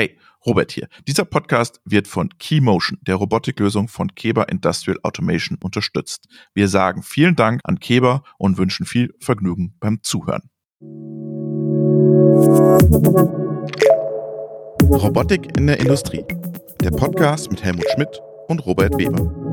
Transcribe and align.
Hey, 0.00 0.16
Robert 0.46 0.72
hier. 0.72 0.88
Dieser 1.06 1.26
Podcast 1.26 1.82
wird 1.84 2.08
von 2.08 2.30
Keymotion, 2.38 2.96
der 3.02 3.16
Robotiklösung 3.16 3.86
von 3.86 4.14
Keber 4.14 4.48
Industrial 4.48 4.98
Automation, 5.02 5.58
unterstützt. 5.62 6.26
Wir 6.54 6.68
sagen 6.68 7.02
vielen 7.02 7.36
Dank 7.36 7.60
an 7.64 7.80
Keber 7.80 8.22
und 8.38 8.56
wünschen 8.56 8.86
viel 8.86 9.12
Vergnügen 9.20 9.74
beim 9.78 10.02
Zuhören. 10.02 10.48
Robotik 14.88 15.54
in 15.58 15.66
der 15.66 15.78
Industrie. 15.78 16.24
Der 16.82 16.92
Podcast 16.92 17.50
mit 17.50 17.62
Helmut 17.62 17.84
Schmidt 17.94 18.22
und 18.48 18.64
Robert 18.64 18.96
Weber. 18.96 19.49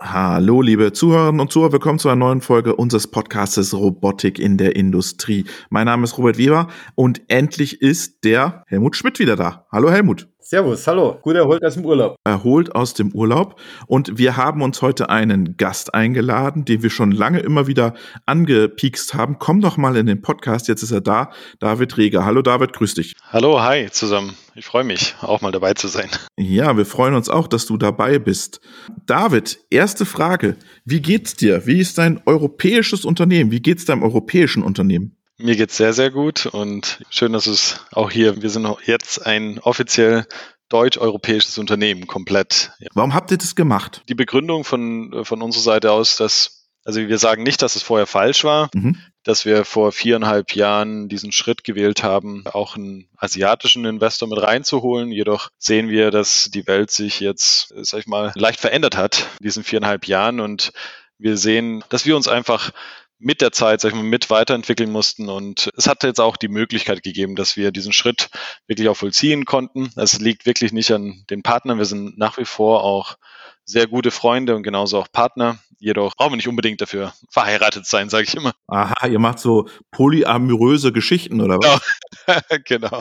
Hallo, 0.00 0.62
liebe 0.62 0.92
Zuhörerinnen 0.92 1.40
und 1.40 1.50
Zuhörer, 1.50 1.72
willkommen 1.72 1.98
zu 1.98 2.08
einer 2.08 2.16
neuen 2.16 2.40
Folge 2.40 2.76
unseres 2.76 3.08
Podcastes 3.08 3.74
Robotik 3.74 4.38
in 4.38 4.56
der 4.56 4.76
Industrie. 4.76 5.44
Mein 5.70 5.86
Name 5.86 6.04
ist 6.04 6.16
Robert 6.16 6.38
Weber 6.38 6.68
und 6.94 7.22
endlich 7.26 7.82
ist 7.82 8.22
der 8.22 8.62
Helmut 8.68 8.94
Schmidt 8.94 9.18
wieder 9.18 9.34
da. 9.34 9.66
Hallo 9.72 9.90
Helmut. 9.90 10.28
Servus, 10.40 10.86
hallo. 10.86 11.18
Gut 11.20 11.34
erholt 11.34 11.64
aus 11.64 11.74
dem 11.74 11.84
Urlaub. 11.84 12.16
Erholt 12.24 12.74
aus 12.74 12.94
dem 12.94 13.12
Urlaub. 13.12 13.60
Und 13.86 14.16
wir 14.18 14.36
haben 14.36 14.62
uns 14.62 14.80
heute 14.80 15.10
einen 15.10 15.56
Gast 15.56 15.92
eingeladen, 15.92 16.64
den 16.64 16.82
wir 16.82 16.90
schon 16.90 17.10
lange 17.10 17.40
immer 17.40 17.66
wieder 17.66 17.94
angepiekst 18.24 19.14
haben. 19.14 19.38
Komm 19.38 19.60
doch 19.60 19.76
mal 19.76 19.96
in 19.96 20.06
den 20.06 20.22
Podcast, 20.22 20.68
jetzt 20.68 20.82
ist 20.82 20.92
er 20.92 21.00
da. 21.00 21.32
David 21.58 21.98
Reger. 21.98 22.24
Hallo 22.24 22.40
David, 22.40 22.72
grüß 22.72 22.94
dich. 22.94 23.14
Hallo, 23.30 23.60
hi 23.60 23.90
zusammen. 23.90 24.36
Ich 24.54 24.64
freue 24.64 24.84
mich, 24.84 25.16
auch 25.20 25.40
mal 25.40 25.52
dabei 25.52 25.74
zu 25.74 25.88
sein. 25.88 26.08
Ja, 26.38 26.76
wir 26.76 26.86
freuen 26.86 27.14
uns 27.14 27.28
auch, 27.28 27.48
dass 27.48 27.66
du 27.66 27.76
dabei 27.76 28.18
bist. 28.18 28.60
David, 29.06 29.58
erste 29.70 30.06
Frage. 30.06 30.56
Wie 30.84 31.02
geht's 31.02 31.34
dir? 31.34 31.66
Wie 31.66 31.80
ist 31.80 31.98
dein 31.98 32.22
europäisches 32.26 33.04
Unternehmen? 33.04 33.50
Wie 33.50 33.60
geht's 33.60 33.84
deinem 33.84 34.02
europäischen 34.02 34.62
Unternehmen? 34.62 35.17
Mir 35.38 35.54
geht's 35.54 35.76
sehr, 35.76 35.92
sehr 35.92 36.10
gut 36.10 36.46
und 36.46 36.98
schön, 37.10 37.32
dass 37.32 37.46
es 37.46 37.80
auch 37.92 38.10
hier, 38.10 38.42
wir 38.42 38.50
sind 38.50 38.66
jetzt 38.84 39.24
ein 39.24 39.60
offiziell 39.60 40.26
deutsch-europäisches 40.68 41.58
Unternehmen 41.58 42.08
komplett. 42.08 42.72
Ja. 42.80 42.88
Warum 42.94 43.14
habt 43.14 43.30
ihr 43.30 43.38
das 43.38 43.54
gemacht? 43.54 44.02
Die 44.08 44.16
Begründung 44.16 44.64
von, 44.64 45.24
von 45.24 45.40
unserer 45.40 45.62
Seite 45.62 45.92
aus, 45.92 46.16
dass, 46.16 46.68
also 46.84 47.00
wir 47.00 47.18
sagen 47.18 47.44
nicht, 47.44 47.62
dass 47.62 47.76
es 47.76 47.84
vorher 47.84 48.08
falsch 48.08 48.42
war, 48.42 48.68
mhm. 48.74 48.98
dass 49.22 49.44
wir 49.44 49.64
vor 49.64 49.92
viereinhalb 49.92 50.56
Jahren 50.56 51.08
diesen 51.08 51.30
Schritt 51.30 51.62
gewählt 51.62 52.02
haben, 52.02 52.44
auch 52.46 52.74
einen 52.74 53.08
asiatischen 53.16 53.84
Investor 53.84 54.28
mit 54.28 54.42
reinzuholen. 54.42 55.12
Jedoch 55.12 55.50
sehen 55.56 55.88
wir, 55.88 56.10
dass 56.10 56.50
die 56.52 56.66
Welt 56.66 56.90
sich 56.90 57.20
jetzt, 57.20 57.72
sag 57.76 58.00
ich 58.00 58.06
mal, 58.08 58.32
leicht 58.34 58.58
verändert 58.58 58.96
hat 58.96 59.28
in 59.38 59.44
diesen 59.44 59.62
viereinhalb 59.62 60.06
Jahren 60.06 60.40
und 60.40 60.72
wir 61.16 61.36
sehen, 61.36 61.84
dass 61.88 62.06
wir 62.06 62.16
uns 62.16 62.28
einfach 62.28 62.72
mit 63.18 63.40
der 63.40 63.52
Zeit, 63.52 63.80
sag 63.80 63.90
ich 63.90 63.96
mal, 63.96 64.04
mit 64.04 64.30
weiterentwickeln 64.30 64.90
mussten. 64.90 65.28
Und 65.28 65.70
es 65.76 65.86
hat 65.86 66.02
jetzt 66.04 66.20
auch 66.20 66.36
die 66.36 66.48
Möglichkeit 66.48 67.02
gegeben, 67.02 67.36
dass 67.36 67.56
wir 67.56 67.72
diesen 67.72 67.92
Schritt 67.92 68.30
wirklich 68.66 68.88
auch 68.88 68.96
vollziehen 68.96 69.44
konnten. 69.44 69.90
Es 69.96 70.20
liegt 70.20 70.46
wirklich 70.46 70.72
nicht 70.72 70.92
an 70.92 71.24
den 71.30 71.42
Partnern. 71.42 71.78
Wir 71.78 71.84
sind 71.84 72.18
nach 72.18 72.38
wie 72.38 72.44
vor 72.44 72.84
auch 72.84 73.16
sehr 73.64 73.86
gute 73.86 74.10
Freunde 74.10 74.56
und 74.56 74.62
genauso 74.62 74.98
auch 74.98 75.08
Partner. 75.12 75.58
Jedoch 75.78 76.16
brauchen 76.16 76.32
wir 76.32 76.36
nicht 76.36 76.48
unbedingt 76.48 76.80
dafür 76.80 77.12
verheiratet 77.30 77.86
sein, 77.86 78.08
sage 78.08 78.24
ich 78.24 78.34
immer. 78.34 78.52
Aha, 78.66 79.06
ihr 79.06 79.18
macht 79.18 79.38
so 79.38 79.68
polyamoröse 79.92 80.92
Geschichten 80.92 81.40
oder 81.40 81.58
was? 81.58 81.80
Genau. 82.26 82.40
genau. 82.64 83.00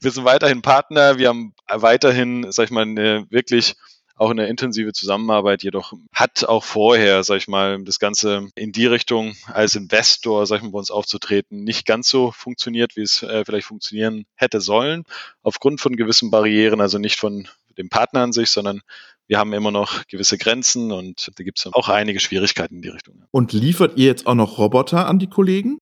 Wir 0.00 0.10
sind 0.10 0.24
weiterhin 0.24 0.62
Partner. 0.62 1.18
Wir 1.18 1.28
haben 1.28 1.54
weiterhin, 1.68 2.52
sag 2.52 2.66
ich 2.66 2.70
mal, 2.70 2.82
eine 2.82 3.26
wirklich 3.30 3.74
auch 4.18 4.30
eine 4.30 4.46
intensive 4.48 4.92
Zusammenarbeit, 4.92 5.62
jedoch 5.62 5.92
hat 6.12 6.44
auch 6.44 6.64
vorher, 6.64 7.22
sag 7.24 7.36
ich 7.36 7.48
mal, 7.48 7.82
das 7.84 7.98
Ganze 7.98 8.48
in 8.54 8.72
die 8.72 8.86
Richtung 8.86 9.34
als 9.46 9.76
Investor, 9.76 10.46
sag 10.46 10.58
ich 10.58 10.62
mal, 10.64 10.72
bei 10.72 10.78
uns 10.78 10.90
aufzutreten, 10.90 11.64
nicht 11.64 11.86
ganz 11.86 12.08
so 12.08 12.32
funktioniert, 12.32 12.96
wie 12.96 13.02
es 13.02 13.22
äh, 13.22 13.44
vielleicht 13.44 13.66
funktionieren 13.66 14.26
hätte 14.34 14.60
sollen, 14.60 15.04
aufgrund 15.42 15.80
von 15.80 15.96
gewissen 15.96 16.30
Barrieren, 16.30 16.80
also 16.80 16.98
nicht 16.98 17.18
von 17.18 17.48
dem 17.78 17.88
Partner 17.88 18.20
an 18.20 18.32
sich, 18.32 18.50
sondern 18.50 18.82
wir 19.28 19.38
haben 19.38 19.52
immer 19.52 19.70
noch 19.70 20.06
gewisse 20.06 20.38
Grenzen 20.38 20.90
und 20.90 21.30
da 21.36 21.44
gibt 21.44 21.58
es 21.58 21.66
auch 21.72 21.88
einige 21.88 22.18
Schwierigkeiten 22.18 22.76
in 22.76 22.82
die 22.82 22.88
Richtung. 22.88 23.24
Und 23.30 23.52
liefert 23.52 23.96
ihr 23.96 24.06
jetzt 24.06 24.26
auch 24.26 24.34
noch 24.34 24.58
Roboter 24.58 25.06
an 25.06 25.18
die 25.18 25.28
Kollegen? 25.28 25.78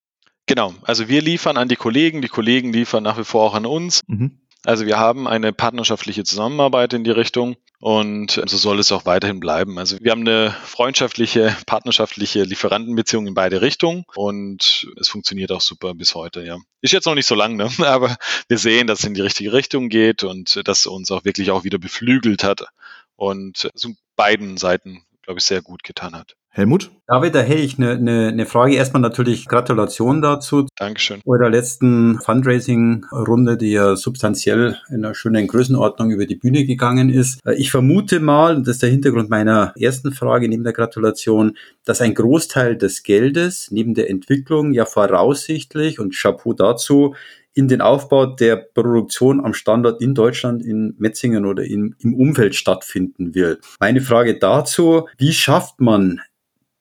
Genau, 0.47 0.75
also 0.83 1.09
wir 1.09 1.23
liefern 1.23 1.57
an 1.57 1.69
die 1.69 1.77
Kollegen, 1.77 2.23
die 2.23 2.29
Kollegen 2.29 2.73
liefern 2.73 3.03
nach 3.03 3.19
wie 3.19 3.25
vor 3.25 3.45
auch 3.45 3.55
an 3.55 3.67
uns. 3.67 4.01
Mhm. 4.07 4.39
Also 4.67 4.85
wir 4.85 4.99
haben 4.99 5.29
eine 5.29 5.53
partnerschaftliche 5.53 6.25
Zusammenarbeit 6.25 6.93
in 6.93 7.05
die 7.05 7.13
Richtung 7.13 7.55
und 7.79 8.33
so 8.33 8.57
soll 8.57 8.81
es 8.81 8.91
auch 8.91 9.07
weiterhin 9.07 9.39
bleiben. 9.39 9.79
Also 9.79 9.97
wir 10.01 10.11
haben 10.11 10.23
eine 10.23 10.51
freundschaftliche, 10.65 11.57
partnerschaftliche 11.67 12.43
Lieferantenbeziehung 12.43 13.29
in 13.29 13.35
beide 13.35 13.63
Richtungen 13.63 14.07
und 14.17 14.89
es 15.01 15.09
funktioniert 15.09 15.53
auch 15.53 15.61
super 15.61 15.95
bis 15.95 16.17
heute, 16.17 16.45
ja. 16.45 16.59
Ist 16.81 16.93
jetzt 16.93 17.07
noch 17.07 17.15
nicht 17.15 17.27
so 17.27 17.37
lang, 17.37 17.55
ne? 17.55 17.71
aber 17.87 18.17
wir 18.49 18.59
sehen, 18.59 18.89
dass 18.89 18.99
es 18.99 19.05
in 19.05 19.15
die 19.15 19.21
richtige 19.21 19.53
Richtung 19.53 19.89
geht 19.89 20.25
und 20.25 20.61
dass 20.67 20.85
uns 20.87 21.13
auch 21.13 21.25
wirklich 21.25 21.53
auch 21.53 21.63
wieder 21.63 21.79
beflügelt 21.79 22.43
hat 22.43 22.67
und 23.15 23.71
zu 23.73 23.95
beiden 24.17 24.57
Seiten, 24.57 25.05
glaube 25.23 25.39
ich, 25.39 25.45
sehr 25.45 25.63
gut 25.63 25.85
getan 25.85 26.17
hat. 26.17 26.35
Helmut? 26.57 26.91
David, 27.07 27.35
da 27.35 27.41
hätte 27.41 27.61
ich 27.61 27.79
eine, 27.79 27.91
eine, 27.91 28.29
eine 28.29 28.47
Frage. 28.47 28.77
Erstmal 28.77 29.03
natürlich 29.03 29.47
Gratulation 29.47 30.23
dazu. 30.23 30.67
Dankeschön. 30.77 31.21
Eurer 31.27 31.51
letzten 31.51 32.19
Fundraising-Runde, 32.19 33.59
die 33.59 33.73
ja 33.73 33.95
substanziell 33.95 34.79
in 34.89 35.05
einer 35.05 35.15
schönen 35.15 35.49
Größenordnung 35.49 36.11
über 36.11 36.25
die 36.25 36.37
Bühne 36.37 36.65
gegangen 36.65 37.11
ist. 37.11 37.41
Ich 37.59 37.71
vermute 37.71 38.21
mal, 38.21 38.57
und 38.57 38.67
das 38.67 38.77
ist 38.77 38.83
der 38.83 38.89
Hintergrund 38.89 39.29
meiner 39.29 39.75
ersten 39.79 40.13
Frage 40.13 40.49
neben 40.49 40.65
der 40.65 40.73
Gratulation, 40.73 41.59
dass 41.85 42.01
ein 42.01 42.15
Großteil 42.15 42.77
des 42.77 43.03
Geldes 43.03 43.69
neben 43.71 43.93
der 43.93 44.09
Entwicklung 44.09 44.73
ja 44.73 44.87
voraussichtlich 44.87 46.01
und 46.01 46.15
Chapeau 46.15 46.55
dazu 46.55 47.15
in 47.53 47.69
den 47.69 47.83
Aufbau 47.83 48.27
der 48.27 48.57
Produktion 48.57 49.45
am 49.45 49.53
Standort 49.53 50.01
in 50.01 50.15
Deutschland, 50.15 50.63
in 50.63 50.95
Metzingen 50.99 51.45
oder 51.45 51.65
in, 51.65 51.97
im 52.01 52.15
Umfeld 52.15 52.55
stattfinden 52.55 53.35
wird. 53.35 53.61
Meine 53.79 54.01
Frage 54.01 54.39
dazu, 54.39 55.09
wie 55.19 55.33
schafft 55.33 55.81
man 55.81 56.21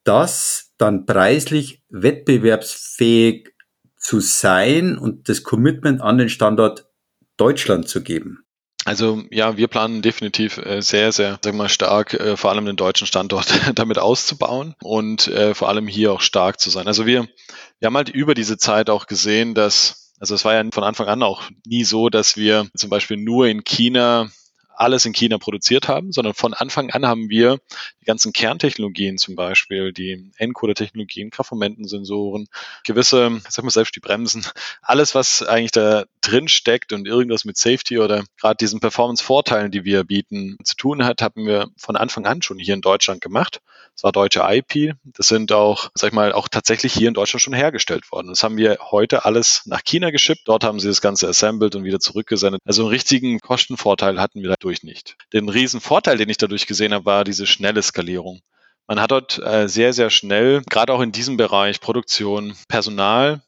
das 0.05 0.71
dann 0.77 1.05
preislich 1.05 1.83
wettbewerbsfähig 1.89 3.49
zu 3.97 4.21
sein 4.21 4.97
und 4.97 5.27
das 5.27 5.43
Commitment 5.43 6.01
an 6.01 6.17
den 6.17 6.29
Standort 6.29 6.88
Deutschland 7.38 7.89
zu 7.89 8.01
geben? 8.01 8.45
Also 8.85 9.23
ja, 9.31 9.57
wir 9.57 9.67
planen 9.67 10.03
definitiv 10.03 10.57
äh, 10.57 10.81
sehr, 10.81 11.11
sehr, 11.11 11.39
sag 11.43 11.55
mal, 11.55 11.69
stark, 11.69 12.13
äh, 12.13 12.38
vor 12.38 12.51
allem 12.51 12.67
den 12.67 12.75
deutschen 12.75 13.07
Standort 13.07 13.47
damit 13.75 13.97
auszubauen 13.97 14.75
und 14.83 15.27
äh, 15.27 15.55
vor 15.55 15.69
allem 15.69 15.88
hier 15.88 16.13
auch 16.13 16.22
stark 16.22 16.59
zu 16.59 16.69
sein. 16.69 16.85
Also 16.85 17.07
wir, 17.07 17.27
wir 17.79 17.85
haben 17.87 17.97
halt 17.97 18.09
über 18.09 18.35
diese 18.35 18.57
Zeit 18.57 18.91
auch 18.91 19.07
gesehen, 19.07 19.55
dass, 19.55 20.13
also 20.19 20.35
es 20.35 20.45
war 20.45 20.53
ja 20.53 20.63
von 20.72 20.83
Anfang 20.83 21.07
an 21.07 21.23
auch 21.23 21.41
nie 21.66 21.83
so, 21.83 22.09
dass 22.09 22.37
wir 22.37 22.67
zum 22.77 22.91
Beispiel 22.91 23.17
nur 23.17 23.47
in 23.47 23.63
China 23.63 24.29
alles 24.78 25.06
in 25.06 25.13
China 25.13 25.38
produziert 25.38 25.88
haben, 25.88 26.12
sondern 26.12 26.34
von 26.34 26.53
Anfang 26.53 26.90
an 26.91 27.06
haben 27.06 27.30
wir 27.30 27.58
die 28.02 28.06
ganzen 28.06 28.34
Kerntechnologien 28.34 29.18
zum 29.18 29.36
Beispiel, 29.36 29.94
die 29.94 30.31
Encoder-Technologien, 30.38 31.30
Kraftmomentensensoren, 31.30 32.47
gewisse, 32.84 33.41
sag 33.50 33.64
mal 33.64 33.72
selbst 33.72 33.96
die 33.96 34.00
Bremsen, 34.00 34.46
alles, 34.81 35.16
was 35.16 35.41
eigentlich 35.41 35.72
da 35.72 36.06
drin 36.22 36.47
steckt 36.47 36.94
und 36.94 37.08
irgendwas 37.08 37.46
mit 37.46 37.58
Safety 37.58 38.00
oder 38.00 38.24
gerade 38.40 38.58
diesen 38.58 38.80
Performance-Vorteilen, 38.80 39.72
die 39.72 39.85
wir 39.85 40.03
bieten, 40.03 40.58
zu 40.64 40.75
tun 40.75 41.06
hat, 41.06 41.22
haben 41.22 41.46
wir 41.46 41.68
von 41.78 41.96
Anfang 41.96 42.25
an 42.25 42.41
schon 42.41 42.59
hier 42.59 42.74
in 42.74 42.81
Deutschland 42.81 43.22
gemacht. 43.22 43.62
Das 43.96 44.03
war 44.03 44.12
deutsche 44.12 44.44
IP. 44.46 44.96
Das 45.06 45.30
sind 45.30 45.53
auch, 45.53 45.90
sag 45.94 46.09
ich 46.09 46.14
mal, 46.14 46.34
auch 46.34 46.50
tatsächlich 46.50 46.94
hier 46.94 47.08
in 47.08 47.14
Deutschland 47.14 47.41
schon 47.41 47.53
hergestellt 47.53 48.12
worden. 48.12 48.28
Das 48.28 48.44
haben 48.44 48.58
wir 48.58 48.78
heute 48.91 49.24
alles 49.24 49.62
nach 49.66 49.84
China 49.85 50.09
geschippt. 50.12 50.41
Dort 50.46 50.66
haben 50.66 50.81
sie 50.81 50.90
das 50.90 51.00
Ganze 51.00 51.30
assembled 51.30 51.75
und 51.75 51.85
wieder 51.85 52.02
zurückgesendet. 52.02 52.62
Also 52.66 52.81
einen 52.84 52.90
richtigen 52.90 53.40
Kostenvorteil 53.40 54.19
hatten 54.19 54.41
wir 54.41 54.50
dadurch 54.66 54.84
nicht. 54.84 55.16
Den 55.31 55.48
riesen 55.48 55.80
Vorteil, 55.80 56.18
den 56.18 56.30
ich 56.30 56.38
dadurch 56.38 56.66
gesehen 56.66 56.94
habe, 56.94 57.06
war 57.06 57.24
diese 57.24 57.46
schnelle 57.46 57.84
Skalierung. 57.84 58.42
Man 58.88 59.00
hat 59.00 59.12
dort 59.12 59.40
äh, 59.40 59.68
sehr, 59.68 59.94
sehr 59.94 60.09
schnell, 60.09 60.64
gerade 60.70 60.92
auch 60.92 61.02
in 61.02 61.12
diesem 61.12 61.38
Bereich 61.38 61.80
Produktion, 61.81 62.56
Personal 62.68 63.42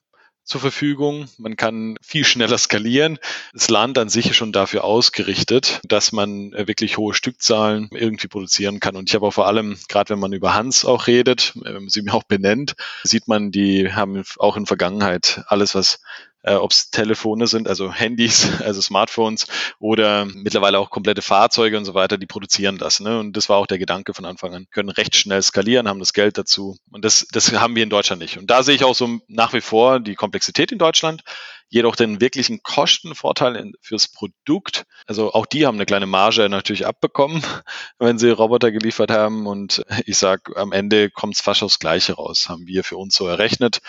zur 0.43 0.61
Verfügung. 0.61 1.27
Man 1.37 1.57
kann 1.57 1.97
viel 2.01 2.23
schneller 2.23 2.57
skalieren. 2.57 3.17
Das 3.53 3.69
Land 3.69 3.97
an 3.97 4.09
sich 4.09 4.27
ist 4.27 4.35
schon 4.35 4.51
dafür 4.51 4.83
ausgerichtet, 4.83 5.81
dass 5.83 6.11
man 6.11 6.53
äh, 6.53 6.67
wirklich 6.67 6.97
hohe 6.97 7.13
Stückzahlen 7.13 7.89
irgendwie 7.91 8.27
produzieren 8.27 8.79
kann. 8.79 8.95
Und 8.95 9.09
ich 9.09 9.15
habe 9.15 9.25
auch 9.25 9.33
vor 9.33 9.47
allem, 9.47 9.77
gerade 9.89 10.11
wenn 10.11 10.19
man 10.19 10.33
über 10.33 10.53
Hans 10.53 10.85
auch 10.85 11.07
redet, 11.07 11.53
äh, 11.65 11.73
man 11.73 11.89
sie 11.89 12.03
mir 12.03 12.13
auch 12.13 12.23
benennt, 12.23 12.75
sieht 13.03 13.27
man, 13.27 13.51
die 13.51 13.91
haben 13.91 14.23
auch 14.37 14.55
in 14.55 14.67
Vergangenheit 14.67 15.43
alles, 15.47 15.73
was 15.73 15.99
äh, 16.43 16.53
ob 16.53 16.71
es 16.71 16.89
Telefone 16.89 17.47
sind, 17.47 17.67
also 17.67 17.91
Handys, 17.91 18.61
also 18.61 18.81
Smartphones 18.81 19.47
oder 19.79 20.25
mittlerweile 20.25 20.79
auch 20.79 20.89
komplette 20.89 21.21
Fahrzeuge 21.21 21.77
und 21.77 21.85
so 21.85 21.93
weiter, 21.93 22.17
die 22.17 22.25
produzieren 22.25 22.77
das. 22.77 22.99
Ne? 22.99 23.19
Und 23.19 23.35
das 23.35 23.49
war 23.49 23.57
auch 23.57 23.67
der 23.67 23.79
Gedanke 23.79 24.13
von 24.13 24.25
Anfang 24.25 24.53
an. 24.53 24.67
Können 24.71 24.89
recht 24.89 25.15
schnell 25.15 25.41
skalieren, 25.41 25.87
haben 25.87 25.99
das 25.99 26.13
Geld 26.13 26.37
dazu. 26.37 26.77
Und 26.91 27.03
das, 27.03 27.27
das 27.31 27.51
haben 27.53 27.75
wir 27.75 27.83
in 27.83 27.89
Deutschland 27.89 28.21
nicht. 28.21 28.37
Und 28.37 28.49
da 28.49 28.63
sehe 28.63 28.75
ich 28.75 28.83
auch 28.83 28.95
so 28.95 29.19
nach 29.27 29.53
wie 29.53 29.61
vor 29.61 29.99
die 29.99 30.15
Komplexität 30.15 30.71
in 30.71 30.77
Deutschland, 30.77 31.23
jedoch 31.69 31.95
den 31.95 32.21
wirklichen 32.21 32.63
Kostenvorteil 32.63 33.55
in, 33.55 33.73
fürs 33.81 34.07
Produkt. 34.07 34.85
Also 35.05 35.33
auch 35.33 35.45
die 35.45 35.65
haben 35.65 35.75
eine 35.75 35.85
kleine 35.85 36.05
Marge 36.05 36.47
natürlich 36.49 36.85
abbekommen, 36.85 37.43
wenn 37.99 38.17
sie 38.17 38.29
Roboter 38.29 38.71
geliefert 38.71 39.11
haben. 39.11 39.47
Und 39.47 39.83
ich 40.05 40.17
sage, 40.17 40.55
am 40.55 40.71
Ende 40.71 41.09
kommt 41.09 41.35
es 41.35 41.41
fast 41.41 41.63
aufs 41.63 41.79
Gleiche 41.79 42.13
raus, 42.13 42.47
haben 42.47 42.67
wir 42.67 42.83
für 42.83 42.97
uns 42.97 43.15
so 43.15 43.27
errechnet. 43.27 43.79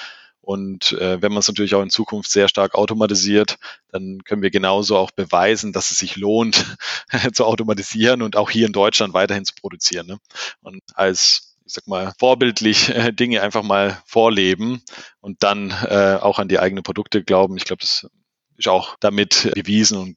Und 0.48 0.92
äh, 0.92 1.20
wenn 1.20 1.30
man 1.30 1.40
es 1.40 1.48
natürlich 1.48 1.74
auch 1.74 1.82
in 1.82 1.90
Zukunft 1.90 2.30
sehr 2.30 2.48
stark 2.48 2.74
automatisiert, 2.74 3.58
dann 3.92 4.24
können 4.24 4.40
wir 4.40 4.50
genauso 4.50 4.96
auch 4.96 5.10
beweisen, 5.10 5.74
dass 5.74 5.90
es 5.90 5.98
sich 5.98 6.16
lohnt, 6.16 6.64
zu 7.34 7.44
automatisieren 7.44 8.22
und 8.22 8.34
auch 8.34 8.48
hier 8.48 8.66
in 8.66 8.72
Deutschland 8.72 9.12
weiterhin 9.12 9.44
zu 9.44 9.52
produzieren. 9.60 10.06
Ne? 10.06 10.18
Und 10.62 10.80
als 10.94 11.54
ich 11.66 11.74
sag 11.74 11.86
mal, 11.86 12.14
vorbildlich 12.18 12.88
äh, 12.88 13.12
Dinge 13.12 13.42
einfach 13.42 13.62
mal 13.62 14.00
vorleben 14.06 14.82
und 15.20 15.42
dann 15.42 15.70
äh, 15.70 16.16
auch 16.18 16.38
an 16.38 16.48
die 16.48 16.58
eigenen 16.58 16.82
Produkte 16.82 17.22
glauben. 17.22 17.58
Ich 17.58 17.64
glaube, 17.64 17.82
das 17.82 18.06
ist 18.56 18.68
auch 18.68 18.96
damit 19.00 19.50
bewiesen 19.54 19.98
und 19.98 20.16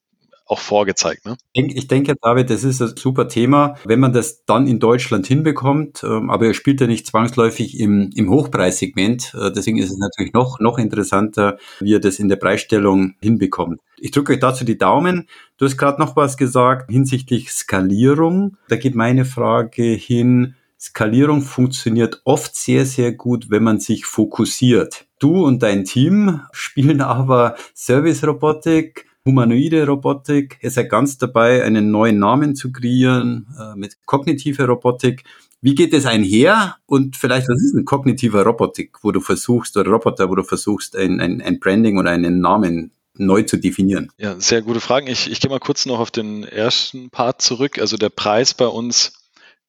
auch 0.51 0.59
vorgezeigt. 0.59 1.25
Ne? 1.25 1.37
Ich 1.53 1.87
denke, 1.87 2.15
David, 2.21 2.49
das 2.49 2.65
ist 2.65 2.81
ein 2.81 2.95
super 2.97 3.29
Thema, 3.29 3.75
wenn 3.85 4.01
man 4.01 4.11
das 4.11 4.43
dann 4.45 4.67
in 4.67 4.79
Deutschland 4.79 5.25
hinbekommt. 5.25 6.03
Ähm, 6.03 6.29
aber 6.29 6.47
er 6.47 6.53
spielt 6.53 6.81
ja 6.81 6.87
nicht 6.87 7.07
zwangsläufig 7.07 7.79
im, 7.79 8.09
im 8.15 8.29
Hochpreissegment. 8.29 9.33
Äh, 9.33 9.51
deswegen 9.51 9.77
ist 9.77 9.91
es 9.91 9.97
natürlich 9.97 10.33
noch, 10.33 10.59
noch 10.59 10.77
interessanter, 10.77 11.57
wie 11.79 11.95
er 11.95 11.99
das 11.99 12.19
in 12.19 12.27
der 12.27 12.35
Preisstellung 12.35 13.15
hinbekommt. 13.21 13.79
Ich 13.97 14.11
drücke 14.11 14.33
euch 14.33 14.39
dazu 14.39 14.65
die 14.65 14.77
Daumen. 14.77 15.27
Du 15.57 15.65
hast 15.65 15.77
gerade 15.77 16.01
noch 16.01 16.17
was 16.17 16.35
gesagt 16.35 16.91
hinsichtlich 16.91 17.51
Skalierung. 17.51 18.57
Da 18.67 18.75
geht 18.75 18.95
meine 18.95 19.23
Frage 19.23 19.83
hin. 19.83 20.55
Skalierung 20.77 21.43
funktioniert 21.43 22.21
oft 22.25 22.55
sehr, 22.55 22.85
sehr 22.85 23.13
gut, 23.13 23.49
wenn 23.49 23.63
man 23.63 23.79
sich 23.79 24.05
fokussiert. 24.05 25.05
Du 25.19 25.45
und 25.45 25.63
dein 25.63 25.85
Team 25.85 26.41
spielen 26.51 26.99
aber 26.99 27.55
Service-Robotik, 27.73 29.05
humanoide 29.25 29.85
Robotik. 29.85 30.57
Ihr 30.61 30.71
seid 30.71 30.89
ganz 30.89 31.17
dabei, 31.17 31.63
einen 31.63 31.91
neuen 31.91 32.19
Namen 32.19 32.55
zu 32.55 32.71
kreieren 32.71 33.47
äh, 33.59 33.75
mit 33.75 33.97
kognitive 34.05 34.65
Robotik. 34.65 35.23
Wie 35.61 35.75
geht 35.75 35.93
es 35.93 36.05
einher? 36.05 36.77
Und 36.87 37.17
vielleicht, 37.17 37.47
was 37.47 37.61
ist 37.61 37.75
ein 37.75 37.85
kognitiver 37.85 38.43
Robotik, 38.43 39.03
wo 39.03 39.11
du 39.11 39.21
versuchst, 39.21 39.77
oder 39.77 39.91
Roboter, 39.91 40.29
wo 40.29 40.35
du 40.35 40.43
versuchst, 40.43 40.95
ein, 40.95 41.19
ein, 41.19 41.41
ein 41.41 41.59
Branding 41.59 41.99
oder 41.99 42.09
einen 42.09 42.39
Namen 42.39 42.91
neu 43.15 43.43
zu 43.43 43.57
definieren? 43.57 44.11
Ja, 44.17 44.39
sehr 44.39 44.63
gute 44.63 44.79
Fragen. 44.79 45.05
Ich, 45.07 45.29
ich 45.29 45.39
gehe 45.39 45.51
mal 45.51 45.59
kurz 45.59 45.85
noch 45.85 45.99
auf 45.99 46.09
den 46.09 46.43
ersten 46.43 47.11
Part 47.11 47.43
zurück. 47.43 47.77
Also 47.77 47.97
der 47.97 48.09
Preis 48.09 48.55
bei 48.55 48.65
uns 48.65 49.13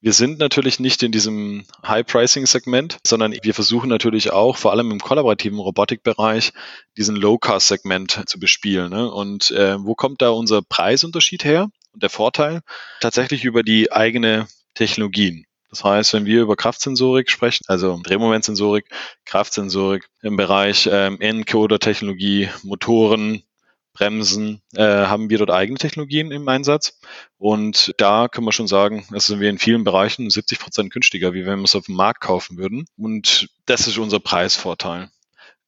wir 0.02 0.12
sind 0.12 0.40
natürlich 0.40 0.80
nicht 0.80 1.04
in 1.04 1.12
diesem 1.12 1.64
High-Pricing-Segment, 1.86 2.98
sondern 3.06 3.34
wir 3.40 3.54
versuchen 3.54 3.88
natürlich 3.88 4.32
auch, 4.32 4.56
vor 4.56 4.72
allem 4.72 4.90
im 4.90 4.98
kollaborativen 4.98 5.60
Robotikbereich, 5.60 6.52
diesen 6.96 7.14
Low-Cost-Segment 7.14 8.24
zu 8.26 8.40
bespielen. 8.40 8.90
Ne? 8.90 9.10
Und 9.10 9.52
äh, 9.52 9.76
wo 9.78 9.94
kommt 9.94 10.20
da 10.20 10.30
unser 10.30 10.60
Preisunterschied 10.60 11.44
her 11.44 11.68
und 11.92 12.02
der 12.02 12.10
Vorteil? 12.10 12.62
Tatsächlich 13.00 13.44
über 13.44 13.62
die 13.62 13.92
eigene 13.92 14.48
Technologien. 14.74 15.46
Das 15.70 15.84
heißt, 15.84 16.12
wenn 16.14 16.26
wir 16.26 16.42
über 16.42 16.56
Kraftsensorik 16.56 17.30
sprechen, 17.30 17.64
also 17.68 17.98
Drehmomentsensorik, 18.02 18.86
Kraftsensorik 19.24 20.08
im 20.20 20.36
Bereich 20.36 20.88
ähm, 20.90 21.20
Encoder-Technologie, 21.20 22.50
Motoren, 22.64 23.44
Bremsen 23.92 24.62
äh, 24.74 24.82
haben 24.82 25.30
wir 25.30 25.38
dort 25.38 25.50
eigene 25.50 25.78
Technologien 25.78 26.30
im 26.30 26.48
Einsatz. 26.48 26.98
Und 27.38 27.94
da 27.98 28.28
können 28.28 28.46
wir 28.46 28.52
schon 28.52 28.68
sagen, 28.68 29.06
das 29.10 29.26
sind 29.26 29.40
wir 29.40 29.50
in 29.50 29.58
vielen 29.58 29.84
Bereichen 29.84 30.30
70 30.30 30.58
Prozent 30.58 30.92
günstiger, 30.92 31.34
wie 31.34 31.46
wenn 31.46 31.58
wir 31.58 31.64
es 31.64 31.74
auf 31.74 31.86
dem 31.86 31.96
Markt 31.96 32.20
kaufen 32.20 32.56
würden. 32.56 32.86
Und 32.96 33.48
das 33.66 33.86
ist 33.86 33.98
unser 33.98 34.20
Preisvorteil 34.20 35.10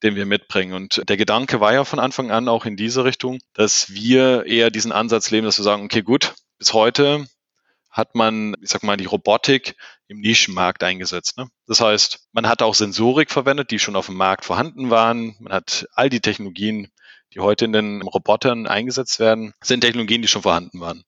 den 0.03 0.15
wir 0.15 0.25
mitbringen. 0.25 0.73
Und 0.73 1.07
der 1.07 1.17
Gedanke 1.17 1.59
war 1.59 1.73
ja 1.73 1.83
von 1.83 1.99
Anfang 1.99 2.29
an 2.29 2.47
auch 2.47 2.65
in 2.65 2.75
diese 2.75 3.05
Richtung, 3.05 3.39
dass 3.53 3.93
wir 3.93 4.45
eher 4.45 4.69
diesen 4.69 4.91
Ansatz 4.91 5.31
leben, 5.31 5.45
dass 5.45 5.57
wir 5.57 5.63
sagen, 5.63 5.85
okay, 5.85 6.01
gut, 6.01 6.35
bis 6.59 6.73
heute 6.73 7.25
hat 7.89 8.13
man, 8.13 8.55
ich 8.61 8.69
sag 8.69 8.83
mal, 8.83 8.97
die 8.97 9.05
Robotik 9.05 9.75
im 10.07 10.19
Nischenmarkt 10.19 10.83
eingesetzt. 10.83 11.37
Ne? 11.37 11.47
Das 11.65 11.79
heißt, 11.79 12.27
man 12.33 12.47
hat 12.47 12.61
auch 12.61 12.75
Sensorik 12.75 13.31
verwendet, 13.31 13.71
die 13.71 13.79
schon 13.79 13.95
auf 13.95 14.07
dem 14.07 14.15
Markt 14.15 14.45
vorhanden 14.45 14.89
waren. 14.89 15.35
Man 15.39 15.53
hat 15.53 15.87
all 15.93 16.09
die 16.09 16.19
Technologien 16.19 16.89
die 17.35 17.41
heute 17.41 17.65
in 17.65 17.73
den 17.73 18.01
Robotern 18.01 18.65
eingesetzt 18.65 19.19
werden, 19.19 19.53
sind 19.61 19.81
Technologien, 19.81 20.21
die 20.21 20.27
schon 20.27 20.41
vorhanden 20.41 20.79
waren. 20.79 21.03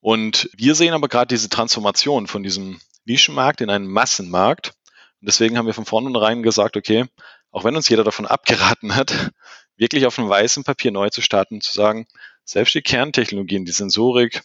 Und 0.00 0.50
wir 0.56 0.74
sehen 0.74 0.94
aber 0.94 1.08
gerade 1.08 1.28
diese 1.28 1.48
Transformation 1.48 2.26
von 2.26 2.42
diesem 2.42 2.80
Nischenmarkt 3.04 3.60
in 3.60 3.70
einen 3.70 3.86
Massenmarkt. 3.86 4.72
Und 5.20 5.28
deswegen 5.28 5.56
haben 5.56 5.66
wir 5.66 5.74
von 5.74 5.84
vornherein 5.84 6.42
gesagt, 6.42 6.76
okay, 6.76 7.06
auch 7.50 7.64
wenn 7.64 7.76
uns 7.76 7.88
jeder 7.88 8.04
davon 8.04 8.26
abgeraten 8.26 8.96
hat, 8.96 9.30
wirklich 9.76 10.06
auf 10.06 10.18
einem 10.18 10.28
weißen 10.28 10.64
Papier 10.64 10.90
neu 10.90 11.10
zu 11.10 11.20
starten, 11.20 11.60
zu 11.60 11.72
sagen, 11.72 12.06
selbst 12.44 12.74
die 12.74 12.82
Kerntechnologien, 12.82 13.64
die 13.64 13.72
Sensorik, 13.72 14.42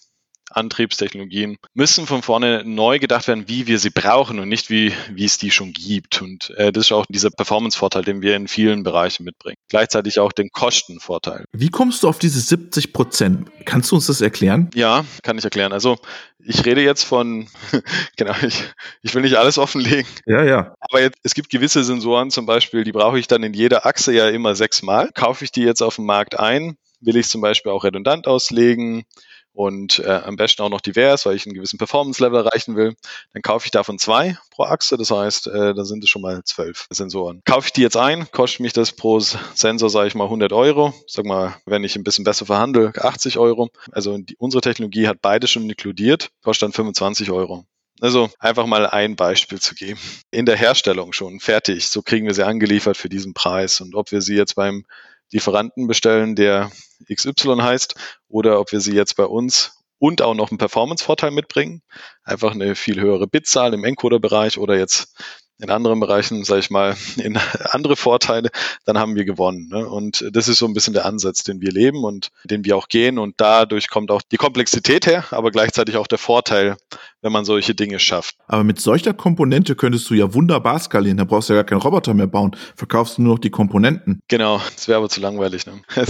Antriebstechnologien 0.52 1.58
müssen 1.74 2.08
von 2.08 2.22
vorne 2.22 2.64
neu 2.66 3.00
gedacht 3.00 3.28
werden, 3.28 3.48
wie 3.48 3.68
wir 3.68 3.80
sie 3.80 3.90
brauchen 3.90 4.40
und 4.40 4.48
nicht 4.48 4.70
wie, 4.70 4.94
wie 5.12 5.26
es 5.26 5.38
die 5.38 5.52
schon 5.52 5.74
gibt. 5.74 6.22
Und 6.22 6.52
äh, 6.52 6.72
das 6.72 6.86
ist 6.86 6.92
auch 6.92 7.06
dieser 7.08 7.32
Performance-Vorteil, 7.32 8.04
den 8.04 8.22
wir 8.22 8.36
in 8.36 8.48
vielen 8.48 8.84
Bereichen 8.84 9.24
mitbringen. 9.24 9.58
Gleichzeitig 9.70 10.20
auch 10.20 10.32
den 10.32 10.50
Kostenvorteil. 10.52 11.46
Wie 11.52 11.70
kommst 11.70 12.04
du 12.04 12.08
auf 12.08 12.20
diese 12.20 12.40
70 12.40 12.94
Prozent? 12.94 13.50
Kannst 13.66 13.92
du 13.92 13.96
uns 13.96 14.08
das 14.08 14.22
erklären? 14.22 14.70
Ja, 14.76 15.06
kann 15.24 15.38
ich 15.38 15.44
erklären. 15.44 15.74
Also 15.74 15.98
ich 16.40 16.64
rede 16.66 16.82
jetzt 16.82 17.04
von, 17.04 17.48
genau, 18.18 18.36
ich, 18.42 18.64
ich 19.02 19.16
will 19.16 19.24
nicht 19.24 19.36
alles 19.36 19.58
offenlegen. 19.58 20.08
Ja, 20.26 20.44
ja. 20.44 20.76
Aber 20.80 21.02
jetzt, 21.02 21.18
es 21.24 21.34
gibt 21.34 21.50
gewisse 21.50 21.84
Sensoren 21.84 22.30
zum 22.30 22.46
Beispiel, 22.46 22.84
die 22.84 22.92
brauche 22.92 23.20
ich 23.20 23.28
dann 23.28 23.44
in 23.44 23.54
jeder 23.54 23.86
Achse 23.86 24.14
ja 24.14 24.30
immer 24.30 24.56
sechsmal. 24.56 25.10
Kaufe 25.14 25.44
ich 25.44 25.52
die 25.52 25.64
jetzt 25.64 25.82
auf 25.82 25.96
dem 25.96 26.06
Markt 26.06 26.40
ein, 26.40 26.78
will 27.02 27.18
ich 27.18 27.28
zum 27.28 27.42
Beispiel 27.42 27.72
auch 27.72 27.84
redundant 27.84 28.28
auslegen, 28.28 29.06
und 29.56 30.00
äh, 30.00 30.22
am 30.24 30.36
besten 30.36 30.62
auch 30.62 30.70
noch 30.70 30.82
divers, 30.82 31.26
weil 31.26 31.36
ich 31.36 31.46
einen 31.46 31.56
gewissen 31.56 31.78
Performance-Level 31.78 32.46
erreichen 32.46 32.76
will. 32.76 32.96
Dann 33.34 33.42
kaufe 33.42 33.66
ich 33.66 33.72
davon 33.72 33.98
zwei 33.98 34.38
pro 34.52 34.64
Achse, 34.64 34.98
das 34.98 35.10
heißt, 35.12 35.48
äh, 35.48 35.74
da 35.74 35.86
sind 35.86 36.04
es 36.04 36.10
schon 36.10 36.22
mal 36.22 36.44
zwölf 36.44 36.88
Sensoren. 36.90 37.42
Kaufe 37.46 37.68
ich 37.68 37.74
die 37.74 37.82
jetzt 37.82 37.98
ein, 37.98 38.30
kostet 38.32 38.60
mich 38.60 38.74
das 38.74 38.92
pro 38.92 39.20
Sensor, 39.20 39.90
sage 39.90 40.08
ich 40.08 40.16
mal, 40.16 40.26
100 40.26 40.52
Euro. 40.54 40.94
Sag 41.08 41.26
mal, 41.26 41.56
wenn 41.66 41.84
ich 41.84 41.96
ein 41.96 42.04
bisschen 42.04 42.26
besser 42.26 42.46
verhandle, 42.46 42.94
80 42.98 43.40
Euro. 43.40 43.70
Also 43.92 44.18
die, 44.18 44.36
unsere 44.38 44.62
Technologie 44.62 45.08
hat 45.08 45.22
beide 45.22 45.48
schon 45.48 45.70
inkludiert, 45.70 46.30
kostet 46.44 46.68
dann 46.68 46.74
25 46.74 47.32
Euro. 47.32 47.66
Also 48.02 48.30
einfach 48.40 48.66
mal 48.66 48.86
ein 48.88 49.16
Beispiel 49.16 49.60
zu 49.62 49.74
geben. 49.74 50.00
In 50.30 50.46
der 50.46 50.58
Herstellung 50.58 51.14
schon 51.14 51.40
fertig. 51.40 51.88
So 51.88 52.02
kriegen 52.02 52.28
wir 52.28 52.34
sie 52.34 52.46
angeliefert 52.46 52.98
für 52.98 53.08
diesen 53.08 53.34
Preis. 53.34 53.80
Und 53.80 53.96
ob 53.96 54.12
wir 54.12 54.22
sie 54.22 54.36
jetzt 54.36 54.56
beim 54.56 54.86
Lieferanten 55.32 55.88
bestellen, 55.88 56.36
der 56.36 56.72
XY 57.12 57.58
heißt, 57.62 57.96
oder 58.28 58.60
ob 58.60 58.72
wir 58.72 58.80
sie 58.80 58.94
jetzt 58.94 59.16
bei 59.16 59.26
uns 59.26 59.84
und 59.98 60.22
auch 60.22 60.36
noch 60.36 60.52
einen 60.52 60.58
Performance-Vorteil 60.58 61.32
mitbringen, 61.32 61.82
einfach 62.24 62.52
eine 62.52 62.76
viel 62.76 63.00
höhere 63.00 63.28
Bitzahl 63.28 63.74
im 63.74 63.84
Encoder-Bereich 63.84 64.58
oder 64.58 64.78
jetzt 64.78 65.16
in 65.60 65.70
anderen 65.70 66.00
Bereichen, 66.00 66.44
sage 66.44 66.60
ich 66.60 66.70
mal, 66.70 66.96
in 67.18 67.38
andere 67.70 67.96
Vorteile, 67.96 68.50
dann 68.86 68.98
haben 68.98 69.16
wir 69.16 69.26
gewonnen. 69.26 69.70
Ne? 69.70 69.88
Und 69.88 70.26
das 70.32 70.48
ist 70.48 70.60
so 70.60 70.66
ein 70.66 70.74
bisschen 70.74 70.94
der 70.94 71.06
Ansatz, 71.06 71.44
den 71.44 71.62
wir 71.62 71.72
leben 71.72 72.04
und 72.04 72.30
den 72.44 72.66
wir 72.66 72.76
auch 72.76 72.88
gehen. 72.88 73.18
Und 73.18 73.36
dadurch 73.38 73.90
kommt 73.90 74.12
auch 74.12 74.22
die 74.22 74.38
Komplexität 74.38 75.06
her, 75.06 75.26
aber 75.32 75.52
gleichzeitig 75.52 75.98
auch 75.98 76.08
der 76.08 76.18
Vorteil, 76.18 76.78
wenn 77.22 77.32
man 77.32 77.46
solche 77.46 77.74
Dinge 77.74 78.00
schafft. 78.00 78.36
Aber 78.48 78.64
mit 78.64 78.80
solcher 78.80 79.14
Komponente 79.14 79.76
könntest 79.76 80.10
du 80.10 80.14
ja 80.14 80.34
wunderbar 80.34 80.80
skalieren. 80.80 81.18
Da 81.18 81.24
brauchst 81.24 81.50
du 81.50 81.54
ja 81.54 81.62
gar 81.62 81.66
keinen 81.66 81.82
Roboter 81.82 82.14
mehr 82.14 82.28
bauen. 82.28 82.56
Verkaufst 82.76 83.18
du 83.18 83.22
nur 83.22 83.36
noch 83.36 83.40
die 83.40 83.50
Komponenten. 83.50 84.22
Genau, 84.28 84.62
das 84.76 84.88
wäre 84.88 84.98
aber 84.98 85.10
zu 85.10 85.22
langweilig. 85.22 85.66
Ne? 85.66 85.82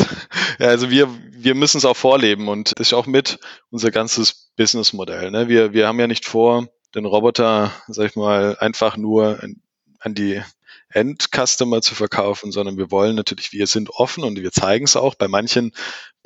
ja, 0.60 0.68
also 0.68 0.90
wir, 0.90 1.08
wir 1.32 1.56
müssen 1.56 1.78
es 1.78 1.86
auch 1.86 1.98
vorleben 1.98 2.48
und 2.48 2.74
das 2.78 2.88
ist 2.88 2.94
auch 2.94 3.06
mit 3.06 3.40
unser 3.70 3.92
ganzes 3.92 4.52
Businessmodell. 4.58 5.32
Ne? 5.32 5.48
Wir, 5.48 5.74
wir 5.74 5.88
haben 5.88 6.00
ja 6.00 6.08
nicht 6.08 6.26
vor, 6.26 6.68
den 6.96 7.06
Roboter, 7.06 7.72
sag 7.88 8.08
ich 8.08 8.16
mal, 8.16 8.58
einfach 8.60 8.98
nur 8.98 9.40
an 10.00 10.16
die 10.16 10.42
End-Customer 10.90 11.82
zu 11.82 11.94
verkaufen, 11.94 12.52
sondern 12.52 12.78
wir 12.78 12.90
wollen 12.90 13.16
natürlich, 13.16 13.52
wir 13.52 13.68
sind 13.68 13.90
offen 13.90 14.24
und 14.24 14.40
wir 14.40 14.52
zeigen 14.52 14.86
es 14.86 14.96
auch. 14.96 15.16
Bei 15.16 15.28
manchen 15.28 15.74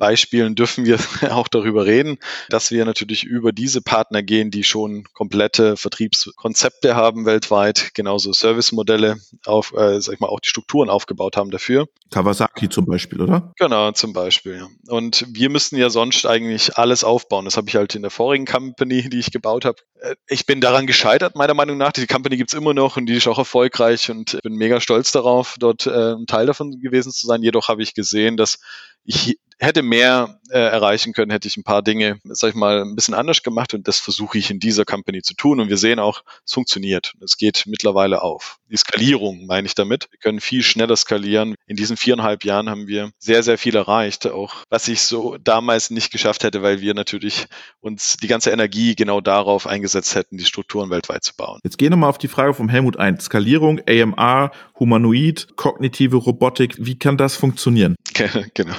Beispielen 0.00 0.56
dürfen 0.56 0.84
wir 0.84 0.98
auch 1.30 1.46
darüber 1.46 1.86
reden, 1.86 2.18
dass 2.48 2.72
wir 2.72 2.84
natürlich 2.84 3.22
über 3.22 3.52
diese 3.52 3.82
Partner 3.82 4.22
gehen, 4.22 4.50
die 4.50 4.64
schon 4.64 5.04
komplette 5.12 5.76
Vertriebskonzepte 5.76 6.96
haben 6.96 7.26
weltweit, 7.26 7.90
genauso 7.94 8.32
Servicemodelle 8.32 9.18
auf, 9.44 9.72
äh, 9.74 10.00
sag 10.00 10.14
ich 10.14 10.20
mal, 10.20 10.28
auch 10.28 10.40
die 10.40 10.48
Strukturen 10.48 10.90
aufgebaut 10.90 11.36
haben 11.36 11.50
dafür. 11.50 11.86
Kawasaki 12.10 12.68
zum 12.70 12.86
Beispiel, 12.86 13.20
oder? 13.20 13.52
Genau, 13.58 13.92
zum 13.92 14.12
Beispiel. 14.12 14.56
Ja. 14.56 14.68
Und 14.88 15.26
wir 15.28 15.50
müssten 15.50 15.76
ja 15.76 15.90
sonst 15.90 16.26
eigentlich 16.26 16.76
alles 16.78 17.04
aufbauen. 17.04 17.44
Das 17.44 17.58
habe 17.58 17.68
ich 17.68 17.76
halt 17.76 17.94
in 17.94 18.02
der 18.02 18.10
vorigen 18.10 18.46
Company, 18.46 19.08
die 19.10 19.18
ich 19.18 19.30
gebaut 19.30 19.66
habe. 19.66 19.76
Äh, 20.00 20.16
ich 20.28 20.46
bin 20.46 20.62
daran 20.62 20.86
gescheitert, 20.86 21.36
meiner 21.36 21.54
Meinung 21.54 21.76
nach. 21.76 21.92
Die 21.92 22.06
Company 22.06 22.38
gibt's 22.38 22.54
immer 22.54 22.72
noch 22.72 22.96
und 22.96 23.06
die 23.06 23.16
ist 23.16 23.28
auch 23.28 23.38
erfolgreich 23.38 24.10
und 24.10 24.40
bin 24.42 24.54
mega 24.54 24.80
stolz 24.80 25.12
darauf, 25.12 25.56
dort 25.58 25.86
äh, 25.86 26.14
ein 26.14 26.26
Teil 26.26 26.46
davon 26.46 26.80
gewesen 26.80 27.12
zu 27.12 27.26
sein. 27.26 27.42
Jedoch 27.42 27.68
habe 27.68 27.82
ich 27.82 27.92
gesehen, 27.92 28.38
dass 28.38 28.58
ich 29.04 29.38
hätte 29.60 29.82
mehr 29.82 30.39
äh, 30.50 30.58
erreichen 30.58 31.12
können, 31.12 31.30
hätte 31.30 31.48
ich 31.48 31.56
ein 31.56 31.64
paar 31.64 31.82
Dinge, 31.82 32.18
sag 32.24 32.50
ich 32.50 32.54
mal, 32.54 32.82
ein 32.82 32.94
bisschen 32.94 33.14
anders 33.14 33.42
gemacht 33.42 33.74
und 33.74 33.88
das 33.88 33.98
versuche 33.98 34.38
ich 34.38 34.50
in 34.50 34.60
dieser 34.60 34.84
Company 34.84 35.22
zu 35.22 35.34
tun 35.34 35.60
und 35.60 35.68
wir 35.68 35.78
sehen 35.78 35.98
auch, 35.98 36.22
es 36.44 36.52
funktioniert. 36.52 37.14
Es 37.22 37.36
geht 37.36 37.64
mittlerweile 37.66 38.22
auf. 38.22 38.58
Die 38.70 38.76
Skalierung 38.76 39.46
meine 39.46 39.66
ich 39.66 39.74
damit. 39.74 40.08
Wir 40.10 40.18
können 40.18 40.40
viel 40.40 40.62
schneller 40.62 40.96
skalieren. 40.96 41.54
In 41.66 41.76
diesen 41.76 41.96
viereinhalb 41.96 42.44
Jahren 42.44 42.68
haben 42.68 42.86
wir 42.86 43.10
sehr, 43.18 43.42
sehr 43.42 43.58
viel 43.58 43.76
erreicht, 43.76 44.26
auch 44.26 44.64
was 44.68 44.88
ich 44.88 45.02
so 45.02 45.36
damals 45.38 45.90
nicht 45.90 46.12
geschafft 46.12 46.44
hätte, 46.44 46.62
weil 46.62 46.80
wir 46.80 46.94
natürlich 46.94 47.46
uns 47.80 48.16
die 48.16 48.28
ganze 48.28 48.50
Energie 48.50 48.94
genau 48.94 49.20
darauf 49.20 49.66
eingesetzt 49.66 50.14
hätten, 50.14 50.36
die 50.36 50.44
Strukturen 50.44 50.90
weltweit 50.90 51.24
zu 51.24 51.34
bauen. 51.36 51.60
Jetzt 51.64 51.78
gehen 51.78 51.90
wir 51.90 51.96
mal 51.96 52.08
auf 52.08 52.18
die 52.18 52.28
Frage 52.28 52.54
vom 52.54 52.68
Helmut 52.68 52.96
ein. 52.98 53.18
Skalierung, 53.20 53.80
AMR, 53.88 54.50
Humanoid, 54.78 55.48
kognitive 55.56 56.16
Robotik, 56.16 56.76
wie 56.78 56.98
kann 56.98 57.16
das 57.16 57.36
funktionieren? 57.36 57.96
Genau. 58.54 58.74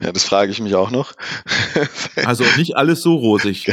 Ja, 0.00 0.12
das 0.12 0.24
frage 0.24 0.52
ich 0.52 0.60
mich 0.60 0.74
auch 0.74 0.90
noch. 0.90 1.13
Also 2.24 2.44
nicht 2.56 2.76
alles 2.76 3.02
so 3.02 3.14
rosig. 3.16 3.70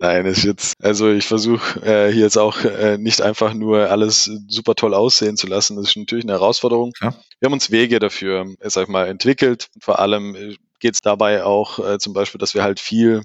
Nein, 0.00 0.26
ist 0.26 0.44
jetzt, 0.44 0.74
also 0.82 1.10
ich 1.10 1.26
versuche 1.26 1.80
äh, 1.82 2.12
hier 2.12 2.22
jetzt 2.22 2.38
auch 2.38 2.64
äh, 2.64 2.98
nicht 2.98 3.20
einfach 3.22 3.54
nur 3.54 3.90
alles 3.90 4.30
super 4.48 4.74
toll 4.74 4.94
aussehen 4.94 5.36
zu 5.36 5.46
lassen. 5.46 5.76
Das 5.76 5.88
ist 5.88 5.96
natürlich 5.96 6.24
eine 6.24 6.32
Herausforderung. 6.32 6.92
Ja. 7.00 7.14
Wir 7.38 7.46
haben 7.46 7.52
uns 7.52 7.70
Wege 7.70 7.98
dafür, 7.98 8.46
sag 8.60 8.84
ich 8.84 8.88
mal, 8.88 9.08
entwickelt. 9.08 9.68
Vor 9.80 9.98
allem 9.98 10.34
äh, 10.34 10.56
geht 10.80 10.94
es 10.94 11.00
dabei 11.00 11.44
auch 11.44 11.78
äh, 11.78 11.98
zum 11.98 12.12
Beispiel, 12.12 12.38
dass 12.38 12.54
wir 12.54 12.62
halt 12.62 12.80
viel 12.80 13.22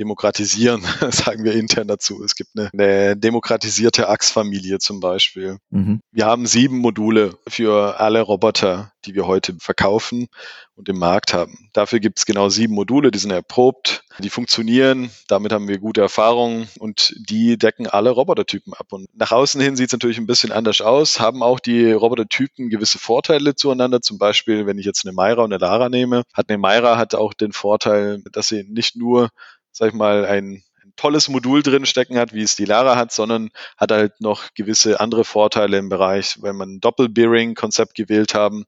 demokratisieren, 0.00 0.82
sagen 1.10 1.44
wir 1.44 1.52
intern 1.52 1.86
dazu. 1.86 2.24
Es 2.24 2.34
gibt 2.34 2.50
eine, 2.56 2.70
eine 2.72 3.16
demokratisierte 3.16 4.08
Achsfamilie 4.08 4.78
zum 4.78 4.98
Beispiel. 4.98 5.58
Mhm. 5.68 6.00
Wir 6.10 6.24
haben 6.24 6.46
sieben 6.46 6.78
Module 6.78 7.36
für 7.46 8.00
alle 8.00 8.22
Roboter, 8.22 8.92
die 9.04 9.14
wir 9.14 9.26
heute 9.26 9.54
verkaufen 9.60 10.28
und 10.74 10.88
im 10.88 10.98
Markt 10.98 11.34
haben. 11.34 11.68
Dafür 11.74 12.00
gibt 12.00 12.18
es 12.18 12.26
genau 12.26 12.48
sieben 12.48 12.74
Module, 12.74 13.10
die 13.10 13.18
sind 13.18 13.30
erprobt, 13.30 14.04
die 14.18 14.30
funktionieren, 14.30 15.10
damit 15.28 15.52
haben 15.52 15.68
wir 15.68 15.78
gute 15.78 16.00
Erfahrungen 16.00 16.68
und 16.78 17.14
die 17.28 17.58
decken 17.58 17.86
alle 17.86 18.10
Robotertypen 18.10 18.72
ab. 18.72 18.86
Und 18.90 19.06
nach 19.14 19.32
außen 19.32 19.60
hin 19.60 19.76
sieht 19.76 19.88
es 19.88 19.92
natürlich 19.92 20.18
ein 20.18 20.26
bisschen 20.26 20.52
anders 20.52 20.80
aus, 20.80 21.20
haben 21.20 21.42
auch 21.42 21.60
die 21.60 21.92
Robotertypen 21.92 22.70
gewisse 22.70 22.98
Vorteile 22.98 23.54
zueinander. 23.54 24.00
Zum 24.00 24.16
Beispiel, 24.16 24.66
wenn 24.66 24.78
ich 24.78 24.86
jetzt 24.86 25.04
eine 25.04 25.12
Myra 25.12 25.42
und 25.42 25.52
eine 25.52 25.60
Lara 25.60 25.90
nehme, 25.90 26.22
hat 26.32 26.48
eine 26.48 26.58
Myra 26.58 26.96
hat 26.96 27.14
auch 27.14 27.34
den 27.34 27.52
Vorteil, 27.52 28.22
dass 28.32 28.48
sie 28.48 28.64
nicht 28.64 28.96
nur 28.96 29.28
sag 29.72 29.88
ich 29.88 29.94
mal, 29.94 30.24
ein, 30.24 30.62
ein 30.82 30.92
tolles 30.96 31.28
Modul 31.28 31.62
drin 31.62 31.86
stecken 31.86 32.18
hat, 32.18 32.32
wie 32.32 32.42
es 32.42 32.56
die 32.56 32.64
Lara 32.64 32.96
hat, 32.96 33.12
sondern 33.12 33.50
hat 33.76 33.92
halt 33.92 34.20
noch 34.20 34.54
gewisse 34.54 35.00
andere 35.00 35.24
Vorteile 35.24 35.78
im 35.78 35.88
Bereich, 35.88 36.38
wenn 36.42 36.56
man 36.56 36.74
ein 36.74 36.80
Doppel-Bearing-Konzept 36.80 37.94
gewählt 37.94 38.34
haben, 38.34 38.66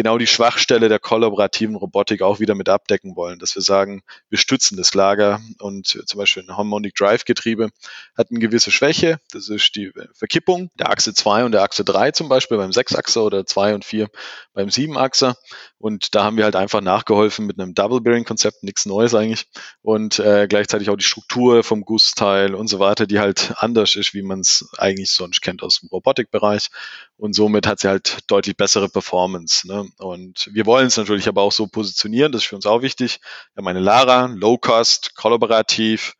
genau 0.00 0.16
die 0.16 0.26
Schwachstelle 0.26 0.88
der 0.88 0.98
kollaborativen 0.98 1.76
Robotik 1.76 2.22
auch 2.22 2.40
wieder 2.40 2.54
mit 2.54 2.70
abdecken 2.70 3.16
wollen, 3.16 3.38
dass 3.38 3.54
wir 3.54 3.60
sagen, 3.60 4.02
wir 4.30 4.38
stützen 4.38 4.78
das 4.78 4.94
Lager 4.94 5.42
und 5.58 5.88
zum 6.06 6.18
Beispiel 6.18 6.42
ein 6.42 6.56
Harmonic 6.56 6.94
Drive 6.94 7.26
Getriebe 7.26 7.68
hat 8.16 8.30
eine 8.30 8.38
gewisse 8.38 8.70
Schwäche, 8.70 9.20
das 9.30 9.50
ist 9.50 9.76
die 9.76 9.92
Verkippung 10.14 10.70
der 10.78 10.88
Achse 10.88 11.12
2 11.12 11.44
und 11.44 11.52
der 11.52 11.60
Achse 11.60 11.84
3 11.84 12.12
zum 12.12 12.30
Beispiel 12.30 12.56
beim 12.56 12.70
6-Achser 12.70 13.22
oder 13.22 13.44
2 13.44 13.74
und 13.74 13.84
4 13.84 14.08
beim 14.54 14.68
7-Achser 14.68 15.36
und 15.80 16.14
da 16.14 16.24
haben 16.24 16.36
wir 16.36 16.44
halt 16.44 16.56
einfach 16.56 16.82
nachgeholfen 16.82 17.46
mit 17.46 17.58
einem 17.58 17.72
Double 17.72 18.02
Bearing 18.02 18.24
Konzept, 18.24 18.62
nichts 18.62 18.84
Neues 18.84 19.14
eigentlich. 19.14 19.46
Und 19.80 20.18
äh, 20.18 20.46
gleichzeitig 20.46 20.90
auch 20.90 20.96
die 20.96 21.04
Struktur 21.04 21.64
vom 21.64 21.86
Gussteil 21.86 22.54
und 22.54 22.68
so 22.68 22.78
weiter, 22.80 23.06
die 23.06 23.18
halt 23.18 23.54
anders 23.56 23.96
ist, 23.96 24.12
wie 24.12 24.20
man 24.20 24.40
es 24.40 24.68
eigentlich 24.76 25.10
sonst 25.10 25.40
kennt 25.40 25.62
aus 25.62 25.80
dem 25.80 25.88
Robotikbereich 25.88 26.68
und 27.20 27.34
somit 27.34 27.66
hat 27.66 27.80
sie 27.80 27.88
halt 27.88 28.18
deutlich 28.28 28.56
bessere 28.56 28.88
Performance. 28.88 29.68
Ne? 29.68 29.86
Und 29.98 30.48
wir 30.52 30.64
wollen 30.64 30.86
es 30.86 30.96
natürlich 30.96 31.28
aber 31.28 31.42
auch 31.42 31.52
so 31.52 31.66
positionieren, 31.66 32.32
das 32.32 32.42
ist 32.42 32.48
für 32.48 32.56
uns 32.56 32.64
auch 32.66 32.80
wichtig. 32.80 33.20
Wir 33.52 33.60
haben 33.60 33.68
eine 33.68 33.80
Lara, 33.80 34.26
Low 34.26 34.56
Cost, 34.56 35.14
kollaborativ, 35.14 36.14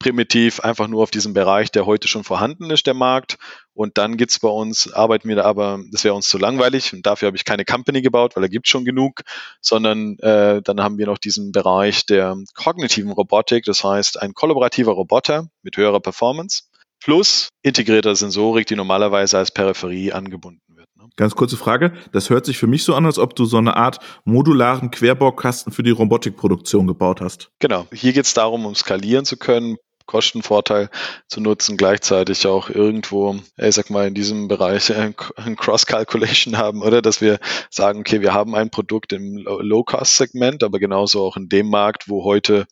primitiv, 0.00 0.58
einfach 0.58 0.88
nur 0.88 1.04
auf 1.04 1.12
diesem 1.12 1.34
Bereich, 1.34 1.70
der 1.70 1.86
heute 1.86 2.08
schon 2.08 2.24
vorhanden 2.24 2.68
ist, 2.70 2.86
der 2.88 2.94
Markt. 2.94 3.38
Und 3.74 3.96
dann 3.96 4.16
gibt's 4.16 4.40
bei 4.40 4.48
uns, 4.48 4.92
arbeiten 4.92 5.28
wir 5.28 5.36
da 5.36 5.44
aber, 5.44 5.80
das 5.92 6.02
wäre 6.02 6.14
uns 6.14 6.28
zu 6.28 6.36
langweilig 6.36 6.92
und 6.92 7.06
dafür 7.06 7.26
habe 7.26 7.36
ich 7.36 7.44
keine 7.44 7.64
Company 7.64 8.02
gebaut, 8.02 8.34
weil 8.34 8.42
da 8.42 8.48
gibt's 8.48 8.70
schon 8.70 8.84
genug, 8.84 9.22
sondern 9.60 10.18
äh, 10.18 10.60
dann 10.62 10.80
haben 10.80 10.98
wir 10.98 11.06
noch 11.06 11.18
diesen 11.18 11.52
Bereich 11.52 12.06
der 12.06 12.36
kognitiven 12.54 13.12
Robotik, 13.12 13.64
das 13.66 13.84
heißt 13.84 14.20
ein 14.20 14.34
kollaborativer 14.34 14.92
Roboter 14.92 15.48
mit 15.62 15.76
höherer 15.76 16.00
Performance 16.00 16.64
plus 17.04 17.50
integrierter 17.62 18.16
Sensorik, 18.16 18.66
die 18.66 18.76
normalerweise 18.76 19.36
als 19.36 19.50
Peripherie 19.50 20.12
angebunden 20.12 20.62
wird. 20.74 20.88
Ne? 20.96 21.08
Ganz 21.16 21.34
kurze 21.34 21.58
Frage. 21.58 21.92
Das 22.12 22.30
hört 22.30 22.46
sich 22.46 22.56
für 22.56 22.66
mich 22.66 22.82
so 22.82 22.94
an, 22.94 23.04
als 23.04 23.18
ob 23.18 23.36
du 23.36 23.44
so 23.44 23.58
eine 23.58 23.76
Art 23.76 23.98
modularen 24.24 24.90
Querbaukasten 24.90 25.70
für 25.72 25.82
die 25.82 25.90
Robotikproduktion 25.90 26.86
gebaut 26.86 27.20
hast. 27.20 27.50
Genau. 27.58 27.86
Hier 27.92 28.14
geht 28.14 28.24
es 28.24 28.32
darum, 28.32 28.64
um 28.64 28.74
skalieren 28.74 29.26
zu 29.26 29.36
können, 29.36 29.76
Kostenvorteil 30.06 30.88
zu 31.28 31.40
nutzen, 31.40 31.76
gleichzeitig 31.76 32.46
auch 32.46 32.70
irgendwo, 32.70 33.36
ich 33.58 33.74
sag 33.74 33.90
mal, 33.90 34.06
in 34.06 34.14
diesem 34.14 34.48
Bereich 34.48 34.94
ein 34.94 35.14
Cross-Calculation 35.56 36.56
haben, 36.56 36.82
oder? 36.82 37.02
Dass 37.02 37.20
wir 37.20 37.38
sagen, 37.70 38.00
okay, 38.00 38.22
wir 38.22 38.32
haben 38.32 38.54
ein 38.54 38.70
Produkt 38.70 39.12
im 39.12 39.36
Low-Cost-Segment, 39.36 40.62
aber 40.62 40.78
genauso 40.78 41.22
auch 41.22 41.36
in 41.36 41.48
dem 41.50 41.68
Markt, 41.68 42.08
wo 42.08 42.24
heute, 42.24 42.66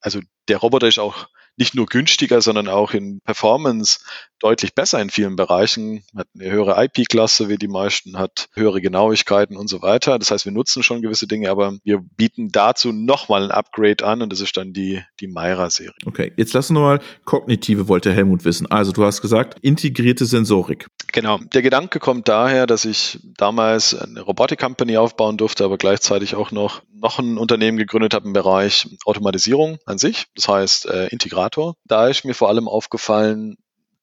also 0.00 0.20
der 0.48 0.58
Roboter 0.58 0.88
ist 0.88 0.98
auch 0.98 1.28
nicht 1.58 1.74
nur 1.74 1.86
günstiger, 1.86 2.40
sondern 2.40 2.68
auch 2.68 2.92
in 2.92 3.20
Performance 3.20 4.00
deutlich 4.40 4.74
besser 4.74 5.00
in 5.00 5.10
vielen 5.10 5.36
Bereichen, 5.36 6.04
hat 6.16 6.28
eine 6.34 6.50
höhere 6.50 6.82
IP-Klasse 6.84 7.48
wie 7.48 7.56
die 7.56 7.68
meisten, 7.68 8.18
hat 8.18 8.48
höhere 8.54 8.80
Genauigkeiten 8.80 9.56
und 9.56 9.68
so 9.68 9.82
weiter. 9.82 10.18
Das 10.18 10.30
heißt, 10.30 10.44
wir 10.44 10.52
nutzen 10.52 10.82
schon 10.82 11.02
gewisse 11.02 11.26
Dinge, 11.26 11.50
aber 11.50 11.74
wir 11.84 11.98
bieten 11.98 12.50
dazu 12.50 12.92
nochmal 12.92 13.44
ein 13.44 13.50
Upgrade 13.50 14.04
an 14.04 14.22
und 14.22 14.32
das 14.32 14.40
ist 14.40 14.56
dann 14.56 14.72
die, 14.72 15.02
die 15.20 15.26
Myra-Serie. 15.26 15.94
Okay, 16.06 16.32
jetzt 16.36 16.52
lassen 16.52 16.74
wir 16.74 16.80
mal 16.80 17.00
kognitive, 17.24 17.88
wollte 17.88 18.12
Helmut 18.12 18.44
wissen. 18.44 18.70
Also 18.70 18.92
du 18.92 19.04
hast 19.04 19.20
gesagt, 19.20 19.58
integrierte 19.60 20.26
Sensorik. 20.26 20.86
Genau. 21.12 21.38
Der 21.38 21.62
Gedanke 21.62 21.98
kommt 21.98 22.28
daher, 22.28 22.66
dass 22.66 22.84
ich 22.84 23.18
damals 23.22 23.94
eine 23.94 24.20
Robotik-Company 24.20 24.98
aufbauen 24.98 25.36
durfte, 25.36 25.64
aber 25.64 25.78
gleichzeitig 25.78 26.34
auch 26.34 26.52
noch, 26.52 26.82
noch 26.92 27.18
ein 27.18 27.38
Unternehmen 27.38 27.78
gegründet 27.78 28.14
habe 28.14 28.26
im 28.26 28.32
Bereich 28.32 28.88
Automatisierung 29.04 29.78
an 29.86 29.98
sich, 29.98 30.26
das 30.34 30.48
heißt 30.48 30.86
äh, 30.86 31.08
Integrator. 31.08 31.74
Da 31.86 32.08
ist 32.08 32.24
mir 32.24 32.34
vor 32.34 32.48
allem 32.48 32.68
aufgefallen, 32.68 33.56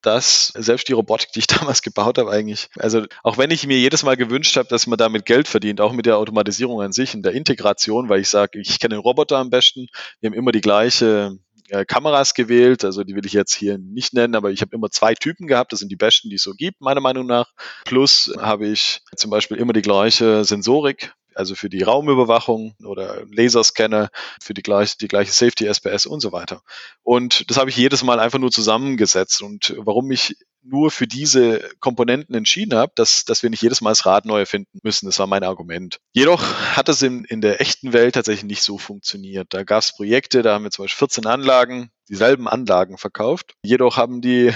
dass 0.05 0.47
selbst 0.55 0.87
die 0.87 0.93
Robotik, 0.93 1.31
die 1.33 1.39
ich 1.39 1.47
damals 1.47 1.81
gebaut 1.81 2.17
habe, 2.17 2.31
eigentlich, 2.31 2.67
also 2.77 3.03
auch 3.23 3.37
wenn 3.37 3.51
ich 3.51 3.65
mir 3.67 3.77
jedes 3.77 4.03
Mal 4.03 4.17
gewünscht 4.17 4.57
habe, 4.57 4.67
dass 4.67 4.87
man 4.87 4.97
damit 4.97 5.25
Geld 5.25 5.47
verdient, 5.47 5.81
auch 5.81 5.93
mit 5.93 6.05
der 6.05 6.17
Automatisierung 6.17 6.81
an 6.81 6.91
sich, 6.91 7.13
in 7.13 7.23
der 7.23 7.33
Integration, 7.33 8.09
weil 8.09 8.21
ich 8.21 8.29
sage, 8.29 8.59
ich 8.59 8.79
kenne 8.79 8.95
den 8.95 9.01
Roboter 9.01 9.37
am 9.37 9.49
besten, 9.49 9.87
wir 10.19 10.29
haben 10.29 10.35
immer 10.35 10.51
die 10.51 10.61
gleiche 10.61 11.37
äh, 11.69 11.85
Kameras 11.85 12.33
gewählt. 12.33 12.85
Also 12.85 13.03
die 13.03 13.15
will 13.15 13.25
ich 13.25 13.33
jetzt 13.33 13.55
hier 13.55 13.77
nicht 13.77 14.13
nennen, 14.13 14.35
aber 14.35 14.51
ich 14.51 14.61
habe 14.61 14.75
immer 14.75 14.89
zwei 14.89 15.15
Typen 15.15 15.47
gehabt. 15.47 15.71
Das 15.71 15.79
sind 15.79 15.91
die 15.91 15.95
besten, 15.95 16.29
die 16.29 16.35
es 16.35 16.43
so 16.43 16.53
gibt, 16.53 16.81
meiner 16.81 17.01
Meinung 17.01 17.25
nach. 17.25 17.51
Plus 17.85 18.33
habe 18.39 18.67
ich 18.67 19.01
zum 19.15 19.31
Beispiel 19.31 19.57
immer 19.57 19.73
die 19.73 19.81
gleiche 19.81 20.43
Sensorik 20.43 21.13
also 21.35 21.55
für 21.55 21.69
die 21.69 21.83
Raumüberwachung 21.83 22.75
oder 22.83 23.23
Laserscanner, 23.29 24.09
für 24.41 24.53
die 24.53 24.63
gleiche, 24.63 24.97
die 24.97 25.07
gleiche 25.07 25.31
Safety 25.31 25.65
SPS 25.65 26.05
und 26.05 26.21
so 26.21 26.31
weiter. 26.31 26.61
Und 27.03 27.49
das 27.49 27.57
habe 27.57 27.69
ich 27.69 27.77
jedes 27.77 28.03
Mal 28.03 28.19
einfach 28.19 28.39
nur 28.39 28.51
zusammengesetzt. 28.51 29.41
Und 29.41 29.75
warum 29.77 30.11
ich 30.11 30.35
nur 30.65 30.89
für 30.91 31.07
diese 31.07 31.59
Komponenten 31.79 32.35
entschieden 32.35 32.77
habe, 32.77 32.91
dass, 32.95 33.23
dass 33.23 33.43
wir 33.43 33.49
nicht 33.49 33.61
jedes 33.61 33.81
Mal 33.81 33.91
das 33.91 34.05
Rad 34.05 34.25
neu 34.25 34.39
erfinden 34.39 34.79
müssen. 34.81 35.05
Das 35.05 35.19
war 35.19 35.27
mein 35.27 35.43
Argument. 35.43 35.99
Jedoch 36.11 36.43
hat 36.75 36.89
es 36.89 37.01
in, 37.01 37.23
in 37.25 37.41
der 37.41 37.61
echten 37.61 37.93
Welt 37.93 38.15
tatsächlich 38.15 38.45
nicht 38.45 38.63
so 38.63 38.77
funktioniert. 38.77 39.47
Da 39.51 39.63
gab 39.63 39.83
es 39.83 39.95
Projekte, 39.95 40.41
da 40.41 40.55
haben 40.55 40.63
wir 40.63 40.71
zum 40.71 40.85
Beispiel 40.85 41.07
14 41.07 41.25
Anlagen, 41.27 41.91
dieselben 42.09 42.47
Anlagen 42.47 42.97
verkauft. 42.97 43.53
Jedoch 43.63 43.97
haben 43.97 44.21
die 44.21 44.51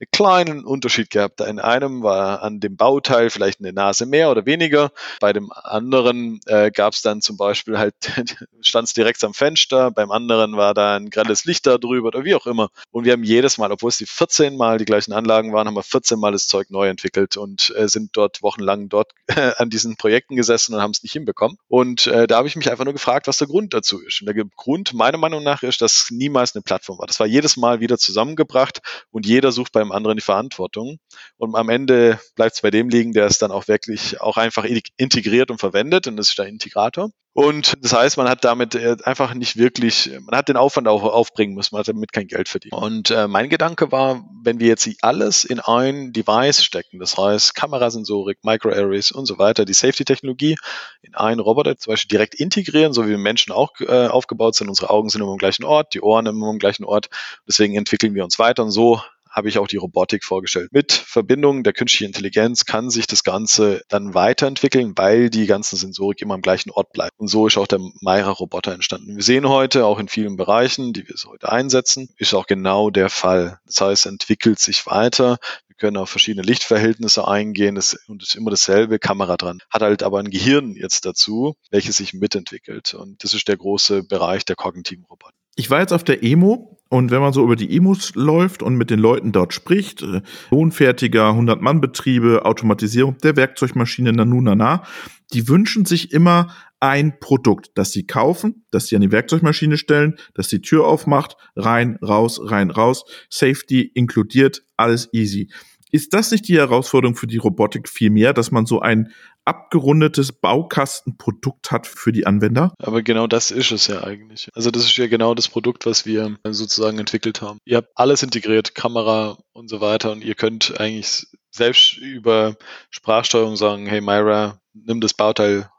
einen 0.00 0.08
kleinen 0.12 0.64
Unterschied 0.64 1.10
gehabt. 1.10 1.40
In 1.40 1.60
einem 1.60 2.02
war 2.02 2.42
an 2.42 2.60
dem 2.60 2.76
Bauteil 2.76 3.30
vielleicht 3.30 3.60
eine 3.60 3.72
Nase 3.72 4.06
mehr 4.06 4.30
oder 4.30 4.44
weniger. 4.46 4.90
Bei 5.20 5.32
dem 5.32 5.52
anderen 5.52 6.40
äh, 6.46 6.70
gab 6.70 6.94
es 6.94 7.02
dann 7.02 7.20
zum 7.20 7.36
Beispiel 7.36 7.78
halt, 7.78 7.94
stand 8.60 8.88
es 8.88 8.94
direkt 8.94 9.22
am 9.24 9.34
Fenster, 9.34 9.90
beim 9.90 10.10
anderen 10.10 10.56
war 10.56 10.74
da 10.74 10.96
ein 10.96 11.10
grelles 11.10 11.44
Licht 11.44 11.66
da 11.66 11.78
drüber 11.78 12.08
oder 12.08 12.24
wie 12.24 12.34
auch 12.34 12.46
immer. 12.46 12.70
Und 12.90 13.04
wir 13.04 13.12
haben 13.12 13.24
jedes 13.24 13.58
Mal, 13.58 13.70
obwohl 13.70 13.88
es 13.88 13.98
die 13.98 14.06
14 14.06 14.56
Mal 14.56 14.78
die 14.78 14.84
gleichen 14.84 15.12
Anlagen 15.12 15.52
waren, 15.52 15.68
haben 15.68 15.76
wir 15.76 15.82
14 15.82 16.18
Mal 16.18 16.32
das 16.32 16.48
Zeug 16.48 16.70
neu 16.70 16.88
entwickelt 16.88 17.36
und 17.36 17.72
äh, 17.76 17.88
sind 17.88 18.10
dort 18.16 18.42
wochenlang 18.42 18.88
dort 18.88 19.12
äh, 19.26 19.52
an 19.56 19.70
diesen 19.70 19.96
Projekten 19.96 20.36
gesessen 20.36 20.74
und 20.74 20.82
haben 20.82 20.90
es 20.90 21.02
nicht 21.02 21.12
hinbekommen. 21.12 21.56
Und 21.68 22.06
äh, 22.08 22.26
da 22.26 22.38
habe 22.38 22.48
ich 22.48 22.56
mich 22.56 22.70
einfach 22.70 22.84
nur 22.84 22.94
gefragt, 22.94 23.28
was 23.28 23.38
der 23.38 23.48
Grund 23.48 23.72
dazu 23.74 24.00
ist. 24.00 24.20
Und 24.20 24.26
der 24.26 24.44
Grund 24.56 24.92
meiner 24.92 25.18
Meinung 25.18 25.42
nach 25.42 25.62
ist, 25.62 25.80
dass 25.80 26.10
niemals 26.10 26.54
eine 26.54 26.62
Plattform 26.62 26.98
war. 26.98 27.06
Das 27.06 27.20
war 27.20 27.26
jedes 27.26 27.56
Mal 27.56 27.80
wieder 27.80 27.98
zusammengebracht 27.98 28.80
und 29.10 29.26
jeder 29.26 29.52
sucht 29.52 29.72
bei 29.72 29.83
beim 29.84 29.92
anderen 29.92 30.16
die 30.16 30.22
Verantwortung. 30.22 30.98
Und 31.36 31.54
am 31.54 31.68
Ende 31.68 32.18
bleibt 32.34 32.56
es 32.56 32.62
bei 32.62 32.70
dem 32.70 32.88
liegen, 32.88 33.12
der 33.12 33.26
es 33.26 33.38
dann 33.38 33.50
auch 33.50 33.68
wirklich 33.68 34.20
auch 34.20 34.36
einfach 34.36 34.64
integriert 34.96 35.50
und 35.50 35.58
verwendet. 35.58 36.06
Und 36.06 36.16
das 36.16 36.30
ist 36.30 36.38
der 36.38 36.46
Integrator. 36.46 37.10
Und 37.36 37.74
das 37.80 37.92
heißt, 37.92 38.16
man 38.16 38.28
hat 38.28 38.44
damit 38.44 38.76
äh, 38.76 38.96
einfach 39.02 39.34
nicht 39.34 39.56
wirklich, 39.56 40.08
man 40.20 40.38
hat 40.38 40.48
den 40.48 40.56
Aufwand 40.56 40.86
auch 40.86 41.02
aufbringen 41.02 41.54
müssen, 41.54 41.74
man 41.74 41.80
hat 41.80 41.88
damit 41.88 42.12
kein 42.12 42.28
Geld 42.28 42.48
verdient. 42.48 42.74
Und 42.74 43.10
äh, 43.10 43.26
mein 43.26 43.48
Gedanke 43.48 43.90
war, 43.90 44.24
wenn 44.44 44.60
wir 44.60 44.68
jetzt 44.68 44.88
alles 45.02 45.42
in 45.42 45.58
ein 45.58 46.12
Device 46.12 46.62
stecken, 46.62 47.00
das 47.00 47.18
heißt 47.18 47.56
Kamerasensorik, 47.56 48.38
Microarrays 48.44 49.10
und 49.10 49.26
so 49.26 49.36
weiter, 49.36 49.64
die 49.64 49.72
Safety-Technologie 49.72 50.54
in 51.02 51.16
einen 51.16 51.40
Roboter 51.40 51.76
zum 51.76 51.94
Beispiel 51.94 52.16
direkt 52.16 52.36
integrieren, 52.36 52.92
so 52.92 53.08
wie 53.08 53.16
Menschen 53.16 53.52
auch 53.52 53.72
äh, 53.80 54.06
aufgebaut 54.06 54.54
sind. 54.54 54.68
Unsere 54.68 54.90
Augen 54.90 55.08
sind 55.08 55.20
immer 55.20 55.32
am 55.32 55.38
gleichen 55.38 55.64
Ort, 55.64 55.92
die 55.94 56.02
Ohren 56.02 56.26
immer 56.26 56.46
am 56.46 56.60
gleichen 56.60 56.84
Ort. 56.84 57.08
Deswegen 57.48 57.74
entwickeln 57.74 58.14
wir 58.14 58.22
uns 58.22 58.38
weiter 58.38 58.62
und 58.62 58.70
so 58.70 59.02
habe 59.34 59.48
ich 59.48 59.58
auch 59.58 59.66
die 59.66 59.76
Robotik 59.76 60.24
vorgestellt. 60.24 60.70
Mit 60.72 60.92
Verbindung 60.92 61.64
der 61.64 61.72
künstlichen 61.72 62.06
Intelligenz 62.06 62.64
kann 62.64 62.88
sich 62.88 63.06
das 63.06 63.24
Ganze 63.24 63.82
dann 63.88 64.14
weiterentwickeln, 64.14 64.92
weil 64.96 65.28
die 65.28 65.46
ganzen 65.46 65.76
Sensorik 65.76 66.22
immer 66.22 66.34
am 66.34 66.42
gleichen 66.42 66.70
Ort 66.70 66.92
bleibt. 66.92 67.18
Und 67.18 67.28
so 67.28 67.46
ist 67.46 67.58
auch 67.58 67.66
der 67.66 67.80
Meira-Roboter 68.00 68.72
entstanden. 68.72 69.16
Wir 69.16 69.24
sehen 69.24 69.48
heute 69.48 69.86
auch 69.86 69.98
in 69.98 70.08
vielen 70.08 70.36
Bereichen, 70.36 70.92
die 70.92 71.06
wir 71.08 71.14
heute 71.26 71.50
einsetzen, 71.50 72.08
ist 72.16 72.34
auch 72.34 72.46
genau 72.46 72.90
der 72.90 73.10
Fall. 73.10 73.58
Das 73.66 73.80
heißt, 73.80 74.06
es 74.06 74.10
entwickelt 74.10 74.58
sich 74.58 74.86
weiter. 74.86 75.38
Wir 75.66 75.76
können 75.76 75.96
auf 75.96 76.10
verschiedene 76.10 76.46
Lichtverhältnisse 76.46 77.26
eingehen 77.26 77.74
das, 77.74 77.96
und 78.06 78.22
es 78.22 78.30
ist 78.30 78.34
immer 78.36 78.50
dasselbe 78.50 79.00
Kamera 79.00 79.36
dran. 79.36 79.58
Hat 79.70 79.82
halt 79.82 80.04
aber 80.04 80.20
ein 80.20 80.30
Gehirn 80.30 80.74
jetzt 80.76 81.04
dazu, 81.06 81.56
welches 81.70 81.96
sich 81.96 82.14
mitentwickelt. 82.14 82.94
Und 82.94 83.24
das 83.24 83.34
ist 83.34 83.48
der 83.48 83.56
große 83.56 84.04
Bereich 84.04 84.44
der 84.44 84.54
kognitiven 84.54 85.04
Robotik. 85.04 85.34
Ich 85.56 85.70
war 85.70 85.80
jetzt 85.80 85.92
auf 85.92 86.04
der 86.04 86.22
Emo 86.22 86.78
und 86.94 87.10
wenn 87.10 87.20
man 87.20 87.32
so 87.32 87.42
über 87.42 87.56
die 87.56 87.76
Emos 87.76 88.14
läuft 88.14 88.62
und 88.62 88.76
mit 88.76 88.88
den 88.88 89.00
Leuten 89.00 89.32
dort 89.32 89.52
spricht, 89.52 90.02
äh, 90.02 90.22
lohnfertiger 90.52 91.30
100-Mann-Betriebe, 91.30 92.44
Automatisierung 92.44 93.18
der 93.18 93.34
Werkzeugmaschine 93.34 94.12
Nanunana, 94.12 94.84
die 95.32 95.48
wünschen 95.48 95.86
sich 95.86 96.12
immer 96.12 96.54
ein 96.78 97.18
Produkt, 97.18 97.72
das 97.74 97.90
sie 97.90 98.06
kaufen, 98.06 98.64
das 98.70 98.86
sie 98.86 98.94
an 98.94 99.02
die 99.02 99.10
Werkzeugmaschine 99.10 99.76
stellen, 99.76 100.14
das 100.34 100.46
die 100.46 100.62
Tür 100.62 100.86
aufmacht, 100.86 101.36
rein, 101.56 101.98
raus, 102.00 102.40
rein, 102.40 102.70
raus, 102.70 103.04
Safety 103.28 103.82
inkludiert, 103.82 104.62
alles 104.76 105.08
easy. 105.12 105.50
Ist 105.90 106.14
das 106.14 106.30
nicht 106.30 106.46
die 106.46 106.58
Herausforderung 106.58 107.16
für 107.16 107.26
die 107.26 107.38
Robotik 107.38 107.88
vielmehr, 107.88 108.32
dass 108.32 108.52
man 108.52 108.66
so 108.66 108.80
ein 108.80 109.10
abgerundetes 109.44 110.32
Baukastenprodukt 110.32 111.70
hat 111.70 111.86
für 111.86 112.12
die 112.12 112.26
Anwender? 112.26 112.74
Aber 112.78 113.02
genau 113.02 113.26
das 113.26 113.50
ist 113.50 113.70
es 113.70 113.86
ja 113.86 114.02
eigentlich. 114.04 114.48
Also 114.54 114.70
das 114.70 114.84
ist 114.84 114.96
ja 114.96 115.06
genau 115.06 115.34
das 115.34 115.48
Produkt, 115.48 115.86
was 115.86 116.06
wir 116.06 116.36
sozusagen 116.44 116.98
entwickelt 116.98 117.42
haben. 117.42 117.58
Ihr 117.64 117.78
habt 117.78 117.90
alles 117.94 118.22
integriert, 118.22 118.74
Kamera 118.74 119.38
und 119.52 119.68
so 119.68 119.80
weiter 119.80 120.12
und 120.12 120.24
ihr 120.24 120.34
könnt 120.34 120.80
eigentlich 120.80 121.26
selbst 121.50 121.96
über 121.98 122.56
Sprachsteuerung 122.90 123.56
sagen, 123.56 123.86
hey 123.86 124.00
Myra, 124.00 124.58
nimm 124.72 125.00
das 125.00 125.14
Bauteil 125.14 125.70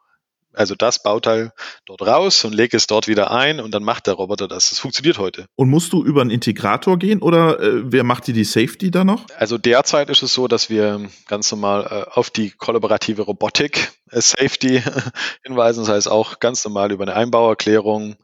also 0.55 0.75
das 0.75 1.01
Bauteil 1.01 1.51
dort 1.85 2.01
raus 2.01 2.43
und 2.45 2.53
lege 2.53 2.77
es 2.77 2.87
dort 2.87 3.07
wieder 3.07 3.31
ein 3.31 3.59
und 3.59 3.73
dann 3.73 3.83
macht 3.83 4.07
der 4.07 4.15
Roboter 4.15 4.47
das. 4.47 4.69
Das 4.69 4.79
funktioniert 4.79 5.17
heute. 5.17 5.47
Und 5.55 5.69
musst 5.69 5.93
du 5.93 6.03
über 6.03 6.21
einen 6.21 6.31
Integrator 6.31 6.97
gehen 6.97 7.21
oder 7.21 7.59
äh, 7.59 7.91
wer 7.91 8.03
macht 8.03 8.27
dir 8.27 8.33
die 8.33 8.43
Safety 8.43 8.91
da 8.91 9.03
noch? 9.03 9.25
Also 9.37 9.57
derzeit 9.57 10.09
ist 10.09 10.23
es 10.23 10.33
so, 10.33 10.47
dass 10.47 10.69
wir 10.69 11.09
ganz 11.27 11.51
normal 11.51 11.87
äh, 11.89 12.11
auf 12.11 12.29
die 12.29 12.51
kollaborative 12.51 13.23
Robotik 13.23 13.91
äh, 14.11 14.21
Safety 14.21 14.81
hinweisen. 15.43 15.85
Das 15.85 15.89
heißt 15.89 16.09
auch 16.09 16.39
ganz 16.39 16.63
normal 16.65 16.91
über 16.91 17.03
eine 17.03 17.15
Einbauerklärung 17.15 18.15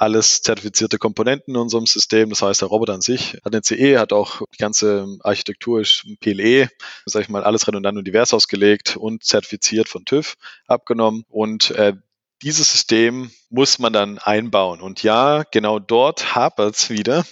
alles 0.00 0.40
zertifizierte 0.40 0.96
Komponenten 0.96 1.54
in 1.54 1.60
unserem 1.60 1.84
System. 1.84 2.30
Das 2.30 2.40
heißt, 2.40 2.62
der 2.62 2.68
Roboter 2.68 2.94
an 2.94 3.02
sich 3.02 3.34
hat 3.44 3.54
eine 3.54 3.62
CE, 3.62 3.98
hat 3.98 4.14
auch 4.14 4.40
die 4.54 4.56
ganze 4.56 5.18
Architektur 5.22 5.82
ist 5.82 6.06
PLE, 6.20 6.70
sag 7.04 7.22
ich 7.22 7.28
mal, 7.28 7.44
alles 7.44 7.68
redundant 7.68 7.98
und 7.98 8.06
divers 8.06 8.32
ausgelegt 8.32 8.96
und 8.96 9.22
zertifiziert 9.24 9.90
von 9.90 10.06
TÜV 10.06 10.36
abgenommen. 10.66 11.24
Und 11.28 11.72
äh, 11.72 11.92
dieses 12.42 12.72
System 12.72 13.30
muss 13.50 13.78
man 13.78 13.92
dann 13.92 14.16
einbauen. 14.16 14.80
Und 14.80 15.02
ja, 15.02 15.42
genau 15.50 15.78
dort 15.78 16.34
hapert 16.34 16.76
es 16.76 16.88
wieder, 16.88 17.26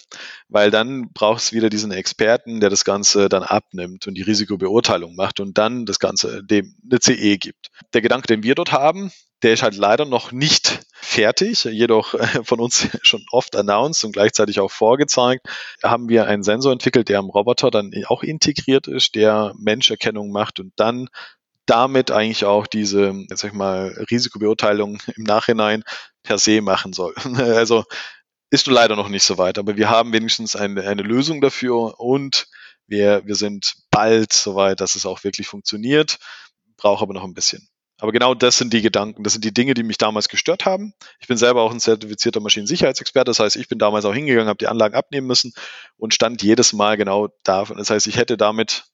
weil 0.48 0.70
dann 0.70 1.10
braucht 1.14 1.40
es 1.40 1.52
wieder 1.54 1.70
diesen 1.70 1.90
Experten, 1.90 2.60
der 2.60 2.68
das 2.68 2.84
Ganze 2.84 3.30
dann 3.30 3.44
abnimmt 3.44 4.06
und 4.06 4.14
die 4.14 4.22
Risikobeurteilung 4.22 5.14
macht 5.16 5.40
und 5.40 5.56
dann 5.56 5.86
das 5.86 5.98
Ganze 5.98 6.44
dem 6.44 6.74
eine 6.84 7.00
CE 7.00 7.38
gibt. 7.38 7.68
Der 7.94 8.02
Gedanke, 8.02 8.26
den 8.26 8.42
wir 8.42 8.54
dort 8.54 8.72
haben, 8.72 9.10
der 9.42 9.52
ist 9.52 9.62
halt 9.62 9.76
leider 9.76 10.04
noch 10.04 10.32
nicht 10.32 10.80
fertig, 11.00 11.64
jedoch 11.64 12.14
äh, 12.14 12.44
von 12.44 12.60
uns 12.60 12.88
schon 13.02 13.24
oft 13.30 13.56
announced 13.56 14.04
und 14.04 14.12
gleichzeitig 14.12 14.60
auch 14.60 14.70
vorgezeigt. 14.70 15.46
Da 15.80 15.90
haben 15.90 16.08
wir 16.08 16.26
einen 16.26 16.42
Sensor 16.42 16.72
entwickelt, 16.72 17.08
der 17.08 17.18
am 17.18 17.30
Roboter 17.30 17.70
dann 17.70 17.92
auch 18.06 18.22
integriert 18.22 18.86
ist, 18.86 19.14
der 19.14 19.54
Menscherkennung 19.58 20.30
macht 20.30 20.60
und 20.60 20.72
dann 20.76 21.08
damit 21.66 22.10
eigentlich 22.10 22.44
auch 22.44 22.66
diese, 22.66 23.14
jetzt 23.28 23.40
sag 23.40 23.48
ich 23.48 23.56
mal, 23.56 23.94
Risikobeurteilung 24.10 24.98
im 25.16 25.22
Nachhinein 25.24 25.84
per 26.22 26.38
se 26.38 26.60
machen 26.62 26.92
soll. 26.92 27.14
Also 27.36 27.84
ist 28.50 28.66
leider 28.66 28.96
noch 28.96 29.10
nicht 29.10 29.24
so 29.24 29.36
weit, 29.36 29.58
aber 29.58 29.76
wir 29.76 29.90
haben 29.90 30.12
wenigstens 30.12 30.56
eine, 30.56 30.82
eine 30.82 31.02
Lösung 31.02 31.42
dafür 31.42 32.00
und 32.00 32.46
wir, 32.86 33.22
wir 33.26 33.34
sind 33.34 33.74
bald 33.90 34.32
so 34.32 34.54
weit, 34.54 34.80
dass 34.80 34.94
es 34.94 35.04
auch 35.04 35.22
wirklich 35.22 35.46
funktioniert, 35.46 36.18
braucht 36.78 37.02
aber 37.02 37.12
noch 37.12 37.24
ein 37.24 37.34
bisschen. 37.34 37.68
Aber 38.00 38.12
genau 38.12 38.34
das 38.34 38.58
sind 38.58 38.72
die 38.72 38.82
Gedanken, 38.82 39.24
das 39.24 39.32
sind 39.32 39.44
die 39.44 39.52
Dinge, 39.52 39.74
die 39.74 39.82
mich 39.82 39.98
damals 39.98 40.28
gestört 40.28 40.66
haben. 40.66 40.94
Ich 41.20 41.26
bin 41.26 41.36
selber 41.36 41.62
auch 41.62 41.72
ein 41.72 41.80
zertifizierter 41.80 42.40
Maschinensicherheitsexperte, 42.40 43.30
das 43.30 43.40
heißt, 43.40 43.56
ich 43.56 43.68
bin 43.68 43.78
damals 43.78 44.04
auch 44.04 44.14
hingegangen, 44.14 44.48
habe 44.48 44.58
die 44.58 44.68
Anlagen 44.68 44.94
abnehmen 44.94 45.26
müssen 45.26 45.52
und 45.96 46.14
stand 46.14 46.42
jedes 46.42 46.72
Mal 46.72 46.96
genau 46.96 47.28
da. 47.42 47.64
Das 47.64 47.90
heißt, 47.90 48.06
ich 48.06 48.16
hätte 48.16 48.36
damit 48.36 48.84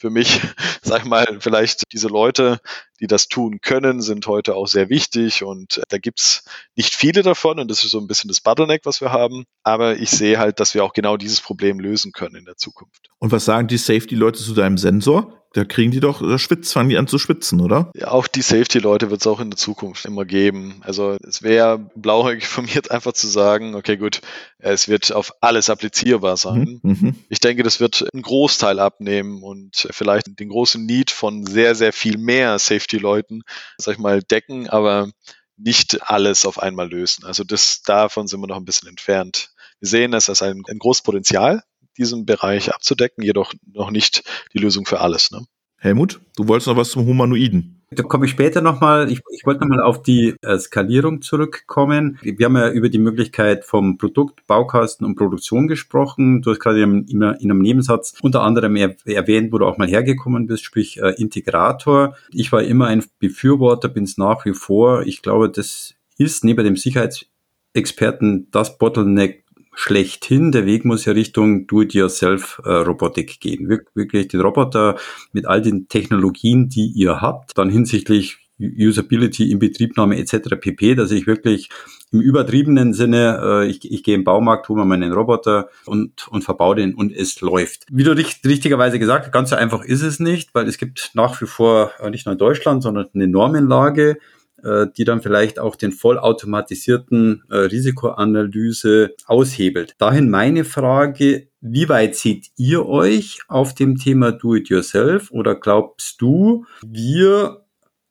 für 0.00 0.10
mich, 0.10 0.40
sag 0.82 1.00
ich 1.00 1.04
mal, 1.04 1.38
vielleicht 1.40 1.84
diese 1.92 2.08
Leute, 2.08 2.60
die 3.00 3.06
das 3.06 3.28
tun 3.28 3.60
können, 3.60 4.00
sind 4.00 4.26
heute 4.26 4.54
auch 4.56 4.66
sehr 4.66 4.88
wichtig 4.88 5.44
und 5.44 5.82
da 5.88 5.98
gibt's 5.98 6.44
nicht 6.74 6.94
viele 6.94 7.22
davon 7.22 7.58
und 7.58 7.70
das 7.70 7.84
ist 7.84 7.90
so 7.90 7.98
ein 7.98 8.06
bisschen 8.06 8.28
das 8.28 8.40
Bottleneck, 8.40 8.82
was 8.84 9.00
wir 9.00 9.12
haben. 9.12 9.44
Aber 9.62 9.96
ich 9.96 10.10
sehe 10.10 10.38
halt, 10.38 10.58
dass 10.58 10.74
wir 10.74 10.84
auch 10.84 10.94
genau 10.94 11.16
dieses 11.16 11.40
Problem 11.40 11.78
lösen 11.78 12.12
können 12.12 12.34
in 12.34 12.44
der 12.46 12.56
Zukunft. 12.56 13.10
Und 13.18 13.30
was 13.30 13.44
sagen 13.44 13.68
die 13.68 13.78
Safety-Leute 13.78 14.42
zu 14.42 14.54
deinem 14.54 14.78
Sensor? 14.78 15.39
Da 15.52 15.64
kriegen 15.64 15.90
die 15.90 15.98
doch, 15.98 16.20
da 16.22 16.38
schwitzt, 16.38 16.72
fangen 16.72 16.90
die 16.90 16.96
an 16.96 17.08
zu 17.08 17.18
schwitzen, 17.18 17.60
oder? 17.60 17.90
Ja, 17.96 18.12
auch 18.12 18.28
die 18.28 18.42
Safety-Leute 18.42 19.10
wird 19.10 19.20
es 19.20 19.26
auch 19.26 19.40
in 19.40 19.50
der 19.50 19.56
Zukunft 19.56 20.04
immer 20.04 20.24
geben. 20.24 20.80
Also 20.82 21.16
es 21.26 21.42
wäre 21.42 21.78
blauäugig 21.96 22.46
von 22.48 22.66
mir 22.66 22.82
einfach 22.90 23.12
zu 23.12 23.26
sagen, 23.26 23.74
okay, 23.74 23.96
gut, 23.96 24.20
es 24.58 24.88
wird 24.88 25.12
auf 25.12 25.32
alles 25.40 25.68
applizierbar 25.68 26.36
sein. 26.36 26.80
Mhm, 26.82 26.98
mhm. 27.00 27.14
Ich 27.28 27.40
denke, 27.40 27.64
das 27.64 27.80
wird 27.80 28.06
einen 28.12 28.22
Großteil 28.22 28.78
abnehmen 28.78 29.42
und 29.42 29.88
vielleicht 29.90 30.38
den 30.38 30.48
großen 30.48 30.84
Need 30.84 31.10
von 31.10 31.44
sehr, 31.44 31.74
sehr 31.74 31.92
viel 31.92 32.16
mehr 32.16 32.58
Safety-Leuten, 32.58 33.42
sag 33.76 33.94
ich 33.94 34.00
mal, 34.00 34.22
decken, 34.22 34.68
aber 34.68 35.10
nicht 35.56 36.08
alles 36.08 36.46
auf 36.46 36.62
einmal 36.62 36.88
lösen. 36.88 37.24
Also 37.24 37.42
das, 37.44 37.82
davon 37.82 38.28
sind 38.28 38.40
wir 38.40 38.46
noch 38.46 38.56
ein 38.56 38.64
bisschen 38.64 38.88
entfernt. 38.88 39.50
Wir 39.80 39.88
sehen 39.88 40.12
es 40.14 40.28
als 40.28 40.42
ein, 40.42 40.62
ein 40.68 40.78
großes 40.78 41.02
Potenzial, 41.02 41.62
diesen 42.00 42.26
Bereich 42.26 42.74
abzudecken, 42.74 43.22
jedoch 43.22 43.52
noch 43.72 43.90
nicht 43.90 44.24
die 44.52 44.58
Lösung 44.58 44.86
für 44.86 45.00
alles. 45.00 45.30
Ne? 45.30 45.44
Helmut, 45.76 46.20
du 46.36 46.46
wolltest 46.46 46.68
noch 46.68 46.76
was 46.76 46.90
zum 46.90 47.06
Humanoiden. 47.06 47.80
Da 47.92 48.04
komme 48.04 48.26
ich 48.26 48.30
später 48.30 48.60
nochmal. 48.60 49.10
Ich, 49.10 49.20
ich 49.32 49.44
wollte 49.44 49.62
nochmal 49.62 49.82
auf 49.82 50.02
die 50.02 50.36
äh, 50.42 50.58
Skalierung 50.58 51.22
zurückkommen. 51.22 52.18
Wir 52.22 52.46
haben 52.46 52.56
ja 52.56 52.70
über 52.70 52.88
die 52.88 52.98
Möglichkeit 52.98 53.64
vom 53.64 53.98
Produkt, 53.98 54.46
Baukasten 54.46 55.04
und 55.04 55.16
Produktion 55.16 55.66
gesprochen. 55.66 56.40
Du 56.40 56.50
hast 56.50 56.60
gerade 56.60 56.82
in, 56.82 57.06
in 57.08 57.24
einem 57.24 57.58
Nebensatz 57.60 58.14
unter 58.22 58.42
anderem 58.42 58.76
erwähnt, 58.76 59.52
wo 59.52 59.58
du 59.58 59.66
auch 59.66 59.76
mal 59.76 59.88
hergekommen 59.88 60.46
bist, 60.46 60.64
sprich 60.64 61.00
äh, 61.02 61.14
Integrator. 61.16 62.14
Ich 62.30 62.52
war 62.52 62.62
immer 62.62 62.86
ein 62.86 63.02
Befürworter, 63.18 63.88
bin 63.88 64.04
es 64.04 64.18
nach 64.18 64.44
wie 64.44 64.54
vor. 64.54 65.02
Ich 65.06 65.20
glaube, 65.22 65.50
das 65.50 65.94
ist 66.16 66.44
neben 66.44 66.62
dem 66.62 66.76
Sicherheitsexperten 66.76 68.48
das 68.52 68.78
Bottleneck, 68.78 69.39
schlechthin. 69.74 70.52
Der 70.52 70.66
Weg 70.66 70.84
muss 70.84 71.04
ja 71.04 71.12
Richtung 71.12 71.66
Do-it-yourself-Robotik 71.66 73.30
äh, 73.30 73.38
gehen. 73.38 73.68
Wir, 73.68 73.80
wirklich 73.94 74.28
den 74.28 74.40
Roboter 74.40 74.98
mit 75.32 75.46
all 75.46 75.62
den 75.62 75.88
Technologien, 75.88 76.68
die 76.68 76.92
ihr 76.94 77.20
habt, 77.20 77.56
dann 77.56 77.70
hinsichtlich 77.70 78.38
Usability, 78.60 79.50
Inbetriebnahme 79.50 80.18
etc. 80.18 80.56
pp, 80.60 80.94
dass 80.94 81.10
ich 81.10 81.26
wirklich 81.26 81.70
im 82.12 82.20
übertriebenen 82.20 82.92
Sinne, 82.92 83.40
äh, 83.42 83.66
ich, 83.66 83.90
ich 83.90 84.02
gehe 84.02 84.14
im 84.14 84.24
Baumarkt, 84.24 84.68
hole 84.68 84.80
mir 84.80 84.86
meinen 84.86 85.12
Roboter 85.12 85.68
und, 85.86 86.28
und 86.28 86.42
verbaue 86.42 86.76
den 86.76 86.94
und 86.94 87.12
es 87.12 87.40
läuft. 87.40 87.86
Wie 87.90 88.02
du 88.02 88.14
richt, 88.14 88.44
richtigerweise 88.44 88.98
gesagt 88.98 89.26
hast, 89.26 89.32
ganz 89.32 89.50
so 89.50 89.56
einfach 89.56 89.84
ist 89.84 90.02
es 90.02 90.20
nicht, 90.20 90.54
weil 90.54 90.68
es 90.68 90.76
gibt 90.76 91.12
nach 91.14 91.40
wie 91.40 91.46
vor 91.46 91.92
äh, 92.00 92.10
nicht 92.10 92.26
nur 92.26 92.32
in 92.32 92.38
Deutschland, 92.38 92.82
sondern 92.82 93.06
eine 93.14 93.28
Normenlage, 93.28 94.18
äh, 94.64 94.86
die 94.96 95.04
dann 95.04 95.22
vielleicht 95.22 95.58
auch 95.58 95.76
den 95.76 95.92
vollautomatisierten 95.92 97.42
äh, 97.50 97.56
Risikoanalyse 97.56 99.14
aushebelt. 99.26 99.94
Dahin 99.98 100.30
meine 100.30 100.64
Frage, 100.64 101.48
wie 101.60 101.88
weit 101.88 102.16
seht 102.16 102.48
ihr 102.56 102.86
euch 102.86 103.40
auf 103.48 103.74
dem 103.74 103.96
Thema 103.96 104.32
Do-it-yourself 104.32 105.30
oder 105.30 105.54
glaubst 105.54 106.20
du, 106.20 106.64
wir 106.86 107.64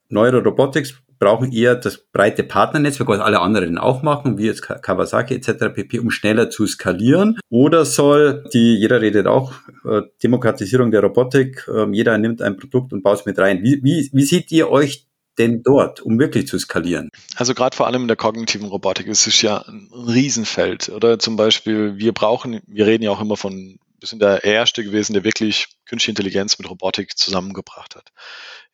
Neuro 0.09 0.39
Robotics 0.39 0.95
brauchen 1.19 1.51
eher 1.51 1.75
das 1.75 1.97
breite 1.97 2.43
Partnernetzwerk, 2.43 3.09
was 3.09 3.19
alle 3.19 3.41
anderen 3.41 3.77
auch 3.77 4.01
machen, 4.01 4.38
wie 4.38 4.45
jetzt 4.45 4.62
Kawasaki 4.62 5.35
etc. 5.35 5.73
pp., 5.73 5.99
um 5.99 6.09
schneller 6.09 6.49
zu 6.49 6.65
skalieren? 6.65 7.38
Oder 7.49 7.85
soll 7.85 8.45
die, 8.53 8.75
jeder 8.75 9.01
redet 9.01 9.27
auch, 9.27 9.51
äh, 9.85 10.01
Demokratisierung 10.23 10.91
der 10.91 11.01
Robotik, 11.01 11.67
äh, 11.67 11.88
jeder 11.91 12.17
nimmt 12.17 12.41
ein 12.41 12.57
Produkt 12.57 12.93
und 12.93 13.03
baut 13.03 13.19
es 13.19 13.25
mit 13.25 13.38
rein. 13.38 13.62
Wie, 13.62 13.83
wie, 13.83 14.09
wie 14.13 14.23
seht 14.23 14.51
ihr 14.51 14.69
euch 14.69 15.08
denn 15.39 15.63
dort, 15.63 16.02
um 16.02 16.19
wirklich 16.19 16.47
zu 16.47 16.60
skalieren? 16.60 17.10
Also 17.36 17.54
gerade 17.54 17.75
vor 17.75 17.88
allem 17.88 18.04
in 18.04 18.08
der 18.08 18.17
kognitiven 18.17 18.67
Robotik 18.67 19.08
ist 19.08 19.25
es 19.25 19.41
ja 19.41 19.60
ein 19.67 19.89
Riesenfeld. 19.93 20.89
Oder 20.89 21.17
zum 21.17 21.36
Beispiel, 21.36 21.97
wir 21.97 22.13
brauchen, 22.13 22.62
wir 22.67 22.86
reden 22.86 23.04
ja 23.04 23.12
auch 23.12 23.21
immer 23.21 23.38
von, 23.38 23.80
wir 23.99 24.08
sind 24.08 24.21
der 24.21 24.43
Erste 24.43 24.84
gewesen, 24.84 25.13
der 25.13 25.23
wirklich 25.23 25.67
künstliche 25.86 26.12
Intelligenz 26.12 26.60
mit 26.60 26.69
Robotik 26.69 27.17
zusammengebracht 27.17 27.95
hat. 27.95 28.12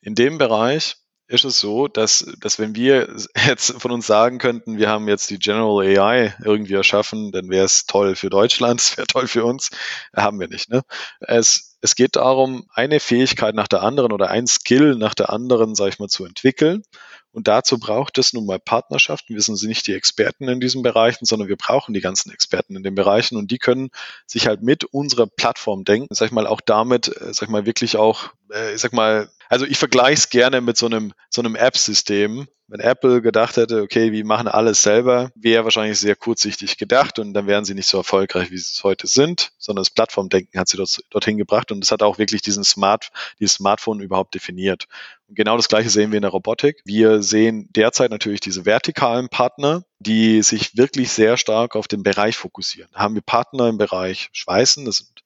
In 0.00 0.14
dem 0.14 0.38
Bereich 0.38 0.96
ist 1.28 1.44
es 1.44 1.58
so, 1.58 1.88
dass, 1.88 2.24
dass 2.40 2.58
wenn 2.58 2.76
wir 2.76 3.16
jetzt 3.46 3.72
von 3.80 3.90
uns 3.90 4.06
sagen 4.06 4.38
könnten, 4.38 4.78
wir 4.78 4.88
haben 4.88 5.08
jetzt 5.08 5.30
die 5.30 5.38
General 5.38 5.84
AI 5.84 6.34
irgendwie 6.44 6.74
erschaffen, 6.74 7.32
dann 7.32 7.48
wäre 7.48 7.64
es 7.64 7.86
toll 7.86 8.14
für 8.14 8.30
Deutschland, 8.30 8.80
es 8.80 8.96
wäre 8.96 9.06
toll 9.06 9.26
für 9.26 9.44
uns, 9.44 9.70
haben 10.14 10.38
wir 10.38 10.48
nicht. 10.48 10.70
Ne? 10.70 10.82
Es, 11.20 11.75
es 11.86 11.94
geht 11.94 12.16
darum, 12.16 12.66
eine 12.74 12.98
Fähigkeit 12.98 13.54
nach 13.54 13.68
der 13.68 13.82
anderen 13.82 14.10
oder 14.10 14.28
ein 14.28 14.48
Skill 14.48 14.96
nach 14.96 15.14
der 15.14 15.30
anderen, 15.30 15.76
sag 15.76 15.88
ich 15.88 15.98
mal, 16.00 16.08
zu 16.08 16.24
entwickeln. 16.24 16.82
Und 17.30 17.46
dazu 17.46 17.78
braucht 17.78 18.18
es 18.18 18.32
nun 18.32 18.44
mal 18.44 18.58
Partnerschaften. 18.58 19.34
Wir 19.34 19.40
sind 19.40 19.62
nicht 19.62 19.86
die 19.86 19.94
Experten 19.94 20.48
in 20.48 20.58
diesen 20.58 20.82
Bereichen, 20.82 21.26
sondern 21.26 21.48
wir 21.48 21.56
brauchen 21.56 21.94
die 21.94 22.00
ganzen 22.00 22.32
Experten 22.32 22.74
in 22.74 22.82
den 22.82 22.96
Bereichen 22.96 23.36
und 23.36 23.52
die 23.52 23.58
können 23.58 23.90
sich 24.26 24.48
halt 24.48 24.62
mit 24.62 24.82
unserer 24.84 25.28
Plattform 25.28 25.84
denken, 25.84 26.12
sag 26.12 26.26
ich 26.26 26.32
mal, 26.32 26.48
auch 26.48 26.60
damit, 26.60 27.08
äh, 27.08 27.32
sag 27.32 27.42
ich 27.42 27.48
mal, 27.48 27.66
wirklich 27.66 27.96
auch, 27.96 28.30
äh, 28.52 28.74
ich 28.74 28.80
sag 28.80 28.92
mal, 28.92 29.30
also 29.48 29.64
ich 29.64 29.78
vergleiche 29.78 30.14
es 30.14 30.30
gerne 30.30 30.60
mit 30.60 30.76
so 30.76 30.86
einem, 30.86 31.12
so 31.30 31.42
einem 31.42 31.54
App-System. 31.54 32.46
Wenn 32.68 32.80
Apple 32.80 33.22
gedacht 33.22 33.56
hätte, 33.56 33.82
okay, 33.82 34.10
wir 34.10 34.24
machen 34.24 34.48
alles 34.48 34.82
selber, 34.82 35.30
wäre 35.36 35.62
wahrscheinlich 35.62 36.00
sehr 36.00 36.16
kurzsichtig 36.16 36.78
gedacht 36.78 37.20
und 37.20 37.32
dann 37.32 37.46
wären 37.46 37.64
sie 37.64 37.74
nicht 37.74 37.86
so 37.86 37.98
erfolgreich, 37.98 38.50
wie 38.50 38.58
sie 38.58 38.72
es 38.74 38.82
heute 38.82 39.06
sind, 39.06 39.52
sondern 39.56 39.82
das 39.82 39.90
Plattformdenken 39.90 40.58
hat 40.58 40.66
sie 40.66 40.76
dort, 40.76 40.98
dorthin 41.10 41.36
gebracht 41.36 41.70
und 41.70 41.84
es 41.84 41.92
hat 41.92 42.02
auch 42.02 42.18
wirklich 42.18 42.42
diesen 42.42 42.64
Smart, 42.64 43.12
dieses 43.38 43.54
Smartphone 43.54 44.00
überhaupt 44.00 44.34
definiert. 44.34 44.88
Und 45.28 45.36
genau 45.36 45.56
das 45.56 45.68
Gleiche 45.68 45.90
sehen 45.90 46.10
wir 46.10 46.16
in 46.16 46.22
der 46.22 46.32
Robotik. 46.32 46.82
Wir 46.84 47.22
sehen 47.22 47.68
derzeit 47.70 48.10
natürlich 48.10 48.40
diese 48.40 48.64
vertikalen 48.64 49.28
Partner, 49.28 49.84
die 50.00 50.42
sich 50.42 50.76
wirklich 50.76 51.12
sehr 51.12 51.36
stark 51.36 51.76
auf 51.76 51.86
den 51.86 52.02
Bereich 52.02 52.36
fokussieren. 52.36 52.90
Da 52.92 52.98
haben 52.98 53.14
wir 53.14 53.22
Partner 53.22 53.68
im 53.68 53.78
Bereich 53.78 54.28
Schweißen, 54.32 54.84
das 54.84 54.96
sind 54.96 55.22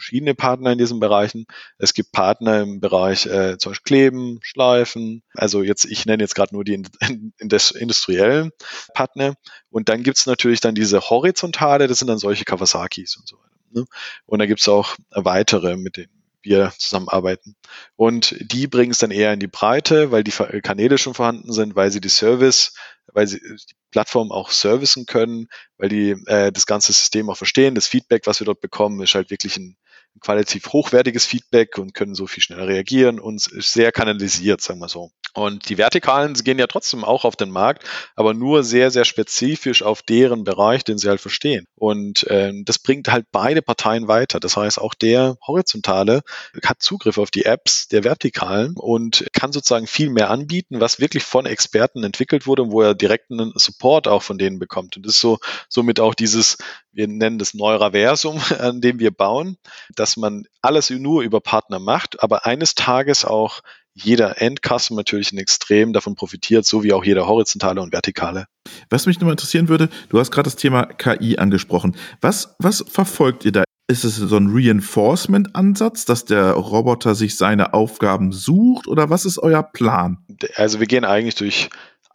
verschiedene 0.00 0.34
Partner 0.34 0.72
in 0.72 0.78
diesen 0.78 0.98
Bereichen. 0.98 1.46
Es 1.78 1.94
gibt 1.94 2.12
Partner 2.12 2.62
im 2.62 2.80
Bereich 2.80 3.26
äh, 3.26 3.58
zum 3.58 3.70
Beispiel 3.70 3.84
Kleben, 3.84 4.38
Schleifen. 4.42 5.22
Also 5.34 5.62
jetzt, 5.62 5.84
ich 5.84 6.06
nenne 6.06 6.22
jetzt 6.22 6.34
gerade 6.34 6.54
nur 6.54 6.64
die 6.64 6.74
in, 6.74 6.88
in, 7.00 7.32
in 7.38 7.50
industriellen 7.78 8.50
Partner. 8.94 9.34
Und 9.68 9.88
dann 9.88 10.02
gibt 10.02 10.18
es 10.18 10.26
natürlich 10.26 10.60
dann 10.60 10.74
diese 10.74 11.00
horizontale, 11.00 11.86
das 11.86 11.98
sind 11.98 12.08
dann 12.08 12.18
solche 12.18 12.44
Kawasakis 12.44 13.16
und 13.16 13.28
so 13.28 13.36
weiter. 13.36 13.50
Ne? 13.72 13.84
Und 14.26 14.38
da 14.38 14.46
gibt 14.46 14.60
es 14.60 14.68
auch 14.68 14.96
weitere, 15.10 15.76
mit 15.76 15.96
denen 15.96 16.20
wir 16.42 16.72
zusammenarbeiten. 16.78 17.56
Und 17.96 18.34
die 18.40 18.66
bringen 18.66 18.92
es 18.92 18.98
dann 18.98 19.10
eher 19.10 19.32
in 19.32 19.40
die 19.40 19.46
Breite, 19.46 20.10
weil 20.10 20.24
die 20.24 20.30
Kanäle 20.30 20.98
schon 20.98 21.14
vorhanden 21.14 21.52
sind, 21.52 21.76
weil 21.76 21.90
sie 21.90 22.00
die 22.00 22.08
Service, 22.08 22.72
weil 23.12 23.26
sie 23.26 23.40
die 23.40 23.74
Plattform 23.90 24.32
auch 24.32 24.50
servicen 24.50 25.06
können, 25.06 25.48
weil 25.76 25.88
die 25.88 26.10
äh, 26.26 26.52
das 26.52 26.66
ganze 26.66 26.92
System 26.92 27.28
auch 27.28 27.36
verstehen. 27.36 27.74
Das 27.74 27.86
Feedback, 27.86 28.26
was 28.26 28.40
wir 28.40 28.44
dort 28.46 28.60
bekommen, 28.60 29.02
ist 29.02 29.14
halt 29.14 29.30
wirklich 29.30 29.56
ein 29.56 29.76
qualitativ 30.20 30.72
hochwertiges 30.72 31.26
Feedback 31.26 31.78
und 31.78 31.94
können 31.94 32.14
so 32.14 32.26
viel 32.26 32.42
schneller 32.42 32.68
reagieren 32.68 33.20
und 33.20 33.46
ist 33.46 33.72
sehr 33.72 33.92
kanalisiert, 33.92 34.60
sagen 34.60 34.80
wir 34.80 34.88
so. 34.88 35.10
Und 35.32 35.68
die 35.68 35.78
Vertikalen 35.78 36.34
gehen 36.34 36.58
ja 36.58 36.66
trotzdem 36.66 37.04
auch 37.04 37.24
auf 37.24 37.36
den 37.36 37.50
Markt, 37.50 37.84
aber 38.16 38.34
nur 38.34 38.64
sehr, 38.64 38.90
sehr 38.90 39.04
spezifisch 39.04 39.82
auf 39.82 40.02
deren 40.02 40.42
Bereich, 40.42 40.82
den 40.82 40.98
sie 40.98 41.08
halt 41.08 41.20
verstehen. 41.20 41.66
Und 41.76 42.24
äh, 42.26 42.52
das 42.64 42.80
bringt 42.80 43.08
halt 43.08 43.26
beide 43.30 43.62
Parteien 43.62 44.08
weiter. 44.08 44.40
Das 44.40 44.56
heißt, 44.56 44.80
auch 44.80 44.94
der 44.94 45.36
Horizontale 45.46 46.22
hat 46.64 46.82
Zugriff 46.82 47.18
auf 47.18 47.30
die 47.30 47.44
Apps 47.44 47.86
der 47.88 48.02
Vertikalen 48.02 48.74
und 48.76 49.26
kann 49.32 49.52
sozusagen 49.52 49.86
viel 49.86 50.10
mehr 50.10 50.30
anbieten, 50.30 50.80
was 50.80 50.98
wirklich 50.98 51.22
von 51.22 51.46
Experten 51.46 52.02
entwickelt 52.02 52.46
wurde 52.46 52.62
und 52.62 52.72
wo 52.72 52.82
er 52.82 52.94
direkten 52.94 53.52
Support 53.54 54.08
auch 54.08 54.24
von 54.24 54.36
denen 54.36 54.58
bekommt. 54.58 54.96
Und 54.96 55.06
das 55.06 55.14
ist 55.14 55.20
so 55.20 55.38
somit 55.68 56.00
auch 56.00 56.14
dieses, 56.14 56.56
wir 56.92 57.08
nennen 57.08 57.38
das 57.38 57.54
Neuraversum, 57.54 58.40
an 58.58 58.80
dem 58.80 58.98
wir 58.98 59.10
bauen, 59.10 59.56
dass 59.94 60.16
man 60.16 60.44
alles 60.62 60.90
nur 60.90 61.22
über 61.22 61.40
Partner 61.40 61.78
macht, 61.78 62.22
aber 62.22 62.46
eines 62.46 62.74
Tages 62.74 63.24
auch 63.24 63.60
jeder 63.94 64.40
Endcustomer 64.40 65.00
natürlich 65.00 65.32
ein 65.32 65.38
extrem 65.38 65.92
davon 65.92 66.14
profitiert, 66.14 66.64
so 66.64 66.82
wie 66.82 66.92
auch 66.92 67.04
jeder 67.04 67.26
horizontale 67.26 67.80
und 67.80 67.92
vertikale. 67.92 68.46
Was 68.88 69.06
mich 69.06 69.18
nochmal 69.18 69.32
interessieren 69.32 69.68
würde, 69.68 69.88
du 70.08 70.18
hast 70.18 70.30
gerade 70.30 70.46
das 70.46 70.56
Thema 70.56 70.84
KI 70.86 71.38
angesprochen. 71.38 71.96
Was, 72.20 72.54
was 72.58 72.84
verfolgt 72.88 73.44
ihr 73.44 73.52
da? 73.52 73.64
Ist 73.88 74.04
es 74.04 74.14
so 74.14 74.36
ein 74.36 74.50
Reinforcement-Ansatz, 74.52 76.04
dass 76.04 76.24
der 76.24 76.52
Roboter 76.52 77.16
sich 77.16 77.36
seine 77.36 77.74
Aufgaben 77.74 78.30
sucht 78.30 78.86
oder 78.86 79.10
was 79.10 79.24
ist 79.24 79.38
euer 79.38 79.64
Plan? 79.64 80.18
Also 80.54 80.78
wir 80.78 80.86
gehen 80.86 81.04
eigentlich 81.04 81.34
durch 81.34 81.70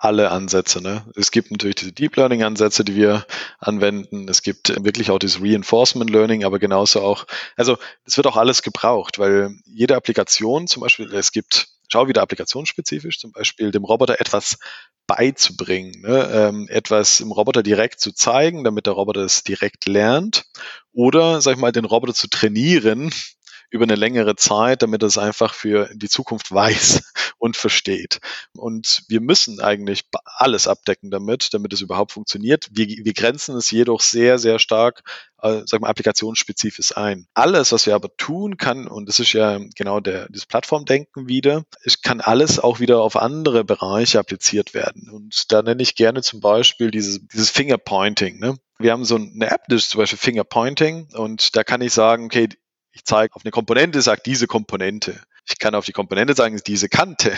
alle 0.05 0.29
Ansätze. 0.29 0.81
Ne? 0.81 1.03
Es 1.15 1.31
gibt 1.31 1.49
natürlich 1.49 1.77
diese 1.77 1.91
Deep 1.91 2.15
Learning 2.15 2.43
Ansätze, 2.43 2.85
die 2.85 2.95
wir 2.95 3.25
anwenden. 3.57 4.29
Es 4.29 4.43
gibt 4.43 4.69
wirklich 4.85 5.09
auch 5.09 5.17
dieses 5.17 5.41
Reinforcement 5.41 6.11
Learning, 6.11 6.43
aber 6.45 6.59
genauso 6.59 7.01
auch, 7.01 7.25
also 7.55 7.77
es 8.05 8.15
wird 8.15 8.27
auch 8.27 8.37
alles 8.37 8.61
gebraucht, 8.61 9.17
weil 9.17 9.55
jede 9.65 9.95
Applikation 9.95 10.67
zum 10.67 10.83
Beispiel, 10.83 11.11
es 11.11 11.31
gibt, 11.31 11.69
schau 11.91 12.07
wieder 12.07 12.21
applikationsspezifisch, 12.21 13.19
zum 13.19 13.31
Beispiel 13.31 13.71
dem 13.71 13.83
Roboter 13.83 14.21
etwas 14.21 14.59
beizubringen, 15.07 16.01
ne? 16.01 16.29
ähm, 16.31 16.67
etwas 16.69 17.19
im 17.19 17.31
Roboter 17.31 17.63
direkt 17.63 17.99
zu 17.99 18.11
zeigen, 18.11 18.63
damit 18.63 18.85
der 18.85 18.93
Roboter 18.93 19.21
es 19.21 19.43
direkt 19.43 19.87
lernt 19.87 20.45
oder, 20.93 21.41
sag 21.41 21.53
ich 21.53 21.59
mal, 21.59 21.71
den 21.71 21.85
Roboter 21.85 22.13
zu 22.13 22.27
trainieren, 22.27 23.11
über 23.71 23.83
eine 23.83 23.95
längere 23.95 24.35
Zeit, 24.35 24.83
damit 24.83 25.01
er 25.01 25.07
es 25.07 25.17
einfach 25.17 25.55
für 25.55 25.89
die 25.95 26.09
Zukunft 26.09 26.51
weiß 26.51 27.01
und 27.45 27.55
versteht. 27.55 28.19
Und 28.57 29.03
wir 29.07 29.21
müssen 29.21 29.59
eigentlich 29.59 30.03
alles 30.23 30.67
abdecken 30.67 31.11
damit, 31.11 31.53
damit 31.53 31.71
es 31.73 31.81
überhaupt 31.81 32.11
funktioniert. 32.11 32.67
Wir, 32.71 32.87
wir 32.87 33.13
grenzen 33.13 33.55
es 33.55 33.69
jedoch 33.69 34.01
sehr, 34.01 34.39
sehr 34.39 34.57
stark, 34.57 35.03
äh, 35.41 35.61
sagen 35.65 35.83
wir, 35.83 35.89
applikationsspezifisch 35.89 36.97
ein. 36.97 37.27
Alles, 37.35 37.71
was 37.71 37.85
wir 37.85 37.93
aber 37.93 38.09
tun 38.17 38.57
kann, 38.57 38.87
und 38.87 39.07
das 39.07 39.19
ist 39.19 39.33
ja 39.33 39.59
genau 39.75 39.99
der, 39.99 40.27
das 40.29 40.47
Plattformdenken 40.47 41.27
wieder, 41.27 41.65
es 41.83 42.01
kann 42.01 42.19
alles 42.19 42.59
auch 42.59 42.79
wieder 42.79 43.01
auf 43.01 43.15
andere 43.15 43.63
Bereiche 43.63 44.17
appliziert 44.17 44.73
werden. 44.73 45.09
Und 45.11 45.51
da 45.51 45.61
nenne 45.61 45.83
ich 45.83 45.95
gerne 45.95 46.23
zum 46.23 46.39
Beispiel 46.39 46.89
dieses, 46.89 47.19
dieses 47.27 47.51
Fingerpointing. 47.51 48.39
Ne? 48.39 48.57
Wir 48.79 48.91
haben 48.91 49.05
so 49.05 49.17
eine 49.17 49.51
App, 49.51 49.65
das 49.69 49.83
ist 49.83 49.89
zum 49.91 49.99
Beispiel 49.99 50.17
Fingerpointing 50.17 51.09
und 51.13 51.55
da 51.55 51.63
kann 51.63 51.81
ich 51.81 51.93
sagen, 51.93 52.25
okay, 52.25 52.49
ich 52.91 53.05
zeige 53.05 53.35
auf 53.35 53.45
eine 53.45 53.51
Komponente, 53.51 54.01
sage 54.01 54.21
diese 54.25 54.47
Komponente. 54.47 55.21
Ich 55.47 55.59
kann 55.59 55.75
auf 55.75 55.85
die 55.85 55.91
Komponente 55.91 56.33
sagen, 56.33 56.59
diese 56.65 56.89
Kante. 56.89 57.31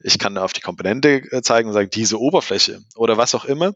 Ich 0.00 0.18
kann 0.18 0.38
auf 0.38 0.52
die 0.52 0.60
Komponente 0.60 1.22
äh, 1.30 1.42
zeigen 1.42 1.68
und 1.68 1.74
sagen, 1.74 1.90
diese 1.90 2.18
Oberfläche 2.18 2.80
oder 2.96 3.16
was 3.16 3.34
auch 3.34 3.44
immer. 3.44 3.74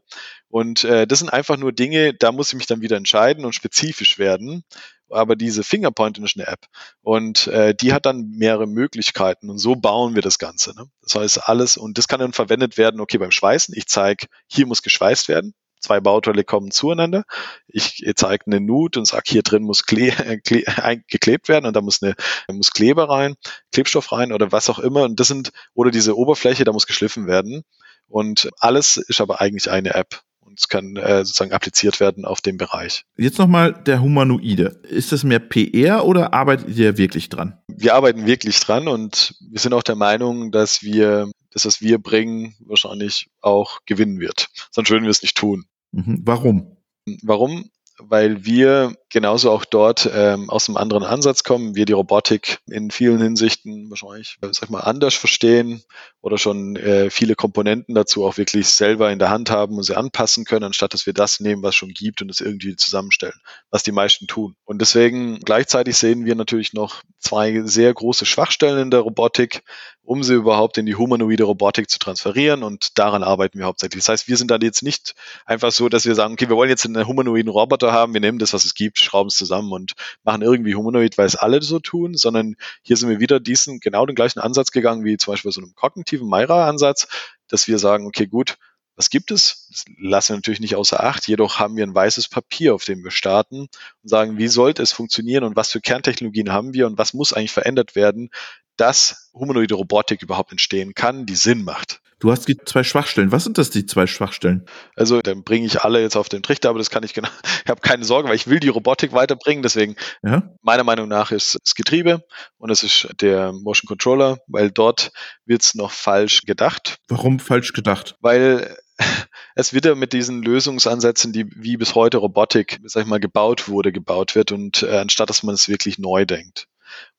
Und 0.49 0.83
äh, 0.83 1.05
das 1.05 1.19
sind 1.19 1.29
einfach 1.29 1.57
nur 1.57 1.71
Dinge, 1.71 2.13
da 2.13 2.31
muss 2.31 2.49
ich 2.49 2.55
mich 2.55 2.67
dann 2.67 2.81
wieder 2.81 2.97
entscheiden 2.97 3.45
und 3.45 3.53
spezifisch 3.53 4.17
werden. 4.17 4.63
Aber 5.09 5.35
diese 5.35 5.63
Fingerpointing 5.63 6.25
ist 6.25 6.37
eine 6.37 6.47
App 6.47 6.65
und 7.01 7.47
äh, 7.47 7.73
die 7.73 7.93
hat 7.93 8.05
dann 8.05 8.29
mehrere 8.31 8.67
Möglichkeiten 8.67 9.49
und 9.49 9.57
so 9.57 9.75
bauen 9.75 10.15
wir 10.15 10.21
das 10.21 10.37
Ganze. 10.37 10.75
Ne? 10.75 10.89
Das 11.01 11.15
heißt 11.15 11.47
alles 11.47 11.77
und 11.77 11.97
das 11.97 12.09
kann 12.09 12.19
dann 12.19 12.33
verwendet 12.33 12.77
werden, 12.77 12.99
okay, 12.99 13.17
beim 13.17 13.31
Schweißen, 13.31 13.73
ich 13.77 13.87
zeige, 13.87 14.27
hier 14.47 14.65
muss 14.65 14.81
geschweißt 14.81 15.29
werden, 15.29 15.53
zwei 15.87 15.99
Bauteile 16.01 16.43
kommen 16.43 16.71
zueinander. 16.71 17.23
Ich 17.67 18.03
zeige 18.15 18.45
eine 18.47 18.59
Nut 18.59 18.97
und 18.97 19.05
sage, 19.05 19.23
hier 19.27 19.41
drin 19.41 19.63
muss 19.63 19.85
kle 19.85 20.11
kle 20.43 20.63
geklebt 21.07 21.47
werden 21.47 21.65
und 21.65 21.75
da 21.75 21.81
muss 21.81 22.03
eine 22.03 22.15
muss 22.51 22.71
Kleber 22.71 23.09
rein, 23.09 23.35
Klebstoff 23.71 24.11
rein 24.11 24.33
oder 24.33 24.51
was 24.51 24.69
auch 24.69 24.79
immer. 24.79 25.03
Und 25.03 25.19
das 25.19 25.27
sind, 25.29 25.51
oder 25.73 25.91
diese 25.91 26.17
Oberfläche, 26.17 26.65
da 26.65 26.73
muss 26.73 26.87
geschliffen 26.87 27.27
werden. 27.27 27.63
Und 28.07 28.49
alles 28.59 28.97
ist 28.97 29.21
aber 29.21 29.41
eigentlich 29.41 29.69
eine 29.69 29.93
App 29.93 30.21
und 30.41 30.59
es 30.59 30.67
kann 30.69 30.95
äh, 30.95 31.25
sozusagen 31.25 31.51
appliziert 31.51 31.99
werden 31.99 32.25
auf 32.25 32.41
den 32.41 32.57
Bereich. 32.57 33.03
Jetzt 33.17 33.37
nochmal 33.37 33.73
der 33.73 34.01
Humanoide. 34.01 34.81
Ist 34.89 35.11
das 35.11 35.23
mehr 35.23 35.39
PR 35.39 36.05
oder 36.05 36.33
arbeitet 36.33 36.75
ihr 36.75 36.97
wirklich 36.97 37.29
dran? 37.29 37.57
Wir 37.67 37.95
arbeiten 37.95 38.25
wirklich 38.25 38.59
dran 38.59 38.87
und 38.87 39.35
wir 39.49 39.59
sind 39.59 39.73
auch 39.73 39.83
der 39.83 39.95
Meinung, 39.95 40.51
dass 40.51 40.83
wir 40.83 41.29
das, 41.51 41.65
was 41.65 41.81
wir 41.81 41.97
bringen, 41.97 42.55
wahrscheinlich 42.59 43.29
auch 43.41 43.79
gewinnen 43.85 44.19
wird. 44.19 44.47
Sonst 44.71 44.89
würden 44.89 45.03
wir 45.03 45.11
es 45.11 45.21
nicht 45.21 45.35
tun. 45.35 45.65
Mhm. 45.93 46.21
Warum? 46.25 46.77
Warum? 47.23 47.69
Weil 47.99 48.45
wir 48.45 48.93
genauso 49.09 49.51
auch 49.51 49.65
dort 49.65 50.09
ähm, 50.13 50.49
aus 50.49 50.67
einem 50.67 50.77
anderen 50.77 51.03
Ansatz 51.03 51.43
kommen. 51.43 51.75
Wir 51.75 51.85
die 51.85 51.93
Robotik 51.93 52.59
in 52.67 52.91
vielen 52.91 53.21
Hinsichten 53.21 53.89
wahrscheinlich, 53.89 54.37
äh, 54.41 54.49
sag 54.51 54.69
mal, 54.69 54.81
anders 54.81 55.15
verstehen 55.15 55.83
oder 56.21 56.37
schon 56.37 56.75
äh, 56.75 57.09
viele 57.09 57.35
Komponenten 57.35 57.95
dazu 57.95 58.25
auch 58.25 58.37
wirklich 58.37 58.67
selber 58.67 59.11
in 59.11 59.19
der 59.19 59.29
Hand 59.29 59.49
haben 59.49 59.77
und 59.77 59.83
sie 59.83 59.95
anpassen 59.95 60.45
können, 60.45 60.65
anstatt 60.65 60.93
dass 60.93 61.05
wir 61.05 61.13
das 61.13 61.39
nehmen, 61.39 61.63
was 61.63 61.75
schon 61.75 61.89
gibt 61.89 62.21
und 62.21 62.29
es 62.29 62.41
irgendwie 62.41 62.75
zusammenstellen, 62.75 63.39
was 63.69 63.83
die 63.83 63.91
meisten 63.91 64.27
tun. 64.27 64.55
Und 64.65 64.81
deswegen 64.81 65.39
gleichzeitig 65.39 65.97
sehen 65.97 66.25
wir 66.25 66.35
natürlich 66.35 66.73
noch 66.73 67.03
zwei 67.19 67.61
sehr 67.63 67.93
große 67.93 68.25
Schwachstellen 68.25 68.79
in 68.79 68.91
der 68.91 69.01
Robotik, 69.01 69.63
um 70.03 70.23
sie 70.23 70.35
überhaupt 70.35 70.77
in 70.77 70.85
die 70.85 70.95
humanoide 70.95 71.43
Robotik 71.43 71.89
zu 71.89 71.99
transferieren 71.99 72.63
und 72.63 72.97
daran 72.97 73.23
arbeiten 73.23 73.59
wir 73.59 73.65
hauptsächlich. 73.65 74.03
Das 74.03 74.09
heißt, 74.09 74.27
wir 74.27 74.37
sind 74.37 74.51
dann 74.51 74.61
jetzt 74.61 74.81
nicht 74.81 75.15
einfach 75.45 75.71
so, 75.71 75.89
dass 75.89 76.05
wir 76.05 76.15
sagen, 76.15 76.33
okay, 76.33 76.47
wir 76.47 76.55
wollen 76.55 76.69
jetzt 76.69 76.85
einen 76.85 77.07
humanoiden 77.07 77.49
Roboter 77.49 77.91
haben, 77.91 78.13
wir 78.13 78.21
nehmen 78.21 78.39
das, 78.39 78.53
was 78.53 78.63
es 78.63 78.73
gibt, 78.73 78.96
schrauben 78.99 79.27
es 79.27 79.35
zusammen 79.35 79.71
und 79.71 79.93
machen 80.23 80.41
irgendwie 80.41 80.75
humanoid, 80.75 81.17
weil 81.17 81.25
es 81.25 81.35
alle 81.35 81.61
so 81.61 81.79
tun, 81.79 82.15
sondern 82.15 82.55
hier 82.81 82.97
sind 82.97 83.09
wir 83.09 83.19
wieder 83.19 83.39
diesen 83.39 83.79
genau 83.79 84.05
den 84.05 84.15
gleichen 84.15 84.39
Ansatz 84.39 84.71
gegangen 84.71 85.05
wie 85.05 85.17
zum 85.17 85.33
Beispiel 85.33 85.51
so 85.51 85.61
einem 85.61 85.75
kognitiven 85.75 86.27
Myra-Ansatz, 86.27 87.07
dass 87.47 87.67
wir 87.67 87.79
sagen, 87.79 88.07
okay, 88.07 88.27
gut, 88.27 88.57
was 88.97 89.11
gibt 89.11 89.29
es? 89.29 89.67
Das 89.69 89.85
lassen 89.99 90.29
wir 90.29 90.37
natürlich 90.37 90.59
nicht 90.59 90.75
außer 90.75 91.03
Acht. 91.03 91.27
Jedoch 91.27 91.59
haben 91.59 91.77
wir 91.77 91.85
ein 91.85 91.93
weißes 91.93 92.29
Papier, 92.29 92.73
auf 92.73 92.83
dem 92.83 93.03
wir 93.03 93.11
starten 93.11 93.61
und 93.61 94.09
sagen, 94.09 94.37
wie 94.39 94.47
sollte 94.47 94.81
es 94.81 94.91
funktionieren 94.91 95.43
und 95.43 95.55
was 95.55 95.71
für 95.71 95.79
Kerntechnologien 95.79 96.51
haben 96.51 96.73
wir 96.73 96.87
und 96.87 96.97
was 96.97 97.13
muss 97.13 97.31
eigentlich 97.31 97.51
verändert 97.51 97.95
werden, 97.95 98.31
dass 98.75 99.29
humanoide 99.33 99.75
Robotik 99.75 100.23
überhaupt 100.23 100.51
entstehen 100.51 100.95
kann, 100.95 101.27
die 101.27 101.35
Sinn 101.35 101.63
macht. 101.63 102.01
Du 102.19 102.31
hast 102.31 102.47
die 102.47 102.57
zwei 102.57 102.83
Schwachstellen. 102.83 103.31
Was 103.31 103.43
sind 103.43 103.59
das, 103.59 103.69
die 103.69 103.85
zwei 103.85 104.07
Schwachstellen? 104.07 104.65
Also, 104.95 105.21
dann 105.21 105.43
bringe 105.43 105.67
ich 105.67 105.81
alle 105.81 106.01
jetzt 106.01 106.15
auf 106.15 106.29
den 106.29 106.41
Trichter, 106.41 106.69
aber 106.69 106.79
das 106.79 106.89
kann 106.89 107.03
ich 107.03 107.13
genau. 107.13 107.29
Ich 107.63 107.69
habe 107.69 107.81
keine 107.81 108.05
Sorge, 108.05 108.29
weil 108.29 108.35
ich 108.35 108.47
will 108.47 108.59
die 108.59 108.69
Robotik 108.69 109.11
weiterbringen. 109.11 109.61
Deswegen, 109.61 109.95
ja. 110.23 110.49
meiner 110.61 110.83
Meinung 110.83 111.07
nach, 111.09 111.31
ist 111.31 111.57
das 111.61 111.75
Getriebe 111.75 112.23
und 112.57 112.71
es 112.71 112.81
ist 112.81 113.09
der 113.21 113.51
Motion 113.51 113.87
Controller, 113.87 114.37
weil 114.47 114.71
dort 114.71 115.11
wird 115.45 115.61
es 115.61 115.75
noch 115.75 115.91
falsch 115.91 116.43
gedacht. 116.43 116.97
Warum 117.09 117.39
falsch 117.39 117.73
gedacht? 117.73 118.15
Weil 118.21 118.77
es 119.55 119.73
wieder 119.73 119.95
mit 119.95 120.13
diesen 120.13 120.41
Lösungsansätzen, 120.41 121.33
die 121.33 121.45
wie 121.55 121.77
bis 121.77 121.93
heute 121.93 122.17
Robotik, 122.17 122.79
sag 122.85 123.03
ich 123.03 123.07
mal, 123.07 123.19
gebaut 123.19 123.67
wurde, 123.67 123.91
gebaut 123.91 124.33
wird 124.33 124.51
und 124.51 124.81
äh, 124.83 124.97
anstatt 124.97 125.29
dass 125.29 125.43
man 125.43 125.55
es 125.55 125.67
wirklich 125.67 125.99
neu 125.99 126.25
denkt. 126.25 126.67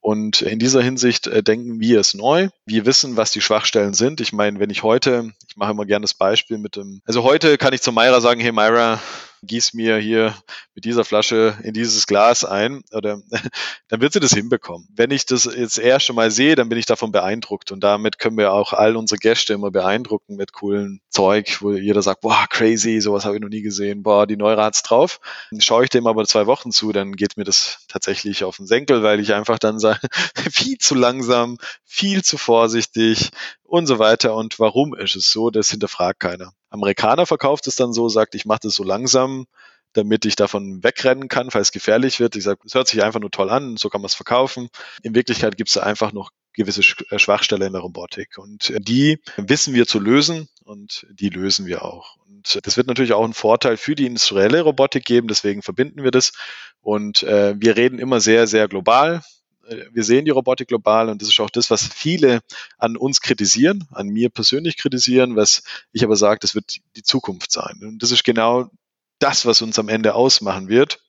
Und 0.08 0.40
in 0.40 0.58
dieser 0.58 0.80
Hinsicht 0.80 1.26
äh, 1.26 1.42
denken 1.42 1.80
wir 1.80 2.00
es 2.00 2.14
neu. 2.14 2.48
Wir 2.64 2.86
wissen, 2.86 3.18
was 3.18 3.30
die 3.30 3.42
Schwachstellen 3.42 3.92
sind. 3.92 4.22
Ich 4.22 4.32
meine, 4.32 4.58
wenn 4.58 4.70
ich 4.70 4.82
heute, 4.82 5.34
ich 5.46 5.56
mache 5.58 5.72
immer 5.72 5.84
gerne 5.84 6.04
das 6.04 6.14
Beispiel 6.14 6.56
mit 6.56 6.76
dem, 6.76 7.02
also 7.04 7.24
heute 7.24 7.58
kann 7.58 7.74
ich 7.74 7.82
zu 7.82 7.92
Myra 7.92 8.22
sagen, 8.22 8.40
hey 8.40 8.50
Myra, 8.50 9.02
gieß 9.42 9.74
mir 9.74 9.98
hier 9.98 10.34
mit 10.74 10.84
dieser 10.84 11.04
Flasche 11.04 11.58
in 11.62 11.72
dieses 11.72 12.06
Glas 12.06 12.44
ein, 12.44 12.82
oder 12.92 13.20
dann 13.88 14.00
wird 14.00 14.12
sie 14.12 14.20
das 14.20 14.32
hinbekommen. 14.32 14.88
Wenn 14.94 15.10
ich 15.10 15.26
das 15.26 15.44
jetzt 15.44 15.78
erste 15.78 16.12
Mal 16.12 16.30
sehe, 16.30 16.54
dann 16.54 16.68
bin 16.68 16.78
ich 16.78 16.86
davon 16.86 17.12
beeindruckt 17.12 17.72
und 17.72 17.80
damit 17.80 18.18
können 18.18 18.36
wir 18.36 18.52
auch 18.52 18.72
all 18.72 18.96
unsere 18.96 19.18
Gäste 19.18 19.54
immer 19.54 19.70
beeindrucken 19.70 20.36
mit 20.36 20.52
coolen 20.52 21.00
Zeug, 21.10 21.58
wo 21.60 21.72
jeder 21.72 22.02
sagt, 22.02 22.20
boah, 22.20 22.46
crazy, 22.48 23.00
sowas 23.00 23.24
habe 23.24 23.36
ich 23.36 23.42
noch 23.42 23.48
nie 23.48 23.62
gesehen, 23.62 24.02
boah, 24.02 24.26
die 24.26 24.36
Neurat's 24.36 24.82
drauf. 24.82 25.20
Dann 25.50 25.60
schaue 25.60 25.84
ich 25.84 25.90
dem 25.90 26.06
aber 26.06 26.26
zwei 26.26 26.46
Wochen 26.46 26.70
zu, 26.70 26.92
dann 26.92 27.12
geht 27.12 27.36
mir 27.36 27.44
das 27.44 27.84
tatsächlich 27.88 28.44
auf 28.44 28.56
den 28.56 28.66
Senkel, 28.66 29.02
weil 29.02 29.20
ich 29.20 29.34
einfach 29.34 29.58
dann 29.58 29.78
sage, 29.78 30.00
viel 30.50 30.78
zu 30.78 30.94
langsam, 30.94 31.58
viel 31.84 32.22
zu 32.22 32.38
vorsichtig 32.38 33.30
und 33.64 33.86
so 33.86 33.98
weiter. 33.98 34.34
Und 34.34 34.58
warum 34.58 34.94
ist 34.94 35.16
es 35.16 35.30
so? 35.30 35.50
Das 35.50 35.70
hinterfragt 35.70 36.20
keiner. 36.20 36.52
Amerikaner 36.70 37.26
verkauft 37.26 37.66
es 37.66 37.76
dann 37.76 37.92
so, 37.92 38.08
sagt, 38.08 38.34
ich 38.34 38.44
mache 38.44 38.60
das 38.62 38.74
so 38.74 38.84
langsam, 38.84 39.46
damit 39.92 40.24
ich 40.24 40.36
davon 40.36 40.82
wegrennen 40.82 41.28
kann, 41.28 41.50
falls 41.50 41.68
es 41.68 41.72
gefährlich 41.72 42.20
wird. 42.20 42.36
Ich 42.36 42.44
sage, 42.44 42.60
es 42.64 42.74
hört 42.74 42.88
sich 42.88 43.02
einfach 43.02 43.20
nur 43.20 43.30
toll 43.30 43.50
an, 43.50 43.76
so 43.76 43.88
kann 43.88 44.00
man 44.00 44.06
es 44.06 44.14
verkaufen. 44.14 44.68
In 45.02 45.14
Wirklichkeit 45.14 45.56
gibt 45.56 45.68
es 45.68 45.74
da 45.74 45.82
einfach 45.82 46.12
noch 46.12 46.30
gewisse 46.52 46.82
äh, 47.10 47.18
Schwachstelle 47.18 47.66
in 47.66 47.72
der 47.72 47.82
Robotik. 47.82 48.36
Und 48.36 48.70
äh, 48.70 48.80
die 48.80 49.20
wissen 49.36 49.74
wir 49.74 49.86
zu 49.86 49.98
lösen 49.98 50.48
und 50.64 51.06
die 51.10 51.30
lösen 51.30 51.66
wir 51.66 51.84
auch. 51.84 52.16
Und 52.26 52.58
das 52.64 52.76
wird 52.76 52.86
natürlich 52.86 53.14
auch 53.14 53.24
einen 53.24 53.32
Vorteil 53.32 53.76
für 53.76 53.94
die 53.94 54.06
industrielle 54.06 54.60
Robotik 54.60 55.04
geben, 55.04 55.28
deswegen 55.28 55.62
verbinden 55.62 56.02
wir 56.02 56.10
das. 56.10 56.32
Und 56.80 57.22
äh, 57.22 57.54
wir 57.58 57.76
reden 57.76 57.98
immer 57.98 58.20
sehr, 58.20 58.46
sehr 58.46 58.68
global. 58.68 59.22
Äh, 59.68 59.86
wir 59.92 60.04
sehen 60.04 60.24
die 60.24 60.30
Robotik 60.30 60.68
global 60.68 61.08
und 61.08 61.22
das 61.22 61.28
ist 61.28 61.40
auch 61.40 61.50
das, 61.50 61.70
was 61.70 61.86
viele 61.86 62.40
an 62.78 62.96
uns 62.96 63.20
kritisieren, 63.20 63.86
an 63.92 64.08
mir 64.08 64.30
persönlich 64.30 64.76
kritisieren, 64.76 65.36
was 65.36 65.62
ich 65.92 66.04
aber 66.04 66.16
sage, 66.16 66.40
das 66.40 66.54
wird 66.54 66.78
die 66.96 67.02
Zukunft 67.02 67.52
sein. 67.52 67.80
Und 67.82 68.02
das 68.02 68.10
ist 68.10 68.24
genau 68.24 68.70
das, 69.18 69.46
was 69.46 69.62
uns 69.62 69.78
am 69.78 69.88
Ende 69.88 70.14
ausmachen 70.14 70.68
wird 70.68 71.00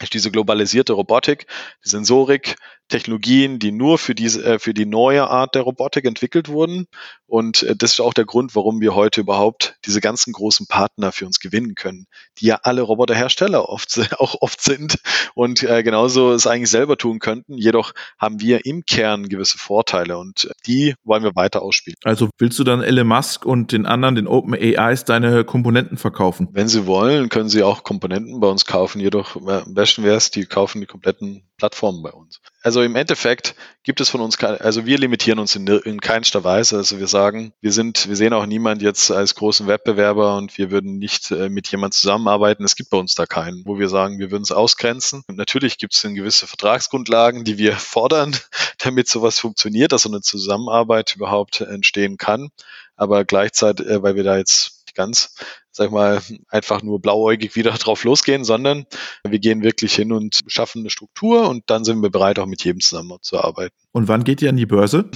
ist 0.00 0.14
diese 0.14 0.30
globalisierte 0.30 0.92
Robotik, 0.92 1.46
die 1.84 1.88
Sensorik, 1.88 2.56
Technologien, 2.88 3.58
die 3.58 3.72
nur 3.72 3.98
für 3.98 4.14
diese, 4.14 4.44
äh, 4.44 4.58
für 4.58 4.74
die 4.74 4.86
neue 4.86 5.28
Art 5.28 5.54
der 5.54 5.62
Robotik 5.62 6.04
entwickelt 6.04 6.48
wurden. 6.48 6.86
Und 7.26 7.62
äh, 7.62 7.74
das 7.76 7.94
ist 7.94 8.00
auch 8.00 8.14
der 8.14 8.26
Grund, 8.26 8.54
warum 8.54 8.80
wir 8.80 8.94
heute 8.94 9.22
überhaupt 9.22 9.76
diese 9.86 10.00
ganzen 10.00 10.32
großen 10.32 10.66
Partner 10.66 11.10
für 11.10 11.26
uns 11.26 11.40
gewinnen 11.40 11.74
können, 11.74 12.06
die 12.38 12.46
ja 12.46 12.60
alle 12.62 12.82
Roboterhersteller 12.82 13.68
oft, 13.68 13.98
auch 14.18 14.36
oft 14.40 14.60
sind 14.60 14.98
und 15.34 15.62
äh, 15.62 15.82
genauso 15.82 16.32
es 16.32 16.46
eigentlich 16.46 16.70
selber 16.70 16.96
tun 16.96 17.18
könnten. 17.18 17.56
Jedoch 17.56 17.92
haben 18.18 18.40
wir 18.40 18.66
im 18.66 18.84
Kern 18.84 19.28
gewisse 19.28 19.58
Vorteile 19.58 20.18
und 20.18 20.50
die 20.66 20.94
wollen 21.04 21.24
wir 21.24 21.34
weiter 21.34 21.62
ausspielen. 21.62 21.96
Also 22.04 22.28
willst 22.38 22.58
du 22.58 22.64
dann 22.64 22.82
Elon 22.82 23.06
Musk 23.06 23.46
und 23.46 23.72
den 23.72 23.86
anderen, 23.86 24.14
den 24.14 24.26
Open 24.26 24.54
AIs, 24.54 25.04
deine 25.04 25.44
Komponenten 25.44 25.96
verkaufen? 25.96 26.48
Wenn 26.52 26.68
sie 26.68 26.86
wollen, 26.86 27.28
können 27.28 27.48
sie 27.48 27.62
auch 27.62 27.82
Komponenten 27.82 28.40
bei 28.40 28.48
uns 28.48 28.66
kaufen. 28.66 29.00
Jedoch 29.00 29.36
am 29.36 29.74
besten 29.74 30.04
wäre 30.04 30.16
es, 30.16 30.30
die 30.30 30.44
kaufen 30.46 30.80
die 30.80 30.86
kompletten 30.86 31.42
Plattformen 31.56 32.02
bei 32.02 32.10
uns. 32.10 32.40
Also 32.62 32.82
im 32.82 32.96
Endeffekt 32.96 33.54
gibt 33.82 34.00
es 34.00 34.08
von 34.08 34.20
uns 34.20 34.38
keine, 34.38 34.60
also 34.60 34.86
wir 34.86 34.98
limitieren 34.98 35.38
uns 35.38 35.54
in, 35.54 35.66
in 35.66 36.00
keinster 36.00 36.42
Weise. 36.42 36.76
Also 36.76 36.98
wir 36.98 37.06
sagen, 37.06 37.52
wir 37.60 37.72
sind, 37.72 38.08
wir 38.08 38.16
sehen 38.16 38.32
auch 38.32 38.46
niemand 38.46 38.82
jetzt 38.82 39.10
als 39.10 39.34
großen 39.34 39.66
Wettbewerber 39.66 40.36
und 40.36 40.58
wir 40.58 40.70
würden 40.70 40.98
nicht 40.98 41.30
äh, 41.30 41.48
mit 41.48 41.68
jemand 41.68 41.94
zusammenarbeiten. 41.94 42.64
Es 42.64 42.76
gibt 42.76 42.90
bei 42.90 42.98
uns 42.98 43.14
da 43.14 43.26
keinen, 43.26 43.64
wo 43.66 43.78
wir 43.78 43.88
sagen, 43.88 44.18
wir 44.18 44.30
würden 44.30 44.42
es 44.42 44.52
ausgrenzen. 44.52 45.22
Und 45.28 45.36
natürlich 45.36 45.78
gibt 45.78 45.94
es 45.94 46.02
gewisse 46.02 46.46
Vertragsgrundlagen, 46.46 47.44
die 47.44 47.58
wir 47.58 47.72
fordern, 47.76 48.36
damit 48.78 49.08
sowas 49.08 49.38
funktioniert, 49.38 49.92
dass 49.92 50.02
so 50.02 50.08
eine 50.08 50.20
Zusammenarbeit 50.20 51.14
überhaupt 51.14 51.60
entstehen 51.60 52.16
kann. 52.16 52.50
Aber 52.96 53.24
gleichzeitig, 53.24 53.86
äh, 53.86 54.02
weil 54.02 54.16
wir 54.16 54.24
da 54.24 54.36
jetzt 54.36 54.84
ganz 54.94 55.34
sag 55.76 55.86
ich 55.86 55.92
mal, 55.92 56.22
einfach 56.48 56.82
nur 56.82 57.00
blauäugig 57.00 57.56
wieder 57.56 57.72
drauf 57.78 58.04
losgehen, 58.04 58.44
sondern 58.44 58.86
wir 59.24 59.40
gehen 59.40 59.62
wirklich 59.62 59.94
hin 59.94 60.12
und 60.12 60.40
schaffen 60.46 60.80
eine 60.80 60.90
Struktur 60.90 61.48
und 61.48 61.64
dann 61.68 61.84
sind 61.84 62.00
wir 62.00 62.10
bereit, 62.10 62.38
auch 62.38 62.46
mit 62.46 62.64
jedem 62.64 62.80
zusammenzuarbeiten. 62.80 63.76
Und 63.94 64.08
wann 64.08 64.24
geht 64.24 64.42
ihr 64.42 64.48
an 64.48 64.56
die 64.56 64.66
Börse? 64.66 65.08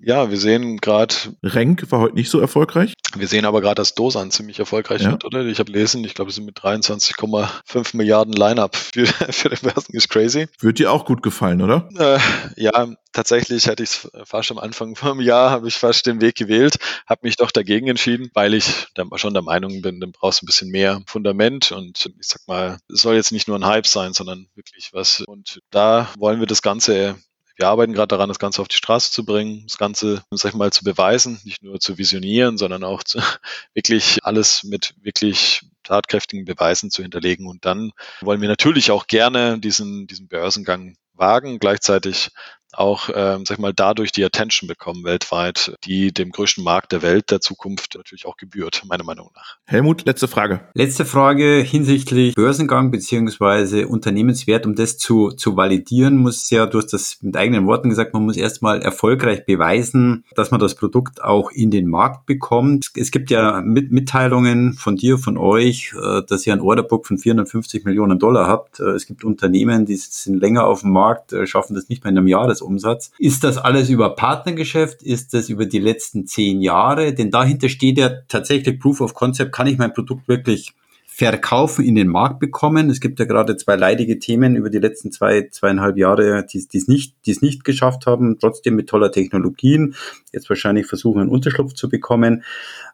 Ja, 0.00 0.30
wir 0.30 0.36
sehen 0.36 0.76
gerade. 0.78 1.12
Renk 1.42 1.90
war 1.90 1.98
heute 1.98 2.14
nicht 2.14 2.30
so 2.30 2.38
erfolgreich. 2.38 2.94
Wir 3.16 3.26
sehen 3.26 3.44
aber 3.44 3.60
gerade, 3.60 3.74
dass 3.74 3.96
Dosan 3.96 4.30
ziemlich 4.30 4.60
erfolgreich 4.60 5.02
ja. 5.02 5.10
wird, 5.10 5.24
oder? 5.24 5.44
Ich 5.44 5.58
habe 5.58 5.72
gelesen, 5.72 6.04
ich 6.04 6.14
glaube, 6.14 6.28
es 6.28 6.36
sind 6.36 6.44
mit 6.44 6.56
23,5 6.56 7.96
Milliarden 7.96 8.32
Line-Up 8.32 8.76
für, 8.76 9.06
für 9.30 9.48
den 9.48 9.58
Börsen 9.60 9.96
ist 9.96 10.08
crazy. 10.08 10.46
Wird 10.60 10.78
dir 10.78 10.92
auch 10.92 11.04
gut 11.04 11.24
gefallen, 11.24 11.62
oder? 11.62 11.88
Äh, 11.98 12.62
ja, 12.62 12.94
tatsächlich 13.12 13.66
hätte 13.66 13.82
ich 13.82 13.90
es 13.90 14.10
fast 14.24 14.52
am 14.52 14.58
Anfang 14.58 14.94
vom 14.96 15.20
Jahr, 15.20 15.50
habe 15.50 15.66
ich 15.66 15.74
fast 15.74 16.06
den 16.06 16.20
Weg 16.20 16.36
gewählt, 16.36 16.76
habe 17.08 17.22
mich 17.24 17.36
doch 17.36 17.50
dagegen 17.50 17.88
entschieden, 17.88 18.30
weil 18.34 18.54
ich 18.54 18.86
schon 19.16 19.34
der 19.34 19.42
Meinung 19.42 19.82
bin, 19.82 19.98
dann 19.98 20.12
brauchst 20.12 20.42
du 20.42 20.44
ein 20.44 20.46
bisschen 20.46 20.70
mehr 20.70 21.02
Fundament 21.06 21.72
und 21.72 22.06
ich 22.20 22.28
sag 22.28 22.46
mal, 22.46 22.78
es 22.88 23.02
soll 23.02 23.16
jetzt 23.16 23.32
nicht 23.32 23.48
nur 23.48 23.58
ein 23.58 23.66
Hype 23.66 23.88
sein, 23.88 24.12
sondern 24.12 24.46
wirklich 24.54 24.90
was. 24.92 25.22
Und 25.22 25.60
da 25.70 26.08
wollen 26.18 26.38
wir 26.38 26.46
das 26.46 26.62
Ganze 26.62 27.16
wir 27.56 27.68
arbeiten 27.68 27.92
gerade 27.92 28.08
daran, 28.08 28.28
das 28.28 28.38
Ganze 28.38 28.62
auf 28.62 28.68
die 28.68 28.76
Straße 28.76 29.12
zu 29.12 29.24
bringen, 29.24 29.64
das 29.66 29.78
Ganze, 29.78 30.22
sag 30.30 30.50
ich 30.50 30.56
mal, 30.56 30.72
zu 30.72 30.84
beweisen, 30.84 31.40
nicht 31.44 31.62
nur 31.62 31.80
zu 31.80 31.98
visionieren, 31.98 32.58
sondern 32.58 32.84
auch 32.84 33.02
zu, 33.02 33.18
wirklich 33.74 34.18
alles 34.22 34.64
mit 34.64 34.94
wirklich 35.02 35.62
tatkräftigen 35.82 36.44
Beweisen 36.44 36.90
zu 36.90 37.02
hinterlegen. 37.02 37.46
Und 37.46 37.64
dann 37.64 37.92
wollen 38.20 38.40
wir 38.40 38.48
natürlich 38.48 38.90
auch 38.90 39.06
gerne 39.06 39.58
diesen, 39.58 40.06
diesen 40.06 40.28
Börsengang 40.28 40.96
wagen, 41.14 41.58
gleichzeitig 41.58 42.30
auch, 42.72 43.08
ähm, 43.14 43.44
sag 43.44 43.56
ich 43.56 43.58
mal, 43.58 43.72
dadurch 43.74 44.12
die 44.12 44.24
Attention 44.24 44.68
bekommen 44.68 45.04
weltweit, 45.04 45.76
die 45.84 46.12
dem 46.12 46.30
größten 46.30 46.64
Markt 46.64 46.92
der 46.92 47.02
Welt 47.02 47.30
der 47.30 47.40
Zukunft 47.40 47.94
natürlich 47.96 48.26
auch 48.26 48.36
gebührt, 48.36 48.82
meiner 48.86 49.04
Meinung 49.04 49.30
nach. 49.34 49.56
Helmut, 49.64 50.04
letzte 50.04 50.28
Frage. 50.28 50.60
Letzte 50.74 51.04
Frage 51.04 51.60
hinsichtlich 51.60 52.34
Börsengang 52.34 52.90
beziehungsweise 52.90 53.88
Unternehmenswert. 53.88 54.66
Um 54.66 54.74
das 54.74 54.98
zu, 54.98 55.30
zu 55.30 55.56
validieren, 55.56 56.16
muss 56.16 56.48
ja, 56.50 56.66
du 56.66 56.78
hast 56.78 56.92
das 56.92 57.18
mit 57.20 57.36
eigenen 57.36 57.66
Worten 57.66 57.88
gesagt, 57.88 58.14
man 58.14 58.24
muss 58.24 58.36
erstmal 58.36 58.82
erfolgreich 58.82 59.44
beweisen, 59.44 60.24
dass 60.34 60.50
man 60.50 60.60
das 60.60 60.74
Produkt 60.74 61.22
auch 61.22 61.50
in 61.50 61.70
den 61.70 61.86
Markt 61.88 62.26
bekommt. 62.26 62.86
Es 62.94 63.10
gibt 63.10 63.30
ja 63.30 63.60
mit 63.60 63.92
Mitteilungen 63.92 64.74
von 64.74 64.96
dir, 64.96 65.18
von 65.18 65.36
euch, 65.36 65.94
äh, 66.00 66.22
dass 66.26 66.46
ihr 66.46 66.52
ein 66.52 66.60
Orderbook 66.60 67.06
von 67.06 67.18
450 67.18 67.84
Millionen 67.84 68.18
Dollar 68.18 68.46
habt. 68.46 68.80
Äh, 68.80 68.90
es 68.90 69.06
gibt 69.06 69.24
Unternehmen, 69.24 69.86
die 69.86 69.96
sind 69.96 70.40
länger 70.40 70.66
auf 70.66 70.80
dem 70.80 70.92
Markt, 70.92 71.32
äh, 71.32 71.46
schaffen 71.46 71.74
das 71.74 71.88
nicht 71.88 72.04
mehr 72.04 72.10
in 72.10 72.18
einem 72.18 72.28
Jahr. 72.28 72.46
Jahresumsatz. 72.62 73.12
Ist 73.18 73.44
das 73.44 73.58
alles 73.58 73.88
über 73.88 74.14
Partnergeschäft? 74.14 75.02
Ist 75.02 75.34
das 75.34 75.48
über 75.48 75.66
die 75.66 75.78
letzten 75.78 76.26
zehn 76.26 76.60
Jahre? 76.60 77.14
Denn 77.14 77.30
dahinter 77.30 77.68
steht 77.68 77.98
ja 77.98 78.10
tatsächlich 78.28 78.78
Proof 78.78 79.00
of 79.00 79.14
Concept. 79.14 79.52
Kann 79.52 79.66
ich 79.66 79.78
mein 79.78 79.92
Produkt 79.92 80.28
wirklich 80.28 80.74
Verkaufen 81.14 81.84
in 81.84 81.94
den 81.94 82.08
Markt 82.08 82.40
bekommen. 82.40 82.88
Es 82.88 82.98
gibt 82.98 83.18
ja 83.18 83.26
gerade 83.26 83.58
zwei 83.58 83.76
leidige 83.76 84.18
Themen 84.18 84.56
über 84.56 84.70
die 84.70 84.78
letzten 84.78 85.12
zwei, 85.12 85.46
zweieinhalb 85.50 85.98
Jahre, 85.98 86.46
die 86.46 86.56
es 86.58 86.88
nicht, 86.88 87.16
die 87.26 87.32
es 87.32 87.42
nicht 87.42 87.64
geschafft 87.64 88.06
haben, 88.06 88.38
trotzdem 88.38 88.76
mit 88.76 88.88
toller 88.88 89.12
Technologien. 89.12 89.94
Jetzt 90.32 90.48
wahrscheinlich 90.48 90.86
versuchen, 90.86 91.20
einen 91.20 91.28
Unterschlupf 91.28 91.74
zu 91.74 91.90
bekommen. 91.90 92.44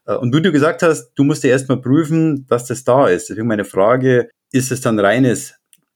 Äh, 0.05 0.17
und 0.17 0.35
wie 0.35 0.43
du 0.43 0.51
gesagt 0.51 0.83
hast, 0.83 1.13
du 1.15 1.23
musst 1.23 1.45
ja 1.45 1.51
erstmal 1.51 1.81
prüfen, 1.81 2.45
dass 2.49 2.67
das 2.67 2.83
da 2.83 3.07
ist. 3.07 3.29
Deswegen 3.31 3.47
meine 3.47 3.65
Frage, 3.65 4.31
ist 4.51 4.73
es 4.73 4.81
dann 4.81 4.99
reines 4.99 5.55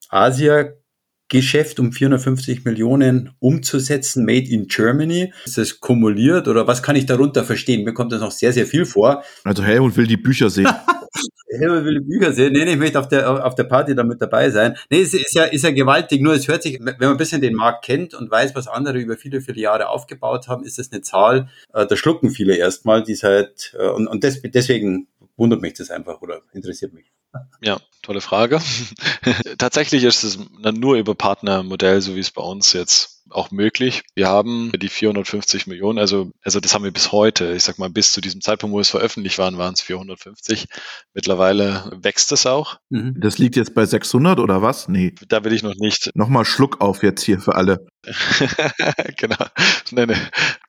Asia 0.08 0.68
Geschäft 1.32 1.80
um 1.80 1.92
450 1.92 2.66
Millionen 2.66 3.30
umzusetzen, 3.38 4.26
made 4.26 4.50
in 4.50 4.66
Germany? 4.66 5.32
Ist 5.46 5.56
das 5.56 5.80
kumuliert 5.80 6.46
oder 6.46 6.66
was 6.66 6.82
kann 6.82 6.94
ich 6.94 7.06
darunter 7.06 7.42
verstehen? 7.42 7.84
Mir 7.84 7.94
kommt 7.94 8.12
das 8.12 8.20
noch 8.20 8.30
sehr, 8.30 8.52
sehr 8.52 8.66
viel 8.66 8.84
vor. 8.84 9.24
Also 9.42 9.64
Helmut 9.64 9.96
will 9.96 10.06
die 10.06 10.18
Bücher 10.18 10.50
sehen. 10.50 10.68
Helmut 11.58 11.84
will 11.84 12.00
die 12.00 12.06
Bücher 12.06 12.32
sehen. 12.32 12.52
Nee, 12.52 12.66
nee, 12.66 12.72
ich 12.72 12.78
möchte 12.78 13.00
auf 13.00 13.08
der, 13.08 13.46
auf 13.46 13.54
der 13.54 13.64
Party 13.64 13.94
damit 13.94 14.20
dabei 14.20 14.50
sein. 14.50 14.76
Nee, 14.90 15.00
es 15.00 15.14
ist 15.14 15.34
ja, 15.34 15.44
ist 15.44 15.64
ja 15.64 15.70
gewaltig. 15.70 16.20
Nur 16.20 16.34
es 16.34 16.46
hört 16.48 16.62
sich, 16.62 16.78
wenn 16.78 16.96
man 16.98 17.08
ein 17.12 17.16
bisschen 17.16 17.40
den 17.40 17.54
Markt 17.54 17.86
kennt 17.86 18.12
und 18.12 18.30
weiß, 18.30 18.54
was 18.54 18.68
andere 18.68 18.98
über 18.98 19.16
viele, 19.16 19.40
viele 19.40 19.60
Jahre 19.60 19.88
aufgebaut 19.88 20.48
haben, 20.48 20.64
ist 20.64 20.78
das 20.78 20.92
eine 20.92 21.00
Zahl, 21.00 21.48
äh, 21.72 21.86
da 21.86 21.96
schlucken 21.96 22.28
viele 22.28 22.56
erstmal, 22.56 23.02
die 23.02 23.14
seit, 23.14 23.74
äh, 23.78 23.88
und, 23.88 24.06
und 24.06 24.22
des, 24.22 24.42
deswegen 24.42 25.08
wundert 25.36 25.60
mich 25.60 25.74
das 25.74 25.90
einfach 25.90 26.20
oder 26.22 26.42
interessiert 26.52 26.92
mich. 26.92 27.12
Ja, 27.62 27.80
tolle 28.02 28.20
Frage. 28.20 28.60
Tatsächlich 29.58 30.04
ist 30.04 30.22
es 30.22 30.38
nur 30.74 30.96
über 30.96 31.14
Partnermodell, 31.14 32.00
so 32.02 32.14
wie 32.14 32.20
es 32.20 32.30
bei 32.30 32.42
uns 32.42 32.72
jetzt 32.72 33.22
auch 33.30 33.50
möglich. 33.50 34.02
Wir 34.14 34.28
haben 34.28 34.72
die 34.76 34.88
450 34.88 35.66
Millionen, 35.66 35.98
also, 35.98 36.32
also 36.42 36.60
das 36.60 36.74
haben 36.74 36.84
wir 36.84 36.90
bis 36.90 37.12
heute. 37.12 37.52
Ich 37.52 37.62
sag 37.62 37.78
mal, 37.78 37.88
bis 37.88 38.12
zu 38.12 38.20
diesem 38.20 38.40
Zeitpunkt, 38.40 38.74
wo 38.74 38.80
es 38.80 38.90
veröffentlicht 38.90 39.38
waren, 39.38 39.58
waren 39.58 39.74
es 39.74 39.80
450. 39.80 40.66
Mittlerweile 41.14 41.90
wächst 42.02 42.32
es 42.32 42.46
auch. 42.46 42.78
Mhm. 42.90 43.14
Das 43.18 43.38
liegt 43.38 43.56
jetzt 43.56 43.74
bei 43.74 43.86
600 43.86 44.38
oder 44.38 44.60
was? 44.60 44.88
Nee. 44.88 45.14
Da 45.28 45.44
will 45.44 45.52
ich 45.52 45.62
noch 45.62 45.76
nicht. 45.76 46.10
Nochmal 46.14 46.44
Schluck 46.44 46.80
auf 46.80 47.02
jetzt 47.02 47.22
hier 47.22 47.40
für 47.40 47.54
alle. 47.54 47.86
genau. 49.16 49.46
Nee, 49.92 50.06
nee. 50.06 50.16